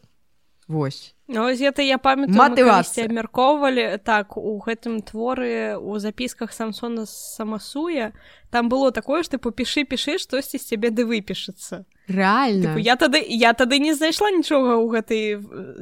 Вось. 0.67 1.13
Ну, 1.27 1.45
гэта 1.49 1.81
я 1.81 1.97
памятаю 1.97 2.69
абмяркоўвалі 3.05 3.97
так 4.01 4.37
у 4.37 4.57
гэтым 4.61 5.01
творы 5.01 5.77
у 5.77 5.97
запісках 5.97 6.53
самсона 6.53 7.05
самасуя 7.05 8.13
там 8.49 8.69
было 8.69 8.91
такое 8.91 9.21
што 9.21 9.37
папішы 9.37 9.85
пішы 9.85 10.17
штосьці 10.17 10.57
з 10.57 10.65
цябе 10.65 10.89
ды 10.89 11.05
выпішацца 11.05 11.85
реально 12.07 12.73
Тыпу, 12.73 12.81
я 12.81 12.95
тады 12.95 13.21
я 13.25 13.53
тады 13.53 13.77
не 13.77 13.93
знайшла 13.93 14.29
нічога 14.29 14.77
ў 14.81 14.85
гэтай 14.89 15.21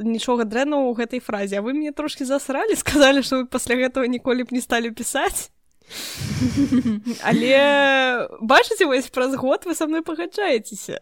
нічога 0.03 0.47
дрэнна 0.47 0.79
ў 0.79 0.95
гэтай 0.95 1.19
фразе 1.19 1.59
А 1.59 1.61
вы 1.63 1.71
мне 1.75 1.91
трошки 1.91 2.23
засралі 2.23 2.75
сказалі 2.83 3.23
што 3.23 3.43
вы 3.43 3.45
пасля 3.47 3.75
гэтага 3.75 4.07
ніколі 4.07 4.47
б 4.47 4.55
не 4.55 4.59
сталі 4.63 4.91
пісаць 4.91 5.51
але 7.29 8.27
бачыце 8.41 8.85
вось 8.85 9.09
праз 9.09 9.35
год 9.35 9.65
вы 9.65 9.75
са 9.75 9.87
мной 9.87 10.01
пагаджаецеся. 10.01 10.99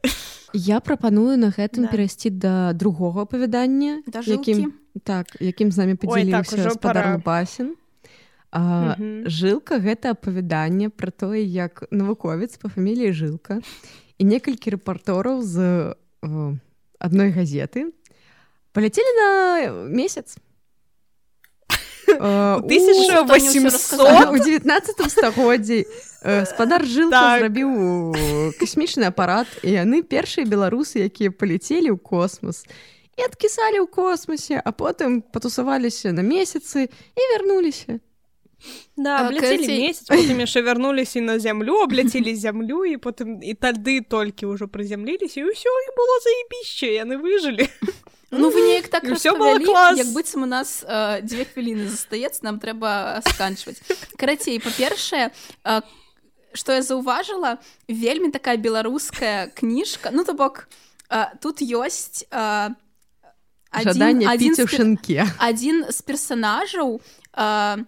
Я 0.54 0.80
прапаную 0.80 1.38
на 1.38 1.50
гэтым 1.50 1.88
да. 1.88 1.92
перайсці 1.92 2.30
да 2.30 2.74
другога 2.74 3.24
апавядання 3.24 4.04
якім 4.26 4.74
так 5.04 5.36
якім 5.40 5.72
з 5.72 5.78
намі 5.78 5.96
падзяліўся 5.96 6.76
так, 6.76 7.24
басен 7.24 7.76
жылка 8.52 9.80
гэта 9.80 10.12
апавяданне 10.12 10.92
пра 10.92 11.12
тое 11.12 11.40
як 11.40 11.88
навуковец 11.92 12.58
по 12.60 12.68
фаміліі 12.68 13.16
жылка 13.16 13.62
і 14.20 14.24
некалькі 14.28 14.76
рэпартораў 14.76 15.40
з 15.40 15.96
адной 17.00 17.32
газеты 17.32 17.96
паляцелі 18.76 19.12
на 19.16 19.30
месяц 19.88 20.36
1800 22.20 24.32
у 24.32 24.38
19 24.38 25.12
стагоддзі 25.12 25.86
спадар 26.46 26.86
жыл 26.86 27.10
зрабіў 27.10 28.14
касмічны 28.60 29.10
апарат 29.10 29.48
і 29.64 29.72
яны 29.80 30.04
першыя 30.04 30.46
беларусы 30.46 31.08
якія 31.08 31.32
паляцелі 31.32 31.92
ў 31.94 31.98
космос. 31.98 32.66
І 33.18 33.28
адкісалі 33.28 33.84
ў 33.84 33.88
космосе 33.88 34.62
а 34.62 34.72
потым 34.72 35.22
патусаваліся 35.22 36.14
на 36.16 36.22
месяцы 36.22 36.90
і 36.90 37.22
вярнуліся 37.36 38.00
Да, 38.96 39.32
месяц 39.32 40.06
яшчэ 40.12 40.62
вярнуліся 40.68 41.22
на 41.22 41.40
зямлю 41.40 41.82
абляцелі 41.82 42.36
зямлю 42.36 42.86
і 42.86 42.98
потым 43.02 43.42
і 43.42 43.58
тады 43.58 44.06
толькі 44.06 44.54
ўжо 44.54 44.70
прызямліліся 44.70 45.42
і 45.42 45.50
ўсё 45.50 45.74
і 45.74 45.90
было 45.98 46.16
заебішча 46.22 46.94
яны 46.94 47.18
выжылі 47.18 47.66
Ну 48.32 48.50
вы 48.50 48.62
неяк 48.62 48.88
так 48.88 49.04
клас 49.04 49.98
як 49.98 50.08
быццам 50.08 50.44
у 50.44 50.46
нас 50.46 50.84
э, 50.88 51.22
дзве 51.22 51.46
хвіліны 51.46 51.88
застаецца 51.88 52.42
нам 52.48 52.60
трэба 52.60 53.22
сканчваць 53.28 53.84
карацей 54.18 54.60
па-першае 54.64 55.32
э, 55.32 55.82
што 56.54 56.74
я 56.74 56.82
заўважыла 56.82 57.60
вельмі 57.88 58.32
такая 58.32 58.58
беларуская 58.58 59.52
кніжка 59.56 60.12
ну 60.12 60.24
то 60.24 60.34
бок 60.34 60.68
э, 61.10 61.36
тут 61.44 61.60
ёсць 61.60 62.24
э, 62.32 62.72
адзін, 63.72 64.24
адзін 64.28 64.56
у 64.56 64.68
шынке 64.68 65.28
адзін 65.36 65.86
з 65.92 66.00
персонажаў 66.02 67.00
э, 67.36 67.84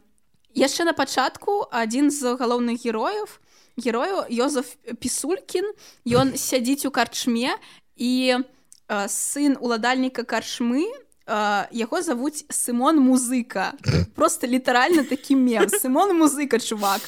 яшчэ 0.53 0.83
на 0.83 0.93
пачатку 0.93 1.71
адзін 1.71 2.11
з 2.11 2.35
галоўных 2.35 2.83
герояў 2.83 3.31
герою 3.77 4.25
Йозеф 4.29 4.75
пісулькін. 4.99 5.65
Ён 6.05 6.37
сядзіць 6.37 6.85
у 6.85 6.91
карчме 6.91 7.57
і 7.97 8.37
сын 9.07 9.57
уладальніка 9.59 10.23
каршмы 10.23 10.85
э, 11.25 11.65
яго 11.71 12.01
завуць 12.01 12.45
Сымон 12.49 12.99
музыка. 12.99 13.73
Просто 14.15 14.47
літаральна 14.47 15.03
такі 15.03 15.35
мем. 15.35 15.69
Сымон 15.81 16.17
музыка 16.17 16.59
чувак. 16.59 17.01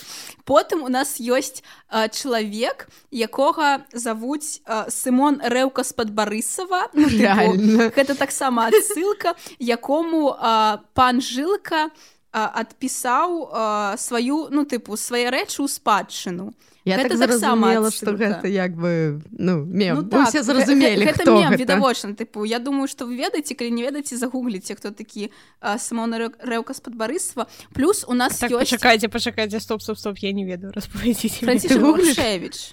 Потым 0.45 0.83
у 0.83 0.89
нас 0.89 1.19
ёсць 1.19 1.63
чалавек 2.11 2.87
якога 3.11 3.85
завуць 3.93 4.61
Сымон 4.89 5.41
рэўка 5.43 5.83
з-пад 5.83 6.13
барысава 6.13 6.89
ну, 6.93 7.07
Реально. 7.09 7.89
гэта 7.89 8.15
таксама 8.15 8.67
адсылка 8.67 9.35
якому 9.59 10.31
э, 10.31 10.77
пан 10.93 11.21
жылка 11.21 11.89
адпісаў 12.35 13.95
сваю 13.95 14.51
ну 14.51 14.67
тыпу 14.67 14.99
свае 14.99 15.31
рэчы 15.31 15.63
ў 15.63 15.71
спадчыну 15.71 16.51
Я 16.85 16.97
Гэта 17.01 17.09
так 17.09 17.17
зразумела, 17.17 17.89
што 17.89 18.11
адсылка. 18.13 18.17
гэта 18.45 18.47
як 18.47 18.75
бы 18.77 19.21
ну 19.31 19.65
мем 19.65 19.95
Ну 19.97 20.01
ну, 20.03 20.09
так, 20.09 20.29
гэ- 20.29 20.43
зразумелі 20.43 21.01
гэ- 21.01 21.07
гэта 21.09 21.21
хто 21.25 21.33
мем 21.33 21.51
гэта. 21.53 21.57
відавочна 21.65 22.13
тыпу 22.13 22.45
я 22.45 22.59
думаю 22.59 22.87
што 22.87 23.05
вы 23.09 23.17
ведаеце 23.17 23.55
калі 23.57 23.71
не 23.73 23.81
ведаеце 23.81 24.17
загугліце 24.21 24.75
хто 24.77 24.91
такі 24.91 25.31
самона 25.81 26.29
рэўка 26.45 26.73
з-пад 26.77 26.93
барысва 26.93 27.47
плюс 27.73 28.05
у 28.07 28.13
нас 28.13 28.37
Так, 28.37 28.51
ёсць 28.51 28.69
пачакайце, 28.69 29.07
пачакайце, 29.09 29.59
стоп, 29.59 29.81
стоп, 29.81 29.97
стоп, 29.97 30.17
я 30.21 30.31
не 30.31 30.45
ведаю, 30.45 30.71
распавядзіце. 30.77 31.41
мне. 31.41 31.47
Францішак 31.57 31.77
Ты 31.77 31.81
гугліш? 31.81 32.07
Гуршевіч. 32.17 32.71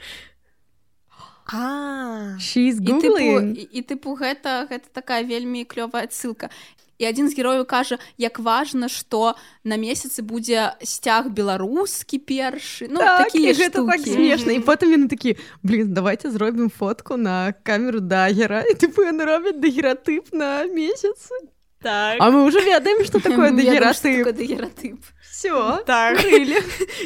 А, 1.52 2.36
She's 2.38 2.78
і 2.80 2.92
тыпу, 3.02 3.52
і, 3.56 3.62
і 3.72 3.80
тыпу 3.82 4.14
гэта 4.16 4.68
гэта 4.70 4.88
такая 4.92 5.22
вельмі 5.24 5.64
клёвая 5.64 6.04
адсылка 6.06 6.48
і 6.98 7.04
адзін 7.04 7.28
з 7.30 7.34
герояў 7.36 7.64
кажа 7.66 7.98
як 8.18 8.38
важна 8.38 8.88
што 8.88 9.34
на 9.64 9.76
месяцы 9.76 10.22
будзе 10.22 10.74
сцяг 10.82 11.30
беларускі 11.30 12.18
першы 12.18 12.86
ну 12.90 12.98
так, 13.00 13.28
такія 13.32 13.50
і 13.50 13.54
гэта 13.54 13.86
так 13.86 14.00
штукі. 14.00 14.12
смешна 14.14 14.52
і 14.52 14.58
Мгм. 14.58 14.66
потым 14.68 14.88
яны 14.92 15.08
такі 15.08 15.36
блин 15.62 15.92
давайте 15.94 16.30
зробім 16.30 16.70
фотку 16.70 17.16
на 17.16 17.52
камеру 17.62 18.00
дагера 18.00 18.62
і 18.62 18.74
тыпу 18.74 19.02
яны 19.02 19.24
робяць 19.24 19.58
дагератып 19.58 20.32
на 20.32 20.66
месяцы 20.66 21.32
так. 21.82 22.16
а 22.20 22.30
мы 22.30 22.44
уже 22.44 22.60
ведаем 22.60 23.04
что 23.04 23.18
такое 23.26 23.50
Я 23.50 23.80
думаю, 23.80 23.94
што 23.94 24.08
дагератып 24.08 24.18
такое 24.18 24.32
дагератып 24.32 24.98
все 25.32 25.82
Так. 25.86 26.22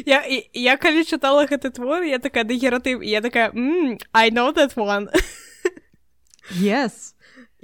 я, 0.06 0.20
і- 0.28 0.50
я 0.52 0.76
калі 0.76 1.04
чытала 1.04 1.46
гэты 1.48 1.70
твор, 1.70 2.02
я 2.02 2.18
такая 2.18 2.44
дагератыў, 2.44 3.00
і 3.00 3.08
я 3.08 3.20
такая, 3.20 3.50
mm, 3.50 3.96
I 4.12 4.30
know 4.30 4.52
that 4.52 4.74
one. 4.76 5.08
yes 6.60 7.14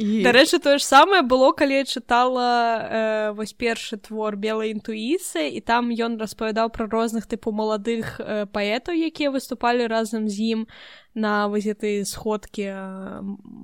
і 0.03 0.23
Дарэчы, 0.27 0.59
тое 0.59 0.79
ж 0.79 0.85
самае 0.85 1.23
было, 1.23 1.53
калі 1.55 1.79
я 1.79 1.85
чытала 1.87 2.51
э, 2.51 3.33
вось 3.39 3.55
першы 3.55 4.03
твор 4.03 4.35
белай 4.35 4.75
інтуіцыі, 4.75 5.47
і 5.47 5.61
там 5.63 5.95
ён 5.95 6.19
распавядаў 6.19 6.75
пра 6.75 6.91
розных 6.91 7.31
тыпу 7.31 7.55
маладых 7.55 8.19
э, 8.19 8.51
паэтаў, 8.51 8.99
якія 8.99 9.31
выступалі 9.31 9.87
разам 9.87 10.27
з 10.27 10.59
ім 10.59 10.61
на 11.15 11.47
вось 11.47 11.71
гэтай 11.71 12.03
сходкі 12.03 12.67
э, 12.67 13.21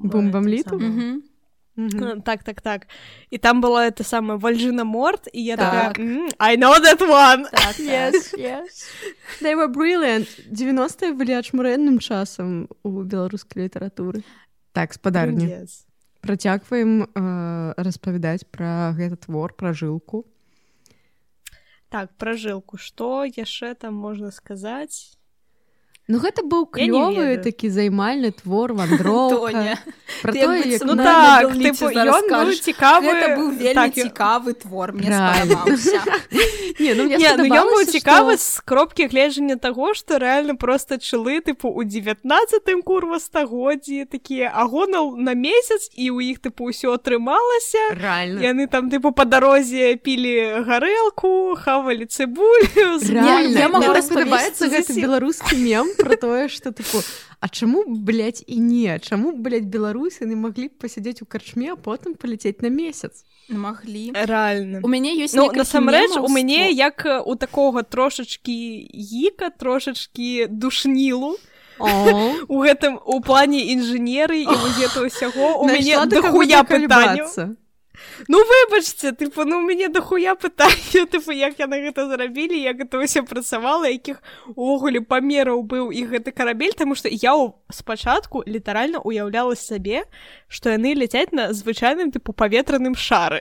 Бумбамліту? 0.06 0.78
Мгм. 0.78 1.22
Мгм. 1.78 2.22
Так, 2.22 2.42
так, 2.42 2.60
так. 2.60 2.86
І 3.30 3.38
там 3.38 3.62
была 3.62 3.86
это 3.86 4.02
самае 4.02 4.38
вальжына 4.38 4.84
морт, 4.84 5.28
і 5.32 5.44
я 5.44 5.56
Так. 5.56 5.94
такая, 5.94 6.06
«М, 6.06 6.28
I 6.38 6.56
know 6.58 6.74
that 6.82 6.98
one. 6.98 7.50
так, 7.50 7.50
так. 7.50 7.78
Yes, 7.78 8.34
yes. 8.38 8.86
They 9.42 9.54
were 9.54 9.70
brilliant. 9.70 10.26
90-е 10.50 11.12
былі 11.14 11.38
ачмурэнным 11.38 11.98
часам 11.98 12.68
у 12.82 13.02
беларускай 13.02 13.62
літаратуры. 13.66 14.22
Так, 14.72 14.94
спадарні. 14.94 15.44
Yes. 15.44 15.86
Працягваем 16.20 17.04
э, 17.04 17.74
распавядаць 17.76 18.46
пра 18.50 18.92
гэты 18.98 19.16
твор, 19.26 19.54
пра 19.54 19.72
жылку. 19.72 20.24
Так, 21.88 22.10
пра 22.18 22.34
жылку. 22.36 22.76
Што 22.76 23.24
яшчэ 23.24 23.74
там 23.74 23.94
можна 23.94 24.30
сказаць? 24.30 25.17
Ну 26.08 26.16
гэта 26.24 26.40
быў 26.40 26.64
Я 26.72 26.88
клёвы 26.88 27.36
такі 27.44 27.68
займальны 27.68 28.32
твор 28.32 28.72
вандроўка. 28.72 29.52
Тоня. 29.52 29.76
Пра 30.22 30.32
тое, 30.32 30.62
як 30.64 30.80
Ну 30.88 30.96
так, 30.96 31.52
тыпу, 31.52 31.92
ён 31.92 32.24
быў 32.32 32.52
цікавы. 32.56 33.12
Гэта 33.12 33.26
быў 33.36 33.48
вельмі 33.52 33.74
так, 33.76 33.92
цікавы 33.92 34.54
твор 34.56 34.92
мне 34.96 35.04
Не, 36.80 36.94
ну, 36.94 37.04
Не, 37.04 37.36
ну 37.36 37.44
ён 37.44 37.68
быў 37.74 37.84
цікавы 37.92 38.40
што- 38.40 38.42
з 38.42 38.60
кропкі 38.64 39.06
гледжання 39.12 39.56
таго, 39.60 39.92
што 39.92 40.16
рэальна 40.16 40.56
проста 40.56 40.96
чылы 40.96 41.44
тыпу 41.44 41.68
у 41.68 41.84
19 41.84 42.24
курва 42.84 43.20
стагоддзі 43.20 44.08
такія 44.08 44.48
агонал 44.54 45.12
на 45.12 45.34
месяц 45.34 45.92
і 45.92 46.08
ў 46.08 46.32
іх 46.32 46.40
тыпу 46.40 46.72
ўсё 46.72 46.96
атрымалася. 46.96 48.00
Рэальна. 48.00 48.40
Яны 48.40 48.64
там 48.64 48.88
тыпу 48.88 49.12
па 49.12 49.28
дарозе 49.28 50.00
пілі 50.00 50.64
гарэлку, 50.64 51.52
хавалі 51.60 52.08
цыбулю, 52.08 52.96
з 52.96 53.12
Рэальна, 53.12 53.60
я 53.60 53.68
магу 53.68 53.92
так 53.92 54.08
гэты 54.08 54.88
зусім. 54.88 55.02
беларускі 55.04 55.56
мем 55.60 55.97
пра 55.98 56.16
тое 56.16 56.48
што 56.48 56.70
тыпу 56.70 57.02
А 57.40 57.48
чаму 57.48 57.84
блядь, 57.86 58.42
і 58.46 58.58
не? 58.58 58.98
Чаму 58.98 59.32
блядь, 59.32 59.66
беларусы 59.70 60.26
не 60.26 60.34
маглі 60.34 60.68
б 60.68 60.74
пасядзець 60.82 61.22
у 61.22 61.26
карчме 61.26 61.72
а 61.72 61.76
потым 61.76 62.14
паляцець 62.14 62.62
на 62.62 62.70
месяц? 62.70 63.22
Маглі 63.48 64.12
Рэальна. 64.12 64.80
у 64.82 64.88
мяне 64.88 65.14
ёсць 65.14 65.34
Ну, 65.34 65.50
насамрэч, 65.52 66.18
у 66.18 66.28
мяне 66.28 66.70
як 66.70 67.06
у 67.24 67.34
такога 67.36 67.82
трошачкі 67.82 68.90
гіка, 68.92 69.50
трошачкі 69.50 70.46
душнілу, 70.50 71.36
у 72.48 72.56
гэтым 72.66 72.98
у 72.98 73.20
плане 73.22 73.62
інжынеры 73.70 74.42
і 74.42 74.56
гэта 74.82 75.06
ўсяго 75.06 75.62
у 75.62 75.68
мяне 75.70 75.94
дохуя 76.10 76.66
пытанняў 76.66 77.30
Ну 78.28 78.38
выбачце 78.44 79.12
тыпу 79.12 79.44
ну 79.44 79.58
у 79.62 79.66
мяне 79.66 79.88
дохуя 79.88 80.34
пытанняў 80.34 81.06
тыпу 81.10 81.32
як 81.32 81.58
яны 81.58 81.80
гэта 81.86 82.08
зрабілі 82.08 82.58
як 82.60 82.78
гэта 82.82 82.98
ўсё 83.02 83.22
працавала 83.26 83.88
якіх 83.88 84.22
увогуле 84.54 85.00
памераў 85.00 85.62
быў 85.62 85.90
і 85.92 86.06
гэты 86.06 86.30
карабель 86.32 86.74
таму 86.74 86.94
што 86.94 87.08
я 87.08 87.34
ў- 87.34 87.52
спачатку 87.72 88.42
літаральна 88.46 88.98
уяўляла 89.04 89.54
сабе 89.54 90.04
што 90.48 90.70
яны 90.70 90.94
ляцяць 90.94 91.32
на 91.32 91.52
звычайным 91.52 92.10
тыпу 92.10 92.32
паветраным 92.32 92.94
шары 92.94 93.40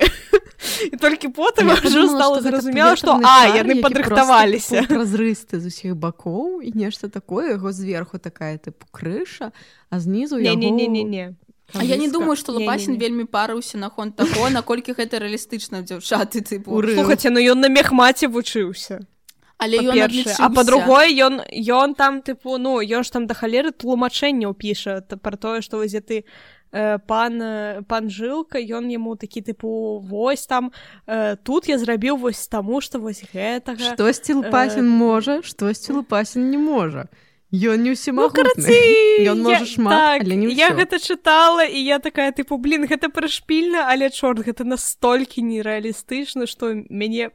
і 0.91 0.97
толькі 0.97 1.29
потым 1.29 1.69
ўжо 1.71 2.07
стала 2.09 2.41
зразумела 2.41 2.95
што 2.97 3.19
а 3.23 3.45
яны 3.53 3.77
падрыхтаваліся 3.81 4.83
празрысты 4.89 5.59
з 5.61 5.69
усіх 5.69 5.95
бакоў 5.95 6.61
і 6.65 6.71
нешта 6.73 7.09
такое 7.09 7.53
яго 7.55 7.71
зверху 7.71 8.17
такая 8.17 8.57
тыпу 8.57 8.85
крыша 8.91 9.51
а 9.89 9.99
знізу 9.99 10.37
не 10.41 10.55
не 10.55 10.71
не 10.71 10.87
не 10.87 11.03
не 11.03 11.25
А 11.73 11.83
я 11.83 11.97
не 11.97 12.07
думаю 12.07 12.35
што 12.39 12.55
лапасін 12.55 12.95
вельмі 12.95 13.27
парыўся 13.27 13.77
наконт 13.77 14.15
таго 14.15 14.47
наколькі 14.49 14.95
гэта 14.95 15.19
рэалістычна 15.19 15.83
дзяўчаты 15.83 16.39
тыпу 16.39 16.71
Урыў. 16.71 16.95
слухаце 16.95 17.29
ну 17.29 17.43
ён 17.43 17.59
на 17.59 17.67
мехмаце 17.67 18.31
вучыўся 18.31 19.03
але 19.57 19.83
ён 19.83 19.99
а 20.39 20.47
па-другое 20.47 21.11
ён 21.27 21.43
ён 21.51 21.95
там 21.99 22.21
тыпу 22.23 22.55
ну 22.55 22.79
ён 22.79 23.03
ж 23.03 23.11
там 23.11 23.27
да 23.27 23.35
халеры 23.35 23.75
тлумачэнняў 23.75 24.55
піша 24.55 25.03
пра 25.19 25.35
тое 25.35 25.59
што 25.59 25.83
вось 25.83 25.91
ты 25.91 26.23
э, 26.71 26.99
пан 27.03 27.41
э, 27.41 27.83
пан 27.83 28.07
жылка 28.07 28.63
ён 28.63 28.87
яму 28.87 29.19
такі 29.19 29.43
тыпу 29.43 29.99
вось 29.99 30.47
там 30.47 30.71
э, 31.03 31.35
тут 31.43 31.67
я 31.67 31.77
зрабіў 31.77 32.15
вось 32.15 32.47
таму 32.47 32.79
што 32.79 33.03
вось 33.03 33.27
гэтага 33.27 33.91
штосьці 33.91 34.39
лупасін 34.39 34.87
можа 34.87 35.43
штосьці 35.43 35.99
лупасін 35.99 36.47
не 36.47 36.57
можа 36.57 37.11
Ён 37.71 37.79
не 37.83 37.91
ўсім 37.95 38.15
Ну, 38.19 38.29
карацей, 38.29 39.23
Ён 39.23 39.41
можа 39.41 39.63
я- 39.63 39.65
шмат, 39.65 39.95
так, 39.95 40.21
але 40.27 40.35
не 40.35 40.47
я 40.51 40.69
ўсё. 40.71 40.75
гэта 40.83 40.95
чытала 40.99 41.63
і 41.63 41.79
я 41.79 41.99
такая 41.99 42.31
тыпу 42.35 42.57
блин 42.59 42.83
гэта 42.87 43.07
прышпільна 43.07 43.87
але 43.87 44.09
чорт 44.11 44.43
гэта 44.43 44.67
настолькі 44.67 45.41
нерэалістычна 45.47 46.43
што 46.47 46.75
мяне 46.91 47.31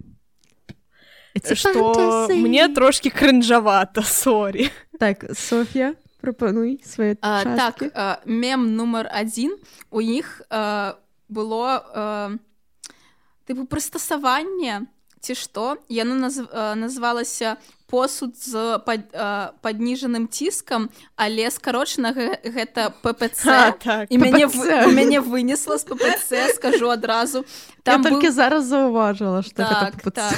што 1.57 2.29
мне 2.29 2.69
трошки 2.69 3.09
крынжавата 3.09 4.03
сорі 4.05 4.69
так 5.01 5.25
Соф'я 5.33 5.95
прапануй 6.21 6.79
свае 6.85 7.17
А, 7.23 7.43
так 7.45 7.83
а, 7.95 8.21
мем 8.27 8.77
нумар 8.77 9.09
адзін. 9.11 9.57
У 9.91 9.99
іх 10.01 10.43
а, 10.51 10.95
было 11.29 11.83
а, 11.83 12.31
тыпу 13.49 13.65
прыстасаванне 13.67 14.87
ці 15.19 15.35
што? 15.35 15.79
Яно 15.89 16.15
наз, 16.15 16.39
а, 16.53 16.75
называлася 16.79 17.57
посуд 17.93 18.33
з 18.41 18.81
пад, 18.89 19.13
а, 19.13 19.53
падніжаным 19.61 20.25
ціскам 20.33 20.89
але 21.13 21.53
скарочана 21.53 22.17
гэ- 22.17 22.41
гэта 22.41 22.89
ППЦ 23.05 23.45
А, 23.53 23.71
так 23.77 24.09
і 24.09 24.17
мяне 24.17 24.49
мяне 24.97 25.21
вынесла 25.21 25.77
з 25.77 25.85
ППЦ 25.85 26.57
скажу 26.57 26.89
адразу 26.89 27.45
Я 27.45 27.85
там 27.85 28.01
толькі 28.01 28.33
быў... 28.33 28.33
зараз 28.33 28.65
заўважыла 28.65 29.45
што 29.45 29.69
гэта 29.69 29.93
так, 29.93 30.09
так. 30.09 30.37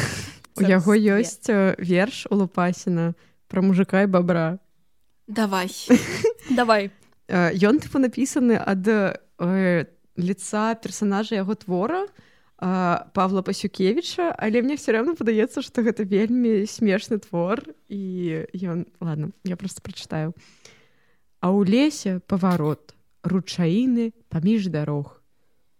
у 0.59 0.67
яго 0.67 0.99
ёсць 0.99 1.47
э, 1.47 1.79
верш 1.79 2.27
у 2.27 2.43
лупасіна 2.43 3.15
пра 3.47 3.63
мужика 3.63 4.03
і 4.03 4.11
бабра 4.11 4.59
давай. 5.31 5.71
Давай. 6.51 6.91
Э, 7.31 7.55
ён 7.55 7.79
тыпу 7.79 8.03
напісаны 8.03 8.59
ад 8.59 8.83
э, 9.39 9.87
лица 10.19 10.75
персонажа 10.75 11.39
яго 11.39 11.55
твора 11.55 12.03
э, 12.03 12.24
Павла 12.59 13.43
пасюкевича 13.43 14.35
але 14.39 14.63
мне 14.63 14.77
все 14.77 14.93
равно 14.93 15.15
падаецца 15.19 15.63
што 15.63 15.83
гэта 15.83 16.07
вельмі 16.07 16.67
смешны 16.71 17.19
твор 17.19 17.61
і 17.89 18.47
ён 18.55 18.87
ладно 19.01 19.35
я 19.45 19.57
просто 19.57 19.83
прачытаю 19.83 20.33
а 21.43 21.51
ў 21.51 21.67
лесе 21.67 22.13
паварот 22.31 22.95
ручаіны 23.27 24.15
паміж 24.31 24.71
дарог 24.71 25.19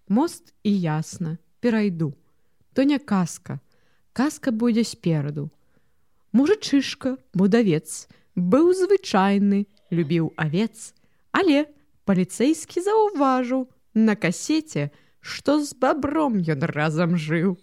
мост 0.09 0.53
і 0.63 0.73
ясна 0.75 1.39
перайду. 1.61 2.13
То 2.75 2.83
не 2.83 2.99
казка 2.99 3.61
казка 4.13 4.51
будзе 4.51 4.83
спераду 4.83 5.51
мужычышка 6.35 7.17
будавец 7.33 8.11
быў 8.35 8.75
звычайны 8.75 9.71
любіў 9.95 10.35
авец 10.35 10.91
але 11.31 11.71
Паліцэйскі 12.05 12.83
заўважыў 12.85 13.65
на 13.95 14.15
касеце, 14.17 14.91
што 15.25 15.59
з 15.65 15.73
бабром 15.81 16.37
ён 16.45 16.69
разам 16.69 17.17
жыў. 17.17 17.57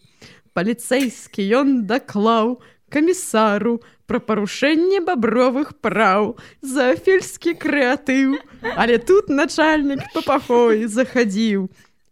Паліцэйскі 0.57 1.45
ён 1.61 1.85
даклаў 1.85 2.57
камісару 2.89 3.79
пра 4.09 4.19
парушэнне 4.19 4.99
бабровых 5.05 5.77
праў 5.85 6.33
за 6.59 6.91
фельскі 6.97 7.53
крэатыў, 7.61 8.41
Але 8.75 8.97
тут 8.97 9.29
начальнік 9.29 10.01
па 10.13 10.21
пахоі 10.25 10.85
захадзіў. 10.85 11.69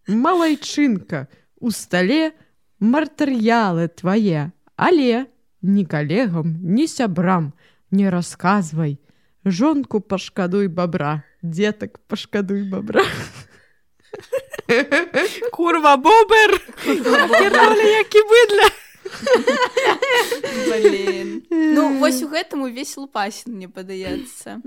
Малайчынка, 0.08 1.28
у 1.60 1.70
стале 1.70 2.32
матэрыялы 2.80 3.90
твае, 3.94 4.50
але 4.76 5.28
ні 5.62 5.84
калегам, 5.86 6.58
ні 6.64 6.88
сябрам 6.88 7.52
не 7.92 8.10
расказвай. 8.10 8.98
Жонку 9.46 10.00
пашкадуй 10.00 10.68
бабра, 10.68 11.24
дзетак 11.44 12.00
пашкадуй 12.08 12.64
бабра. 12.70 13.04
Курва 15.52 15.98
бобер 15.98 16.62
які 18.00 18.22
быдля. 18.30 18.70
Блін. 20.68 21.42
Ну 21.50 22.00
вось 22.00 22.22
у 22.22 22.30
гэтым 22.30 22.68
увесь 22.68 22.98
лупасін 22.98 23.56
мне 23.56 23.68
падаецца. 23.68 24.62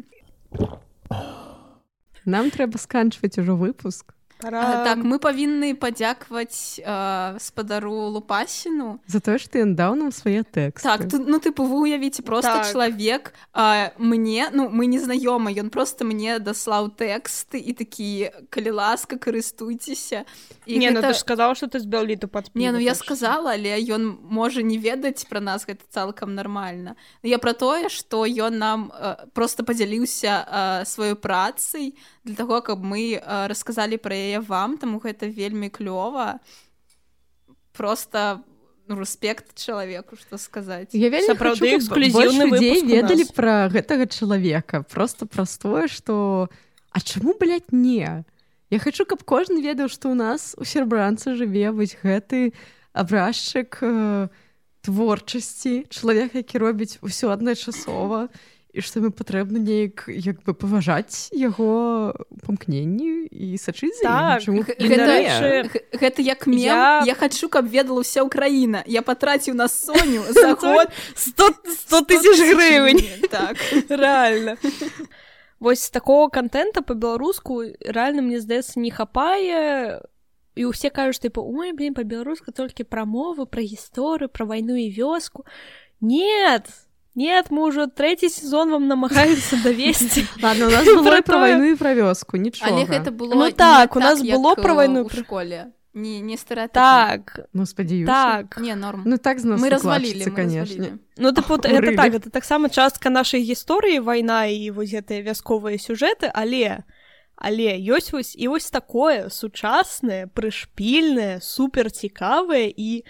Нам 2.25 2.51
трэба 2.51 2.79
сканчваць 2.79 3.39
ужо 3.39 3.55
выпуск. 3.55 4.15
А, 4.45 4.85
так 4.85 4.99
мы 4.99 5.19
павінны 5.19 5.75
падзякаваць 5.75 6.81
э, 6.83 7.39
спадару 7.39 8.11
лупасіну 8.11 9.01
За 9.07 9.21
тое, 9.21 9.39
што 9.39 9.59
ён 9.63 9.75
даў 9.77 9.95
нам 9.95 10.11
свае 10.13 10.43
тэксты. 10.43 10.83
так 10.83 11.09
тут 11.09 11.27
ну 11.27 11.39
тыпу 11.39 11.63
вы 11.67 11.87
уявіце 11.87 12.23
просто 12.23 12.53
Так. 12.63 12.73
чалавек 12.73 13.35
а, 13.53 13.93
мне 13.99 14.51
ну 14.53 14.69
мы 14.69 14.87
не 14.87 14.99
знаёмы 14.99 15.55
ён 15.55 15.71
просто 15.71 16.05
мне 16.05 16.39
даслаў 16.39 16.91
тэксты 16.91 17.59
і 17.59 17.73
такі 17.73 18.31
калі 18.51 18.71
ласка 18.71 19.17
карыстуйцеся 19.17 20.25
і 20.67 20.79
Не 20.79 20.91
ну 20.91 21.01
гэта- 21.01 21.09
ты 21.11 21.15
ж 21.15 21.19
сказаў 21.25 21.55
што 21.55 21.67
ты 21.67 21.79
з 21.79 21.87
бяліту 21.87 22.29
пад 22.29 22.51
Не, 22.55 22.73
ну 22.73 22.79
я 22.79 22.95
сказала, 22.95 23.53
але 23.53 23.79
ён 23.79 24.19
можа 24.23 24.63
не 24.63 24.79
ведаць 24.79 25.25
пра 25.29 25.41
нас 25.41 25.67
гэта 25.67 25.83
цалкам 25.91 26.35
нармальна. 26.35 26.97
Ну, 27.23 27.31
Я 27.31 27.39
пра 27.39 27.53
тое, 27.53 27.89
што 27.89 28.25
ён 28.27 28.59
нам 28.59 28.93
э, 28.93 29.17
просто 29.33 29.65
падзяліўся 29.65 30.47
э, 30.47 30.85
сваёй 30.85 31.15
працай 31.15 31.95
для 32.25 32.35
таго, 32.35 32.61
каб 32.61 32.83
мы 32.83 33.19
э, 33.21 33.47
расказалі 33.49 33.97
пра 33.99 34.15
яе 34.15 34.32
вам, 34.41 34.79
таму 34.79 34.99
гэта 35.03 35.27
вельмі 35.27 35.69
клёва. 35.69 36.41
Просто 37.73 38.41
ну, 38.87 38.97
рэспект 38.97 39.57
чалавеку, 39.57 40.17
што 40.17 40.39
сказаць. 40.39 40.93
Я 40.93 41.09
вельмі 41.09 41.29
Сапраўды 41.29 41.77
эксклюзіўны 41.77 42.49
людзей 42.53 42.85
ведалі 42.87 43.27
пра 43.35 43.69
гэтага 43.69 44.07
чалавека. 44.07 44.83
Просто 44.83 45.27
праз 45.27 45.59
тое 45.59 45.89
што 45.89 46.49
А 46.93 47.01
чаму 47.01 47.33
блядь, 47.41 47.73
не? 47.73 48.25
Я 48.69 48.79
хочу 48.79 49.05
каб 49.09 49.25
кожны 49.25 49.65
ведаў 49.65 49.89
што 49.89 50.13
ў 50.13 50.17
нас 50.17 50.53
у 50.61 50.65
сербранцы 50.65 51.37
жыве 51.37 51.73
вось 51.73 51.97
гэты 51.97 52.53
абразчык 52.93 53.81
э, 53.81 54.29
творчасці. 54.85 55.89
Чалавек 55.89 56.37
які 56.37 56.61
робіць 56.61 57.01
усё 57.01 57.33
адначасова. 57.33 58.29
і 58.29 58.52
што 58.81 59.01
мы 59.05 59.11
патрэбна 59.11 59.59
неяк 59.61 60.09
як 60.09 60.41
бы 60.45 60.55
паважаць 60.55 61.29
яго 61.37 62.15
памкненні 62.47 63.29
і 63.29 63.59
сачыць 63.61 64.01
за 64.01 64.09
ім. 64.09 64.09
Так, 64.09 64.43
Чаму 64.43 64.65
і 64.65 64.89
гэта- 64.89 65.69
Гэта 65.93 66.21
як 66.23 66.47
мем 66.47 66.59
Я- 66.59 67.05
я... 67.07 67.15
хачу, 67.15 67.49
каб 67.53 67.69
ведала 67.69 68.01
ўся 68.01 68.25
ўкраіна. 68.25 68.83
Я 68.87 69.03
патраціў 69.03 69.55
на 69.55 69.69
соню 69.69 70.25
за 70.33 70.55
год 70.55 70.89
100 71.15 71.49
100 71.69 72.01
тысяч 72.09 72.39
гривень. 72.41 73.05
Так. 73.29 73.57
реально 73.89 74.57
вось 75.61 75.91
такого 75.91 76.29
контента 76.29 76.83
по-беларуску 76.83 77.63
реально 77.81 78.23
мне 78.23 78.41
здаецца 78.41 78.81
не 78.81 78.91
хапае 78.91 80.01
і 80.57 80.65
усе 80.67 80.91
кажуць 80.91 81.21
типа 81.23 81.41
ой 81.41 81.73
блин 81.73 81.95
по-беларуску 81.95 82.53
толькі 82.53 82.83
пра 82.85 83.05
мову 83.05 83.47
пра 83.47 83.63
гісторыю 83.63 84.29
пра 84.29 84.45
вайну 84.45 84.75
і 84.75 84.91
вёску 84.91 85.45
нет 86.01 86.67
нет 87.15 87.51
мы 87.51 87.69
ўжо 87.69 87.87
трэці 87.87 88.29
сезон 88.29 88.71
вам 88.71 88.89
намагаемся 88.89 89.57
давесці 89.63 90.27
Ладно, 90.43 90.67
у 90.67 90.71
нас 90.71 90.87
было 90.87 91.21
тое. 91.23 91.39
вайну 91.39 91.65
і 91.73 91.77
пра 91.77 91.95
вёску 91.95 92.37
нічога 92.37 92.71
Але 92.73 92.85
гэта 92.87 93.11
было 93.13 93.35
Ну 93.35 93.51
так, 93.51 93.97
у 93.97 94.01
нас 94.01 94.21
як, 94.23 94.37
было 94.39 94.55
пра 94.57 94.73
э, 94.73 94.77
вайну 94.77 95.01
і 95.01 95.05
ў 95.05 95.09
пра- 95.13 95.23
школе. 95.25 95.73
Не, 95.95 96.21
не 96.25 96.37
стэеатып. 96.41 96.73
так 96.73 97.41
Ну 97.53 97.67
спадзяюся 97.67 98.07
так 98.07 98.57
Не, 98.57 98.75
норм. 98.75 99.03
Ну 99.05 99.19
так 99.19 99.39
з 99.39 99.45
нас 99.45 99.61
мы 99.61 99.69
развалілі, 99.69 100.25
мы 100.25 100.31
конечно. 100.33 100.99
Ну 101.19 101.29
тыпу 101.37 101.61
гэта 101.61 101.69
Урылі. 101.69 101.97
так 101.97 102.13
гэта 102.17 102.31
таксама 102.31 102.69
частка 102.73 103.11
нашай 103.11 103.45
гісторыі 103.45 104.01
вайна 104.01 104.47
і 104.49 104.71
вось 104.73 104.89
гэтыя 104.97 105.21
вясковыя 105.21 105.77
сюжэты 105.77 106.33
але 106.33 106.81
але 107.37 107.77
ёсць 107.93 108.13
вось 108.13 108.33
і 108.39 108.49
вось 108.49 108.71
такое 108.71 109.29
сучаснае 109.29 110.29
прышпільнае 110.33 111.41
супер 111.45 111.91
цікавае 111.91 112.73
і 112.73 113.05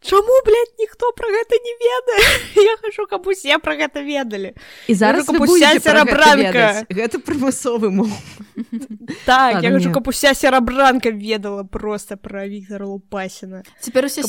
чаму 0.00 0.34
блядь, 0.44 0.74
ніхто 0.78 1.10
пра 1.16 1.28
гэта 1.28 1.54
не 1.64 1.74
ведае 1.82 2.24
я 2.70 2.76
хачу 2.82 3.06
каб 3.10 3.26
усе 3.26 3.58
пра 3.58 3.74
гэта 3.76 4.02
ведалі 4.04 4.52
І 4.86 4.94
зараз 4.94 5.26
гэта 5.26 5.80
серабранка. 5.80 6.52
ведаць. 6.52 6.86
гэта 6.90 7.18
прымусовы 7.18 7.90
мов 7.90 8.10
так 9.24 9.54
Ладно, 9.54 9.68
я 9.68 9.72
хачу 9.74 9.88
не. 9.88 9.94
каб 9.94 10.08
уся 10.08 10.34
серабранка 10.34 11.10
ведала 11.10 11.64
просто 11.64 12.16
пра 12.16 12.46
Віктора 12.48 12.86
лупасіна 12.86 13.62
Цяпер 13.80 14.04
усе 14.06 14.22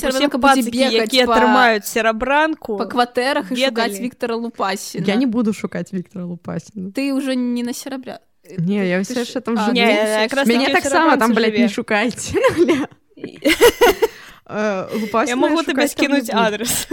якія 1.03 1.25
па, 1.25 1.35
трымаюць 1.39 1.85
серабранку 1.85 2.77
па 2.77 2.85
кватэрах 2.85 3.51
і 3.51 3.55
шукаць 3.55 3.91
ведалі. 3.91 4.03
Віктора 4.05 4.35
Лупасіна. 4.35 5.05
я 5.07 5.15
не 5.15 5.25
буду 5.27 5.53
шукаць 5.53 5.93
Віктора 5.93 6.25
лупасіна 6.25 6.91
Ты 6.91 7.13
ўжо 7.13 7.33
не 7.33 7.63
на 7.63 7.73
серабря. 7.73 8.19
не 8.57 8.79
я 8.87 8.99
ўсё 9.03 9.19
яшчэ 9.27 9.41
там 9.43 9.55
мяне 9.55 10.71
таксама 10.71 11.17
там 11.17 11.33
блядь, 11.33 11.59
не 11.59 11.67
шукайце 11.67 12.33
Э, 14.49 15.25
я 15.27 15.35
могу 15.35 15.63
тебе 15.63 15.87
скінуць 15.87 16.29
адрес. 16.33 16.87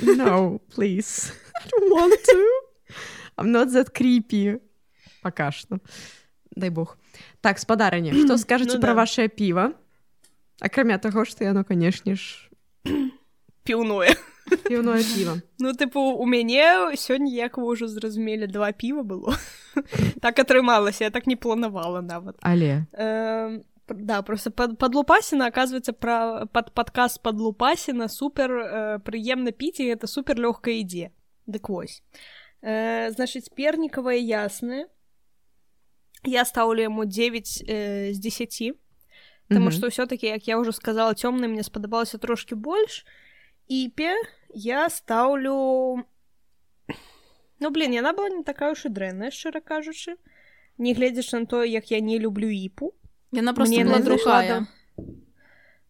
No 0.00 0.60
please. 0.76 1.32
I 1.54 1.68
don't 1.70 1.90
want 1.92 2.12
to. 2.28 2.40
I'm 3.38 3.50
not 3.52 3.68
that 3.72 3.92
creepy. 3.92 4.60
Пока 5.22 5.52
что. 5.52 5.78
Дай 6.56 6.70
бог. 6.70 6.96
Так 7.40 7.58
спадарыне 7.58 8.12
што 8.24 8.36
скажаце 8.38 8.74
Ну 8.76 8.80
пра 8.80 8.92
да. 8.94 9.00
вашее 9.04 9.28
піва 9.28 9.72
акрамя 10.60 10.98
таго 10.98 11.24
што 11.24 11.44
яно 11.44 11.64
канешне 11.64 12.16
ж 12.16 12.48
піўное 13.64 14.16
піўное 14.68 15.02
піва 15.04 15.40
Ну, 15.58 15.72
тыпу, 15.72 16.00
у 16.16 16.24
мяне 16.26 16.92
сёння, 16.96 17.32
як 17.32 17.58
вы 17.58 17.64
ўжо 17.72 17.88
зразумелі, 17.88 18.46
два 18.46 18.72
піва 18.72 19.02
было. 19.02 19.36
так 20.22 20.38
атрымалася, 20.38 21.04
я 21.04 21.10
так 21.10 21.26
не 21.26 21.36
планавала 21.36 22.00
нават. 22.00 22.36
але 22.40 22.86
Эм, 22.92 23.60
пр- 23.60 23.64
да, 23.88 24.22
просто 24.22 24.50
под, 24.50 24.78
под 24.78 24.94
оказывается, 24.94 25.92
пра, 25.92 26.46
под 26.52 26.72
падказ 26.72 27.18
под 27.18 27.36
Лупасіна 27.36 28.08
супер 28.08 28.50
э, 28.50 28.98
прыемна 28.98 29.52
піць, 29.52 29.80
і 29.80 29.94
гэта 29.94 30.06
супер 30.06 30.38
лёгкая 30.38 30.74
ідзе. 30.80 31.10
Дык 31.46 31.68
вось. 31.68 32.02
Э, 32.62 33.10
значыць, 33.10 33.48
пернікавае 33.54 34.18
яснае. 34.18 34.86
Я 36.24 36.44
стаўлю 36.44 36.82
яму 36.82 37.04
9 37.04 37.62
э, 37.68 38.12
з 38.12 38.18
10. 38.18 38.74
Таму 39.48 39.70
Мгм. 39.70 39.70
што 39.70 39.86
ўсё-такі, 39.86 40.26
як 40.26 40.48
я 40.48 40.58
ўжо 40.58 40.72
сказала, 40.72 41.14
цёмны 41.14 41.46
мне 41.46 41.62
спадабалася 41.62 42.18
трошкі 42.18 42.54
больш. 42.54 43.06
Іпе 43.68 44.14
я 44.54 44.90
стаўлю 44.90 46.04
Ну 47.58 47.70
блин, 47.70 47.92
яна 47.92 48.12
была 48.12 48.28
не 48.28 48.44
такая 48.44 48.72
уж 48.72 48.84
і 48.84 48.92
дрэнная, 48.92 49.30
шчыра 49.30 49.60
кажучы. 49.64 50.16
Не 50.76 50.92
гледзячы 50.92 51.40
на 51.40 51.46
тое, 51.46 51.70
як 51.70 51.90
я 51.90 52.00
не 52.00 52.18
люблю 52.18 52.50
іпу. 52.50 52.92
Яна 53.32 53.54
просто 53.54 53.74
Мне 53.74 53.84
была 53.84 53.98
другая. 53.98 54.66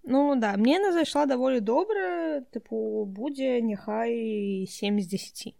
Ну 0.02 0.36
да, 0.36 0.56
мне 0.56 0.78
яна 0.78 0.92
зайшла 0.92 1.26
даволі 1.26 1.60
добра, 1.60 2.40
тыпу 2.54 3.04
будзе 3.04 3.60
няхай 3.60 4.66
7 4.70 5.00
з 5.00 5.06
10. 5.06 5.54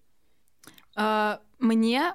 А, 0.94 1.40
мне 1.58 2.14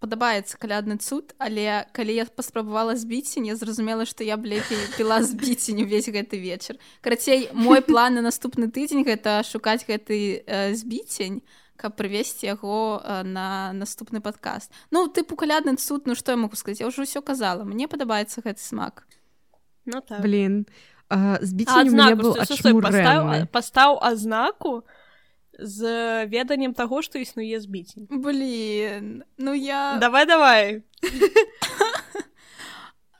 падабаецца 0.00 0.58
калядны 0.60 0.96
цуд 1.00 1.32
але 1.38 1.86
калі 1.96 2.16
я 2.16 2.24
паспрабавала 2.28 2.96
збіцень 2.96 3.48
я 3.48 3.56
зразумела 3.56 4.04
што 4.04 4.24
я 4.24 4.36
б 4.36 4.46
лепей 4.52 4.78
піла 4.96 5.22
збіцень 5.22 5.82
увесь 5.84 6.08
гэты 6.08 6.40
вечар 6.40 6.76
карацей 7.00 7.48
мой 7.52 7.80
план 7.80 8.20
на 8.20 8.22
наступны 8.22 8.68
тыдзень 8.68 9.06
гэта 9.08 9.40
шукаць 9.42 9.88
гэты 9.88 10.44
э, 10.44 10.74
збіцень 10.74 11.40
каб 11.76 11.96
прывесці 11.96 12.48
яго 12.48 12.98
э, 12.98 13.22
на 13.22 13.72
наступны 13.72 14.20
падкаст. 14.20 14.72
Ну 14.90 15.08
тыпу 15.08 15.36
калядны 15.36 15.76
цуд 15.76 16.06
ну 16.06 16.16
што 16.16 16.32
я 16.32 16.40
могу 16.40 16.56
сказаць? 16.56 16.80
Я 16.80 16.88
ўжо 16.88 17.04
ўсё 17.04 17.22
казала. 17.22 17.64
Мне 17.64 17.88
падабаецца 17.88 18.40
гэты 18.40 18.60
смак. 18.60 19.06
Ну 19.86 20.00
так. 20.00 20.20
блин 20.20 20.66
стой, 23.30 23.46
пастаў, 23.46 23.98
азнаку 24.02 24.84
з 25.58 26.26
веданнем 26.26 26.74
таго, 26.74 27.02
што 27.02 27.18
існуе 27.18 27.60
збіцень. 27.60 28.06
блин 28.10 29.24
ну 29.38 29.54
я 29.54 29.98
Давай 30.00 30.26
давай. 30.26 30.82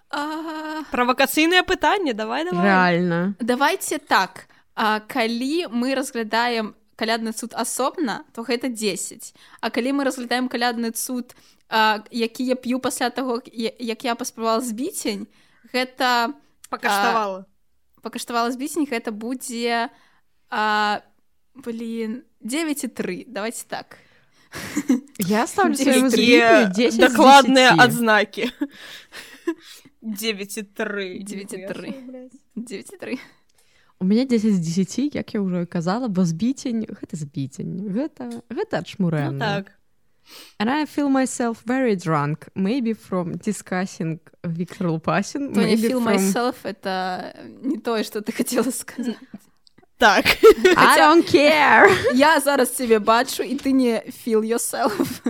А... 0.09 0.83
правакацыйнае 0.91 1.63
пытанне. 1.63 2.15
Давай 2.15 2.45
давай. 2.45 2.65
Реально 2.65 3.35
давайте 3.41 3.99
так. 3.99 4.49
А, 4.75 5.01
калі 5.01 5.67
мы 5.71 5.95
разглядаем 5.95 6.75
калядны 6.97 7.33
цуд 7.33 7.55
асобна 7.55 8.25
то 8.33 8.43
гэта 8.43 8.69
10 8.69 9.35
а 9.61 9.71
калі 9.71 10.01
мы 10.01 10.05
разглядаем 10.05 10.49
калядны 10.49 10.91
цуд 10.91 11.37
а, 11.69 12.03
які 12.11 12.45
я 12.45 12.57
п'ю 12.57 12.81
пасля 12.81 13.11
таго 13.11 13.41
як 13.53 14.05
я 14.05 14.15
паспрабавала 14.15 14.61
збіцень 14.61 15.27
гэта 15.73 16.33
пакаштавала. 16.69 17.47
пакаштавала 18.03 18.51
збіцень 18.51 18.89
гэта 18.89 19.13
будзе 19.13 19.91
а, 20.51 21.01
блин 21.55 22.25
9,3 22.41 23.25
давайте 23.27 23.65
так. 23.69 23.99
Я 25.19 25.47
ставлю 25.47 25.75
дакладныя 26.97 27.75
адзнакі 27.77 28.51
9,3 30.03 31.25
9,3 31.27 32.31
9,3 32.57 33.19
у 34.01 34.05
мяне 34.05 34.27
10 34.27 34.55
з 34.55 34.61
10 34.61 35.15
як 35.15 35.35
я 35.35 35.41
ўжо 35.41 35.67
казала 35.67 36.09
бо 36.09 36.25
збіцень 36.25 36.85
гэта 36.85 37.17
збіцень 37.17 37.89
гэта 37.89 38.43
гэта 38.51 38.85
адшмурэ 38.85 39.31
ну, 39.33 39.39
так 39.39 39.73
And 40.59 40.69
I 40.69 40.87
feel 40.87 41.09
myself 41.09 41.63
very 41.63 41.95
drunk, 41.95 42.49
maybe 42.57 42.95
from 42.95 43.39
discussing 43.39 44.19
Виктор 44.43 44.89
Лупасин. 44.89 45.55
То 45.55 45.63
не 45.63 45.77
feel 45.77 46.01
from... 46.01 46.17
myself, 46.17 46.57
это 46.65 47.33
не 47.63 47.79
то, 47.79 48.03
что 48.03 48.23
ты 48.23 48.33
хотела 48.33 48.71
сказать. 48.71 49.17
Так. 49.99 50.27
I 50.77 50.99
don't 50.99 51.25
care. 51.25 51.89
Я 52.15 52.41
зараз 52.41 52.71
тебе 52.71 52.99
бачу, 52.99 53.43
и 53.43 53.57
ты 53.57 53.73
не 53.73 54.03
feel 54.27 54.43
yourself. 54.43 55.23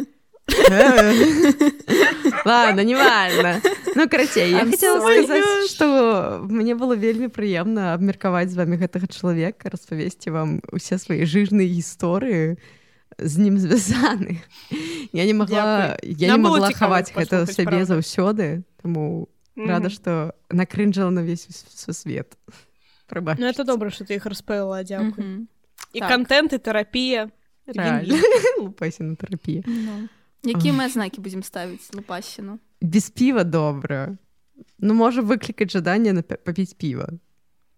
Ладно, 2.44 2.80
не 2.84 2.94
важно. 2.94 3.60
Ну, 3.94 4.08
карацей, 4.08 4.50
я 4.50 4.64
хотела 4.64 5.00
сказаць, 5.00 5.70
што 5.70 6.46
мне 6.48 6.74
было 6.74 6.94
вельмі 6.94 7.28
прыемна 7.28 7.94
абмеркаваць 7.94 8.50
з 8.50 8.56
вами 8.56 8.76
гэтага 8.76 9.06
чалавека, 9.10 9.70
распавесці 9.70 10.30
вам 10.30 10.60
усе 10.70 10.98
свае 10.98 11.26
жыжныя 11.26 11.66
гісторыі 11.66 12.56
з 13.18 13.32
ім 13.40 13.58
звязаны. 13.58 14.42
Я 15.12 15.24
не 15.24 15.34
могла 15.34 15.96
я 16.02 16.28
не 16.32 16.38
могла 16.38 16.70
хаваць 16.78 17.12
гэта 17.14 17.46
сабе 17.46 17.84
заўсёды, 17.84 18.62
таму 18.82 19.28
рада, 19.56 19.88
што 19.90 20.34
накрынжала 20.50 21.10
на 21.10 21.20
весь 21.20 21.48
свет. 21.48 22.36
Ну 23.38 23.46
это 23.46 23.64
добра, 23.64 23.90
што 23.90 24.04
ты 24.04 24.14
іх 24.14 24.26
распавяла, 24.26 24.82
дзякую. 24.84 25.46
І 25.92 26.00
контент 26.00 26.52
і 26.52 26.58
тэрапія 26.58 27.30
лупасіна 28.62 29.16
тэрапія. 29.16 29.62
Якія 30.46 30.72
мы 30.72 30.88
знакі 30.88 31.20
будзем 31.20 31.42
ставіць 31.42 31.90
лупасіну 31.92 32.58
без 32.80 33.10
піва 33.10 33.44
добра 33.44 34.16
ну 34.78 34.94
можа 34.94 35.22
выклікаць 35.22 35.72
жаданне 35.72 36.12
на 36.12 36.22
папіць 36.22 36.74
піва 36.74 37.08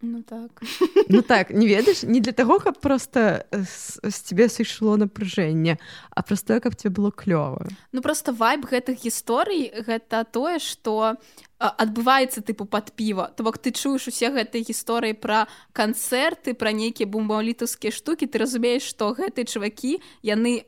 ну 0.00 0.22
так. 0.22 0.62
Ну 1.08 1.22
так 1.22 1.50
не 1.50 1.66
ведаеш 1.66 2.02
не 2.02 2.20
для 2.20 2.32
таго 2.32 2.58
каб 2.58 2.78
просто 2.80 3.42
з, 3.50 3.98
з 4.02 4.16
цябе 4.22 4.46
сышло 4.46 4.96
напружэнне 4.96 5.78
а 6.10 6.22
просто 6.22 6.60
каб 6.60 6.76
тебе 6.76 6.94
было 6.94 7.10
клёва 7.10 7.66
ну 7.92 8.02
просто 8.02 8.32
вайб 8.32 8.66
гэтых 8.66 9.02
гісторый 9.02 9.72
гэта 9.86 10.24
тое 10.24 10.58
что 10.58 11.16
адбываецца 11.58 12.42
тыпу 12.42 12.66
под 12.66 12.92
піва 12.94 13.30
то 13.34 13.42
бок 13.42 13.58
ты 13.58 13.72
чуеш 13.72 14.06
усе 14.06 14.30
гэтыя 14.30 14.62
гісторыі 14.62 15.18
пра 15.18 15.48
канцэрты 15.72 16.54
пра 16.54 16.70
нейкія 16.70 17.10
бумбалітаўскія 17.10 17.90
штукі. 17.90 18.26
Ты 18.26 18.38
разумееш 18.38 18.82
што 18.82 19.14
гэтыя 19.14 19.46
чувакі 19.46 19.98
яны 20.22 20.62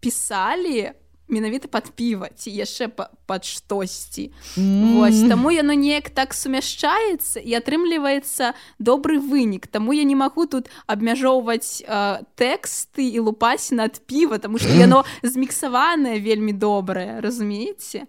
пісалі 0.00 0.92
менавіта 1.28 1.68
пад 1.68 1.90
піва 1.96 2.28
ці 2.36 2.52
яшчэ 2.52 2.92
пад 3.26 3.44
штосьці. 3.44 4.30
Mm. 4.56 5.00
Вось 5.00 5.24
таму 5.24 5.48
яно 5.50 5.72
неяк 5.72 6.12
так 6.12 6.36
сумяшчаецца 6.36 7.40
і 7.40 7.50
атрымліваецца 7.56 8.52
добры 8.76 9.16
вынік. 9.16 9.66
Таму 9.66 9.96
я 9.96 10.04
не 10.04 10.12
магу 10.14 10.44
тут 10.44 10.68
абмяжоўваць 10.86 11.80
э, 11.80 12.20
тэксты 12.36 13.08
і 13.08 13.24
лупасі 13.24 13.80
над 13.80 14.04
піва 14.04 14.38
тому 14.38 14.60
что 14.60 14.68
яно 14.68 15.04
зміксаванае 15.24 16.20
вельмі 16.20 16.52
добрае 16.52 17.24
разумееце? 17.24 18.04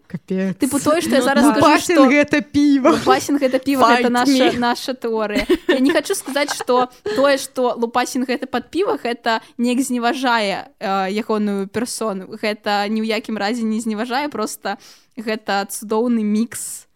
Тыпу 0.59 0.83
тое 0.83 0.99
што 0.99 1.15
я 1.15 1.23
ну 1.23 1.27
зараз 1.31 1.43
ну, 1.95 2.11
гэта 2.11 2.43
піва. 2.43 2.99
лупасін 2.99 3.39
гэта 3.39 3.63
піва 3.63 3.95
это 3.95 4.11
наша 4.11 4.51
наша 4.59 4.91
тэорыя. 4.91 5.47
Я 5.71 5.79
не 5.79 5.95
хочу 5.95 6.15
сказаць 6.15 6.51
что 6.51 6.91
тое 7.15 7.39
что 7.39 7.79
лупасін 7.79 8.27
гэта 8.27 8.43
пад 8.45 8.67
піва 8.67 8.99
гэта 8.99 9.39
неяк 9.57 9.79
зневажае 9.79 10.67
э, 10.79 11.07
ягоную 11.15 11.71
персону. 11.71 12.27
Гэта 12.35 12.87
не 12.91 13.04
ў 13.05 13.13
якім 13.13 13.37
разе 13.37 13.61
не 13.61 13.77
зневажае 13.77 14.27
просто 14.33 14.81
гэта 15.13 15.69
цудоўны 15.69 16.25
мікс. 16.25 16.89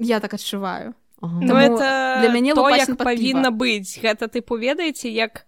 Я 0.00 0.20
так 0.20 0.34
адчуваю. 0.34 0.94
Ну, 1.20 1.54
это 1.56 2.20
для 2.20 2.28
мяне 2.32 2.54
то 2.54 2.68
як 2.70 2.96
павінна 2.96 3.52
быць. 3.52 4.00
Гэта 4.00 4.28
тыпу 4.28 4.56
ведаеце 4.56 5.08
як 5.08 5.44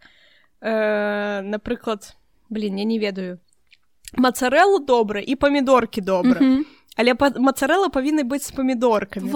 э, 0.60 1.40
напрыклад 1.42 2.16
блин 2.48 2.76
я 2.76 2.84
не 2.84 2.98
ведаю. 2.98 3.38
Мацарэлу 4.16 4.78
добра 4.78 5.20
і 5.20 5.36
памідоркі 5.36 6.00
добра. 6.00 6.40
Mm 6.40 6.56
-hmm. 6.56 6.64
але 6.96 7.14
мацарэла 7.14 7.88
павінны 7.88 8.24
быць 8.24 8.42
з 8.42 8.50
памідоркамі 8.50 9.30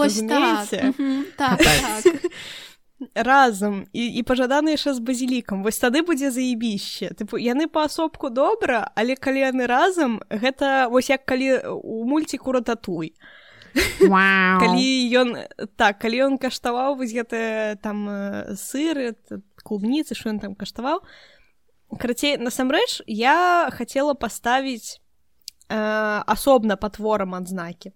так. 0.80 0.82
Mm 0.82 0.94
-hmm. 0.98 1.22
так, 1.36 1.58
так. 1.58 2.32
Разам 3.14 3.86
і, 3.92 4.04
і 4.06 4.22
пажаданы 4.22 4.76
яшчэ 4.76 4.94
з 4.94 5.00
базілікам 5.00 5.62
вось 5.62 5.78
тады 5.82 6.02
будзе 6.02 6.30
заебіще 6.30 7.12
тыпу 7.18 7.40
яны 7.40 7.68
паасобку 7.68 8.30
добра 8.30 8.90
але 8.94 9.16
калі 9.16 9.48
яны 9.48 9.66
разам 9.66 10.20
гэта 10.30 10.88
вось 10.88 11.10
як 11.10 11.24
калі 11.24 11.60
у 11.72 12.04
мульціку 12.04 12.52
рататуй 12.52 13.14
wow. 14.04 14.60
калі 14.60 14.88
ён 15.16 15.28
так 15.76 15.98
калі 15.98 16.32
ён 16.32 16.34
каштаваў 16.38 16.96
вось 17.00 17.12
гэта 17.12 17.76
там 17.82 18.06
сыры 18.56 19.16
клубніцы 19.62 20.14
що 20.14 20.30
ён 20.30 20.40
там 20.40 20.54
каштаваў. 20.54 21.02
Карацей 21.92 22.38
насамрэч 22.38 23.02
я 23.06 23.68
хацела 23.72 24.14
паставіць 24.14 24.98
э, 25.68 25.76
асобна 26.26 26.76
патворам 26.76 27.34
адзнакі. 27.34 27.92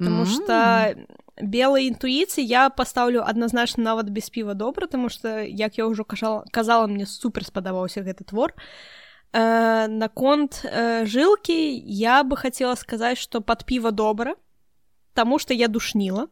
Таму 0.00 0.24
што 0.24 0.96
белай 1.42 1.86
інтуіцыі 1.90 2.44
я 2.46 2.68
пастаўлю 2.70 3.22
адназначна 3.26 3.84
нават 3.84 4.10
без 4.10 4.30
піва 4.30 4.54
добра, 4.54 4.86
таму 4.86 5.08
што 5.08 5.40
як 5.40 5.78
я 5.78 5.86
ўжо 5.86 6.04
кажала, 6.04 6.44
казала 6.50 6.86
мне 6.86 7.06
супер 7.06 7.44
спадабаўся 7.44 8.02
гэты 8.02 8.24
твор. 8.24 8.54
Э, 9.32 9.86
наконт 9.86 10.62
э, 10.64 11.06
жылкі 11.06 11.58
я 11.86 12.24
бы 12.24 12.36
хацела 12.36 12.76
сказаць, 12.76 13.18
што 13.18 13.40
пад 13.40 13.64
піва 13.64 13.90
добра, 13.90 14.34
Таму 15.14 15.38
што 15.42 15.54
я 15.54 15.66
душніла 15.68 16.28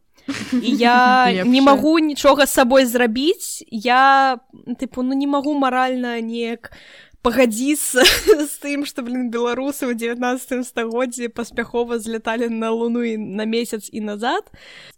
і 0.52 0.70
я 0.76 1.44
не 1.44 1.60
магу 1.60 1.98
нічога 1.98 2.46
з 2.46 2.52
сабой 2.52 2.84
зрабіць 2.84 3.64
я 3.70 4.38
тыпу 4.78 5.02
ну 5.02 5.18
не 5.18 5.26
магу 5.26 5.54
маральна 5.58 6.20
неяк 6.20 6.70
пагадзіцца 7.28 8.00
з 8.48 8.52
тым 8.64 8.84
што 8.88 9.04
блин 9.04 9.28
беларусы 9.28 9.84
ў 9.84 9.92
19 10.00 10.64
стагоддзі 10.64 11.28
паспяхова 11.28 12.00
зляталі 12.00 12.48
на 12.48 12.72
луну 12.72 13.04
і 13.04 13.20
на 13.20 13.44
месяц 13.44 13.92
і 13.92 14.00
назад 14.08 14.48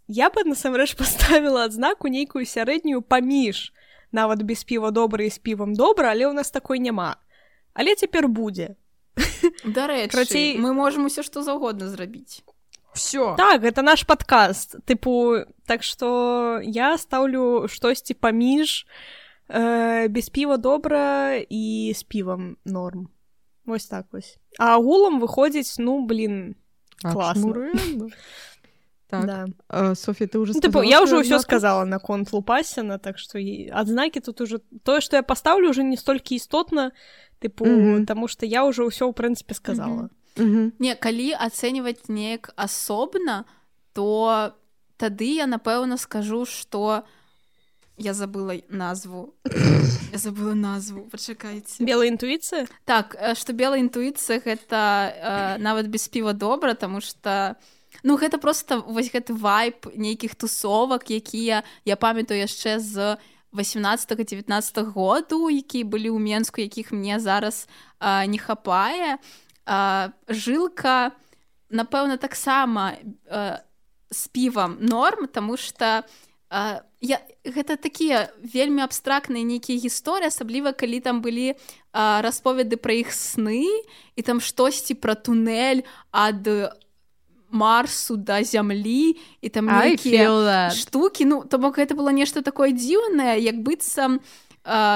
я 0.07 0.31
бы 0.31 0.47
насамрэч 0.47 0.95
паставіла 1.01 1.67
адзнаку 1.67 2.07
нейкую 2.07 2.47
сярэднюю 2.47 3.03
паміж 3.03 3.75
нават 4.15 4.47
без 4.47 4.63
піва 4.63 4.95
добра 4.95 5.27
і 5.27 5.31
з 5.31 5.43
півам 5.43 5.75
добра 5.75 6.15
але 6.15 6.31
ў 6.31 6.31
нас 6.31 6.55
такой 6.55 6.79
няма 6.79 7.19
але 7.75 7.99
цяпер 7.99 8.31
будзе 8.31 8.79
дарэчы 9.67 10.15
Крацей... 10.15 10.55
мы 10.55 10.71
можемм 10.71 11.11
усё 11.11 11.27
што 11.27 11.43
заўгодна 11.43 11.91
зрабіць 11.91 12.47
все 12.95 13.35
так 13.35 13.67
это 13.67 13.83
наш 13.83 14.07
падкаст 14.07 14.79
тыпу 14.87 15.43
так 15.67 15.83
што 15.83 16.63
я 16.63 16.95
стаўлю 16.95 17.67
штосьці 17.67 18.15
паміж 18.15 18.87
а 18.87 19.19
э, 19.51 20.07
без 20.07 20.29
піва 20.29 20.57
добра 20.57 21.35
і 21.49 21.93
з 21.95 22.03
півам 22.03 22.57
норм 22.65 23.09
вось 23.65 23.87
так 23.87 24.05
вось 24.11 24.37
а 24.59 24.75
агулам 24.75 25.19
выходзіць 25.19 25.75
ну 25.79 26.05
блин 26.05 26.55
класна 27.01 27.71
так. 29.07 29.25
да. 29.25 29.95
Софі 29.95 30.25
ты 30.25 30.39
уже 30.39 30.53
ну, 30.55 30.61
типу, 30.61 30.83
я 30.83 31.03
уже 31.03 31.19
ўсё 31.19 31.39
сказала 31.39 31.83
на 31.83 31.99
конт 31.99 32.31
лупасена 32.33 32.97
так 32.97 33.19
что 33.19 33.39
адзнакі 33.71 34.19
тут 34.19 34.41
уже 34.41 34.59
тое 34.83 35.01
что 35.01 35.17
я 35.17 35.23
поставлю 35.23 35.69
уже 35.69 35.83
не 35.83 35.97
столькі 35.97 36.35
істотна 36.35 36.91
тыпу 37.41 37.65
mm 37.65 37.99
-hmm. 37.99 38.05
тому 38.05 38.27
что 38.27 38.45
я 38.45 38.63
уже 38.63 38.83
ўсё 38.83 39.11
ў 39.11 39.13
прынцыпе 39.13 39.53
сказала 39.53 40.09
mm 40.35 40.45
-hmm. 40.47 40.71
не 40.79 40.95
калі 40.95 41.35
ацэньваць 41.35 42.09
неяк 42.09 42.53
асобна 42.55 43.43
то 43.93 44.53
тады 44.97 45.35
я 45.35 45.47
напэўна 45.47 45.97
скажу 45.97 46.45
что 46.45 47.03
у 47.03 47.20
я 48.01 48.13
забыла 48.13 48.57
назву. 48.69 49.33
Я 50.11 50.17
забыла 50.17 50.53
назву. 50.57 51.05
Пачакайце 51.11 51.85
белая 51.85 52.09
інтуіцыя 52.09 52.65
так 52.85 53.13
что 53.37 53.53
белая 53.53 53.79
інтуіцыя 53.79 54.41
гэта 54.41 54.81
э, 54.81 55.57
нават 55.61 55.87
без 55.87 56.07
піва 56.09 56.33
добра 56.33 56.73
тому 56.73 57.01
что 57.01 57.55
ну 58.03 58.17
гэта 58.17 58.41
просто 58.41 58.81
вось 58.81 59.13
гэты 59.13 59.37
вайп 59.37 59.85
нейкіх 59.93 60.35
тусовак 60.35 61.09
якія 61.11 61.63
я 61.85 61.95
памятаю 61.95 62.41
яшчэ 62.41 62.79
з 62.79 63.17
18 63.53 64.17
19 64.17 64.77
году 64.95 65.49
які 65.49 65.83
былі 65.83 66.09
ў 66.15 66.19
менску 66.19 66.61
якіх 66.61 66.91
мне 66.91 67.19
зараз 67.19 67.67
э, 67.99 68.25
не 68.27 68.39
хапае. 68.39 69.19
Э, 69.67 70.11
жылка 70.27 71.11
напэўна 71.69 72.17
таксама 72.17 72.95
э, 73.27 73.59
з 74.09 74.27
півам 74.27 74.77
норм 74.79 75.27
тому 75.27 75.57
что 75.57 76.03
а, 76.51 76.83
я 76.99 77.23
гэта 77.47 77.79
такія 77.79 78.27
вельмі 78.43 78.83
абстрактныя 78.83 79.47
нейкія 79.47 79.79
гісторыі 79.79 80.27
асабліва 80.27 80.75
калі 80.75 80.99
там 80.99 81.23
былі 81.23 81.55
а, 81.95 82.19
расповеды 82.19 82.75
пра 82.75 82.99
іх 82.99 83.15
сны 83.15 83.63
і 84.19 84.21
там 84.21 84.43
штосьці 84.43 84.99
пра 84.99 85.15
тунэль 85.15 85.87
ад 86.11 86.43
марсу 87.47 88.19
да 88.19 88.43
зямлі 88.43 89.15
і 89.41 89.47
там 89.49 89.71
нейкія 89.71 90.75
штукі. 90.75 91.25
Ну 91.25 91.43
то 91.47 91.55
бок 91.57 91.79
гэта 91.79 91.95
было 91.95 92.11
нешта 92.11 92.43
такое 92.43 92.75
дзіўнае 92.75 93.39
як 93.39 93.63
быццам 93.63 94.19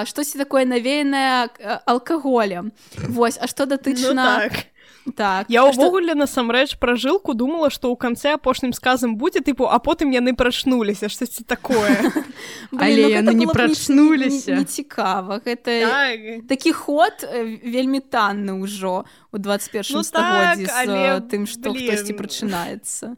штосьці 0.06 0.38
такое 0.38 0.68
навеянае 0.68 1.49
алкаголем. 1.88 2.76
Вось 3.16 3.39
а 3.39 3.47
што 3.47 3.66
датычна 3.66 4.12
ну, 4.12 4.49
так. 4.51 4.74
Так. 5.14 5.45
Я 5.53 5.62
ўвогуле 5.70 6.18
насамрэч 6.18 6.82
пра 6.82 6.97
жылку 6.97 7.38
думала 7.38 7.70
што 7.70 7.93
ў 7.93 7.95
канцы 8.01 8.34
апошнім 8.34 8.74
сказам 8.74 9.14
будзе 9.22 9.45
тыпу 9.45 9.70
а 9.70 9.78
потым 9.78 10.10
яны 10.10 10.34
прачнуліся 10.34 11.14
штосьці 11.14 11.45
такое? 11.45 11.93
Але 12.74 13.06
ну, 13.06 13.10
яны 13.14 13.34
не 13.38 13.45
прачнуліся. 13.45 14.66
цікава. 14.66 15.38
Гэта 15.45 15.70
так. 15.86 16.47
такі 16.49 16.72
ход 16.74 17.22
вельмі 17.62 18.01
танны 18.01 18.58
ўжо 18.58 19.06
у 19.30 19.38
21 19.38 19.86
ну, 19.93 20.01
стагоддзі 20.01 20.74
але 20.74 21.22
тым 21.30 21.45
што 21.45 21.70
хтосьці 21.70 22.18
прачынаецца. 22.18 23.14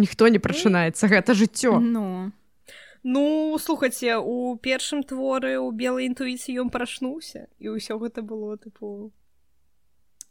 Ніхто 0.00 0.32
не 0.32 0.40
прачынаецца 0.40 1.04
гэта 1.04 1.36
жыццё. 1.36 1.76
Ну. 1.84 2.32
Ну 3.04 3.56
слухаце 3.60 4.16
у 4.16 4.56
першым 4.56 5.04
творы 5.04 5.60
у 5.60 5.68
белай 5.68 6.08
інтуіцыі 6.08 6.64
ён 6.64 6.72
прачнуўся 6.72 7.48
і 7.60 7.76
ўсё 7.76 8.00
гэта 8.00 8.24
было 8.24 8.56
тыпу 8.56 9.12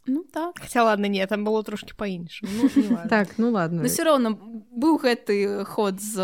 Ну 0.06 0.24
так. 0.32 0.58
Хаця 0.58 0.84
ладно 0.84 1.06
не 1.06 1.26
там 1.26 1.44
было 1.44 1.62
трошки 1.62 1.94
па-іншаму 1.96 2.70
ну, 2.76 2.98
так 3.08 3.38
ну 3.38 3.50
ладно. 3.50 3.82
Но 3.82 3.88
все 3.88 4.04
роўно 4.04 4.38
быў 4.72 4.98
гэты 4.98 5.64
ход 5.64 6.00
з 6.00 6.14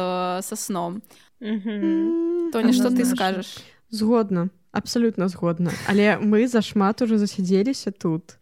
са 0.42 0.56
сном. 0.56 1.02
Тоня 1.40 2.72
что 2.72 2.90
ты 2.90 3.04
скажаш 3.04 3.58
згодна 3.90 4.50
абсолютно 4.72 5.28
згодна. 5.28 5.70
Але 5.88 6.18
мы 6.18 6.48
зашмат 6.48 7.02
уже 7.02 7.18
засядзеліся 7.18 7.90
тут. 7.90 8.36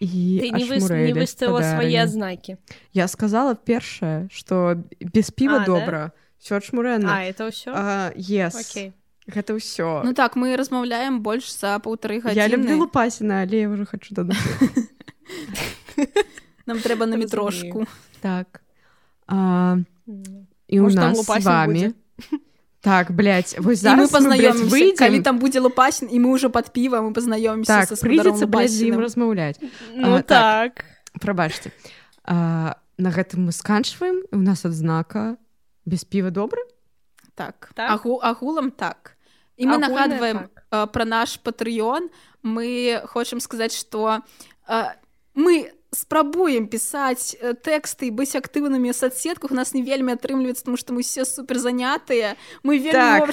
І 0.00 0.40
выставила 0.64 1.60
свае 1.60 2.06
знакі 2.08 2.56
я 2.92 3.08
сказала 3.08 3.54
першае 3.54 4.28
что 4.32 4.80
без 5.00 5.30
піва 5.30 5.58
добра 5.68 6.12
все 6.38 6.60
чмурена 6.60 7.20
это 7.28 7.52
ўсё 7.52 7.76
yes. 8.16 8.92
Гэта 9.30 9.54
ўсё. 9.54 10.02
Ну 10.04 10.12
так 10.14 10.36
мы 10.36 10.56
размаўляем 10.56 11.22
больш 11.22 11.50
за 11.54 11.78
паўтары 11.78 12.20
гадзіны. 12.20 12.36
Я 12.36 12.48
люблю 12.48 12.84
лупасіна 12.84 13.42
але 13.42 13.64
я 13.64 13.68
уже 13.70 13.86
хочу 13.86 14.14
да 14.14 14.34
нам 16.66 16.78
трэба 16.78 17.06
на 17.06 17.16
метрошку. 17.16 17.86
Так. 18.20 18.62
А, 19.26 19.78
і 20.68 20.80
у 20.80 20.90
нас 20.90 21.18
с 21.18 21.44
вами. 21.44 21.94
так 22.80 23.12
блядь, 23.12 23.56
вось 23.58 23.82
мы 23.84 24.08
пазнаёмся 24.08 24.96
калі 24.96 25.20
там 25.20 25.38
будзе 25.38 25.60
лупасін 25.60 26.08
і 26.08 26.16
мы 26.18 26.32
ўжо 26.32 26.48
под 26.48 26.72
піва 26.72 27.04
мы 27.04 27.12
пазнаёмся 27.12 27.84
так, 27.84 27.88
прыйдзецца 27.92 28.48
ім 28.88 28.96
размаўляць 28.96 29.60
ну 29.92 30.16
а, 30.16 30.22
так, 30.22 30.80
так. 30.80 31.20
Прабачце 31.20 31.72
на 33.00 33.08
гэтым 33.10 33.48
мы 33.48 33.52
сканчваем. 33.52 34.24
У 34.32 34.40
нас 34.40 34.64
адзнака. 34.64 35.36
Без 35.84 36.04
піва 36.04 36.30
добры 36.30 36.60
так, 37.34 37.70
так? 37.74 37.90
Агу, 37.90 38.20
агулам 38.22 38.70
так 38.70 39.16
і 39.60 39.66
мы 39.68 39.76
нагадваем 39.78 40.48
так. 40.48 40.90
пра 40.92 41.04
наш 41.04 41.36
патрыён 41.44 42.08
мы 42.42 43.02
хочам 43.12 43.40
сказаць 43.40 43.76
што 43.76 44.24
мы 45.34 45.70
спрабуем 45.90 46.68
пісаць 46.70 47.34
тэксты 47.66 48.10
і 48.10 48.14
быць 48.14 48.38
актыўнымі 48.38 48.94
соцсетках. 48.94 49.50
У 49.50 49.58
нас 49.58 49.74
не 49.74 49.82
вельмі 49.82 50.14
атрымліваецца 50.14 50.70
тому 50.70 50.78
што 50.78 50.94
мы 50.94 51.02
все 51.02 51.26
супер 51.26 51.58
занятыя 51.58 52.38
мы 52.62 52.78
вельмі 52.78 53.26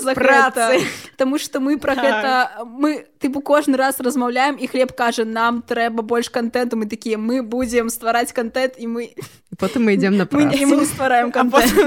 за 0.00 0.14
працы. 0.16 0.80
Таму 1.20 1.36
што 1.36 1.60
мы 1.60 1.76
пра 1.76 1.94
так. 1.94 2.04
гэта 2.04 2.64
мы 2.64 3.04
тыпу 3.20 3.44
кожны 3.44 3.76
раз 3.76 4.00
размаўляем 4.00 4.56
і 4.56 4.66
хлеб 4.66 4.96
кажа 4.96 5.28
нам 5.28 5.60
трэба 5.60 6.00
больш 6.00 6.32
контенту 6.32 6.80
мы 6.80 6.88
такія 6.88 7.18
мы 7.20 7.42
будзем 7.42 7.92
ствараць 7.92 8.32
контент 8.32 8.80
і 8.80 8.88
мы 8.88 9.12
потым 9.60 9.84
мы 9.84 10.00
ідзем 10.00 10.16
на 10.16 10.24
мы 10.32 10.86
ствараем 10.86 11.30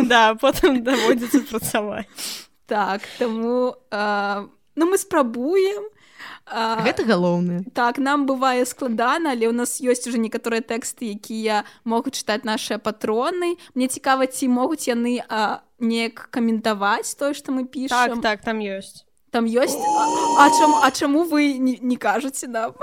да 0.06 0.36
потым 0.36 0.84
даводзіцца 0.86 1.42
працаваць 1.50 2.06
так 2.74 3.06
таму 3.22 3.78
ну 4.76 4.84
мы 4.90 4.98
спрабуем 4.98 5.94
гэта 6.50 7.06
галоўнае. 7.06 7.64
так 7.74 7.98
нам 8.02 8.26
бывае 8.26 8.66
складана 8.66 9.32
але 9.38 9.46
ў 9.46 9.54
нас 9.54 9.78
ёсць 9.78 10.10
уже 10.10 10.18
некаторыя 10.18 10.66
тэксты 10.66 11.14
якія 11.14 11.64
могуць 11.86 12.18
чытаць 12.18 12.44
нашыя 12.44 12.82
патроны. 12.82 13.62
Мне 13.78 13.88
цікава 13.88 14.26
ці 14.26 14.50
могуць 14.50 14.90
яны 14.90 15.22
неяк 15.80 16.28
каментаваць 16.34 17.14
тое 17.16 17.38
што 17.38 17.54
мы 17.54 17.70
пішам. 17.70 18.20
Так, 18.20 18.42
так 18.42 18.42
там 18.42 18.60
ёсць. 18.60 19.06
Там 19.30 19.46
ёсць? 19.46 19.78
А, 19.78 20.46
а 20.46 20.50
чаму 20.50 20.76
а 20.82 20.92
чаму 20.92 21.24
вы 21.24 21.58
не, 21.58 21.78
не 21.78 21.98
кажаце 21.98 22.48
нам? 22.48 22.74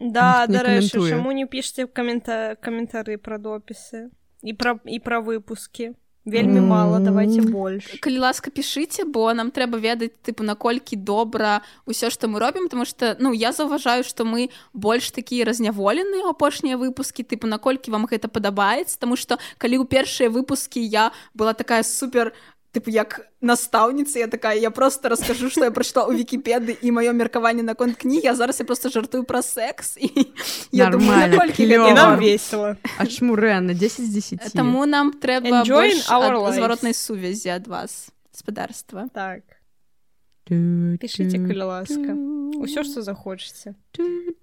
Да 0.00 0.46
дарэчы 0.50 1.06
чаму 1.08 1.30
не 1.32 1.46
пішце 1.46 1.86
камента 1.86 2.58
каментары 2.60 3.16
пра 3.16 3.38
допісы 3.38 4.10
і 4.42 4.52
пра 4.52 4.76
і 4.84 4.98
пра 5.00 5.22
выпускі 5.22 5.94
вельмі 6.26 6.60
mm. 6.60 6.66
мало 6.66 6.98
давайте 6.98 7.40
больш 7.40 7.86
калі 8.02 8.18
ласка 8.18 8.50
пішыце 8.50 9.06
бо 9.06 9.30
нам 9.30 9.54
трэба 9.54 9.78
ведаць 9.78 10.10
тыпу 10.26 10.42
наколькі 10.42 10.98
добра 10.98 11.62
ўсё 11.86 12.10
што 12.10 12.26
мы 12.26 12.42
робім 12.42 12.66
потому 12.66 12.84
что 12.84 13.14
ну 13.22 13.30
я 13.32 13.54
заўважаю 13.54 14.02
што 14.02 14.26
мы 14.26 14.50
больш 14.74 15.14
такія 15.14 15.46
разняволеныя 15.46 16.26
апошнія 16.26 16.76
выпускі 16.76 17.22
тыпу 17.22 17.46
наколькі 17.46 17.94
вам 17.94 18.10
гэта 18.10 18.26
падабаецца 18.26 18.98
тому 18.98 19.14
что 19.14 19.38
калі 19.62 19.78
ў 19.78 19.86
першыя 19.86 20.28
выпускі 20.28 20.82
я 20.82 21.14
была 21.32 21.54
такая 21.54 21.86
супер 21.86 22.34
тыпу 22.76 22.92
як 22.92 23.24
настаўніца 23.40 24.20
я 24.20 24.28
такая 24.28 24.60
я 24.60 24.70
просто 24.70 25.08
раскажу 25.08 25.48
что 25.48 25.64
я 25.64 25.72
прачла 25.72 26.04
ў 26.04 26.20
вікіпеды 26.20 26.76
і 26.84 26.92
маё 26.92 27.16
меркаванне 27.16 27.64
наконт 27.64 27.96
кнігі 27.96 28.28
а 28.28 28.36
зараз 28.36 28.60
я 28.60 28.66
просто 28.68 28.92
жартую 28.92 29.24
пра 29.24 29.40
секс 29.40 29.96
і 29.96 30.12
я 30.72 30.92
думаю 30.92 31.32
весело. 32.20 32.76
Ачмурэ 33.00 33.60
на 33.60 33.72
10 33.72 34.12
10 34.12 34.52
таму 34.52 34.84
нам 34.84 35.16
трэба 35.16 35.64
зваротнай 36.52 36.92
сувязі 36.92 37.48
ад 37.56 37.66
вас 37.66 38.12
гаспадарства 38.32 39.08
так. 39.08 39.40
Пішыце 40.46 41.40
калі 41.42 41.64
ласка. 41.64 42.14
Ўсё 42.60 42.84
што 42.84 43.02
захочаце 43.02 43.74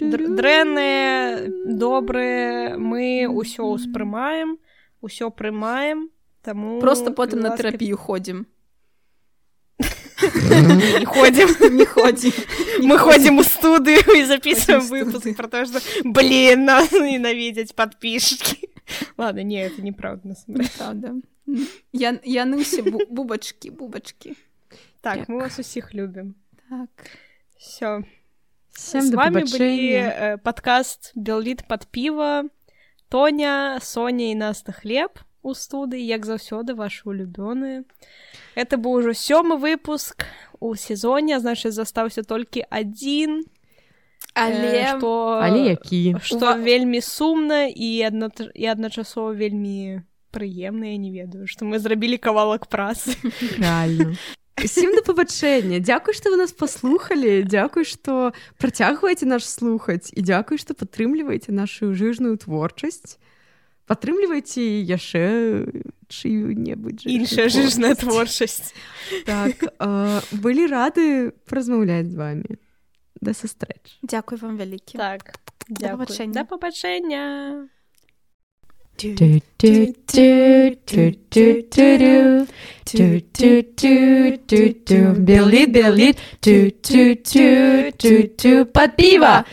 дрэнныя 0.02 1.48
добрыя 1.70 2.76
мы 2.82 3.30
ўсё 3.30 3.70
ўспрымаем 3.70 4.58
усё 5.02 5.30
прымаем 5.30 6.10
Таму 6.44 6.80
просто 6.82 7.12
потым 7.12 7.40
на 7.40 7.56
тэрапію 7.56 7.98
ходзім 7.98 8.46
ходзім 11.08 11.50
не 11.72 11.86
ходзі 11.88 12.32
мы 12.84 12.98
ходзім 13.00 13.40
у 13.40 13.44
студыю 13.48 14.04
і 14.12 14.26
записываем 14.28 14.84
выпуск 14.92 15.36
про 15.38 15.48
то 15.48 15.64
что 15.66 15.80
блин 16.04 16.66
нас 16.66 16.92
ненавідзяць 16.92 17.72
подписчики. 17.72 18.70
Ладно 19.18 19.40
не 19.40 19.64
это 19.64 19.82
неправда 19.82 20.36
правда 20.78 21.16
я 21.92 22.20
яны 22.24 22.60
усе 22.60 22.84
бубачки 22.84 23.70
бубачки 23.70 24.36
так 25.00 25.30
мы 25.30 25.48
вас 25.48 25.60
усіх 25.60 25.96
любім 25.96 26.36
так. 26.70 26.90
Все 27.58 28.04
с 28.76 29.12
вами 29.12 29.44
были 29.48 30.40
подкаст 30.44 31.12
беллит 31.16 31.68
под 31.68 31.86
піва 31.88 32.44
тоня 33.08 33.80
соня 33.82 34.26
і 34.32 34.36
наста 34.36 34.72
хлеб 34.72 35.24
у 35.44 35.54
студыі 35.54 36.02
як 36.02 36.26
заўсёды 36.26 36.74
ваши 36.74 37.04
улюбёныя. 37.06 37.84
Это 38.56 38.80
быў 38.80 39.04
ужо 39.04 39.12
сёмы 39.12 39.60
выпуск 39.60 40.26
у 40.60 40.76
сезоне 40.76 41.40
значит 41.40 41.74
застаўся 41.74 42.24
толькі 42.24 42.64
адзін. 42.70 43.44
Але 44.34 44.98
што 44.98 45.40
але 45.44 45.76
які? 45.76 46.16
што 46.24 46.56
вельмі 46.58 47.02
сумна 47.02 47.68
і 47.68 48.02
адна 48.08 48.32
і 48.56 48.66
адначасова 48.66 49.36
вельмі 49.36 50.02
прыемна 50.32 50.98
не 50.98 51.12
ведаю 51.12 51.46
што 51.46 51.68
мы 51.68 51.78
зрабілі 51.78 52.18
кавалак 52.18 52.66
працы. 52.72 53.14
Сім 54.64 54.96
да 54.96 55.04
пабачэння 55.04 55.84
дзякуй 55.84 56.16
што 56.16 56.32
вы 56.32 56.40
нас 56.40 56.56
паслухалі. 56.56 57.44
Дзякуй 57.44 57.84
што 57.84 58.32
працягваеце 58.58 59.28
наш 59.28 59.44
слухаць. 59.44 60.10
І 60.16 60.24
дзякуй 60.24 60.58
што 60.58 60.72
падтрымліваеце 60.74 61.52
нашу 61.52 61.92
жыжную 61.92 62.40
творчасць 62.40 63.20
падтрымлівайце 63.90 64.64
яшчэ 64.88 65.24
чыю-небудзь 66.08 67.08
іншая 67.10 67.48
жыжная 67.50 67.96
творчасць 68.00 68.74
так 69.28 69.64
былі 70.32 70.68
рады 70.68 71.32
празмаўляць 71.50 72.12
з 72.12 72.16
вами. 72.16 72.60
Да 73.24 73.34
сустрэч 73.34 74.00
Дякуй 74.04 74.38
вам 74.38 74.58
вялікі 74.58 75.00
так 75.00 75.40
да 75.70 76.44
пабачэння 76.44 77.70
белі 85.18 85.66
белі 85.66 86.10
под 88.74 88.96
піва 88.96 89.46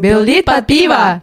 белі 0.00 0.42
под 0.42 0.66
піва 0.66 1.22